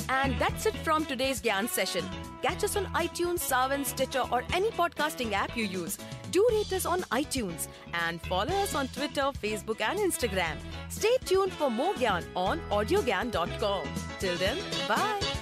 And 0.10 0.38
that's 0.39 0.66
it 0.66 0.76
from 0.78 1.05
today's 1.05 1.41
Gyan 1.41 1.70
session. 1.70 2.03
Catch 2.41 2.64
us 2.64 2.76
on 2.76 2.86
iTunes, 2.88 3.39
Saavn, 3.39 3.86
Stitcher, 3.86 4.24
or 4.32 4.43
any 4.53 4.72
podcasting 4.72 5.32
app 5.34 5.55
you 5.55 5.66
use. 5.66 5.97
Do 6.32 6.45
rate 6.51 6.74
us 6.74 6.86
on 6.86 7.01
iTunes 7.03 7.68
and 7.93 8.22
follow 8.22 8.53
us 8.55 8.76
on 8.76 8.88
Twitter, 8.89 9.32
Facebook, 9.41 9.80
and 9.80 9.99
Instagram. 9.99 10.58
Stay 10.98 11.16
tuned 11.26 11.54
for 11.54 11.70
more 11.70 11.93
Gyan 11.93 12.24
on 12.36 12.60
audiogyan.com. 12.72 13.88
Till 14.20 14.36
then, 14.38 14.58
bye. 14.88 15.37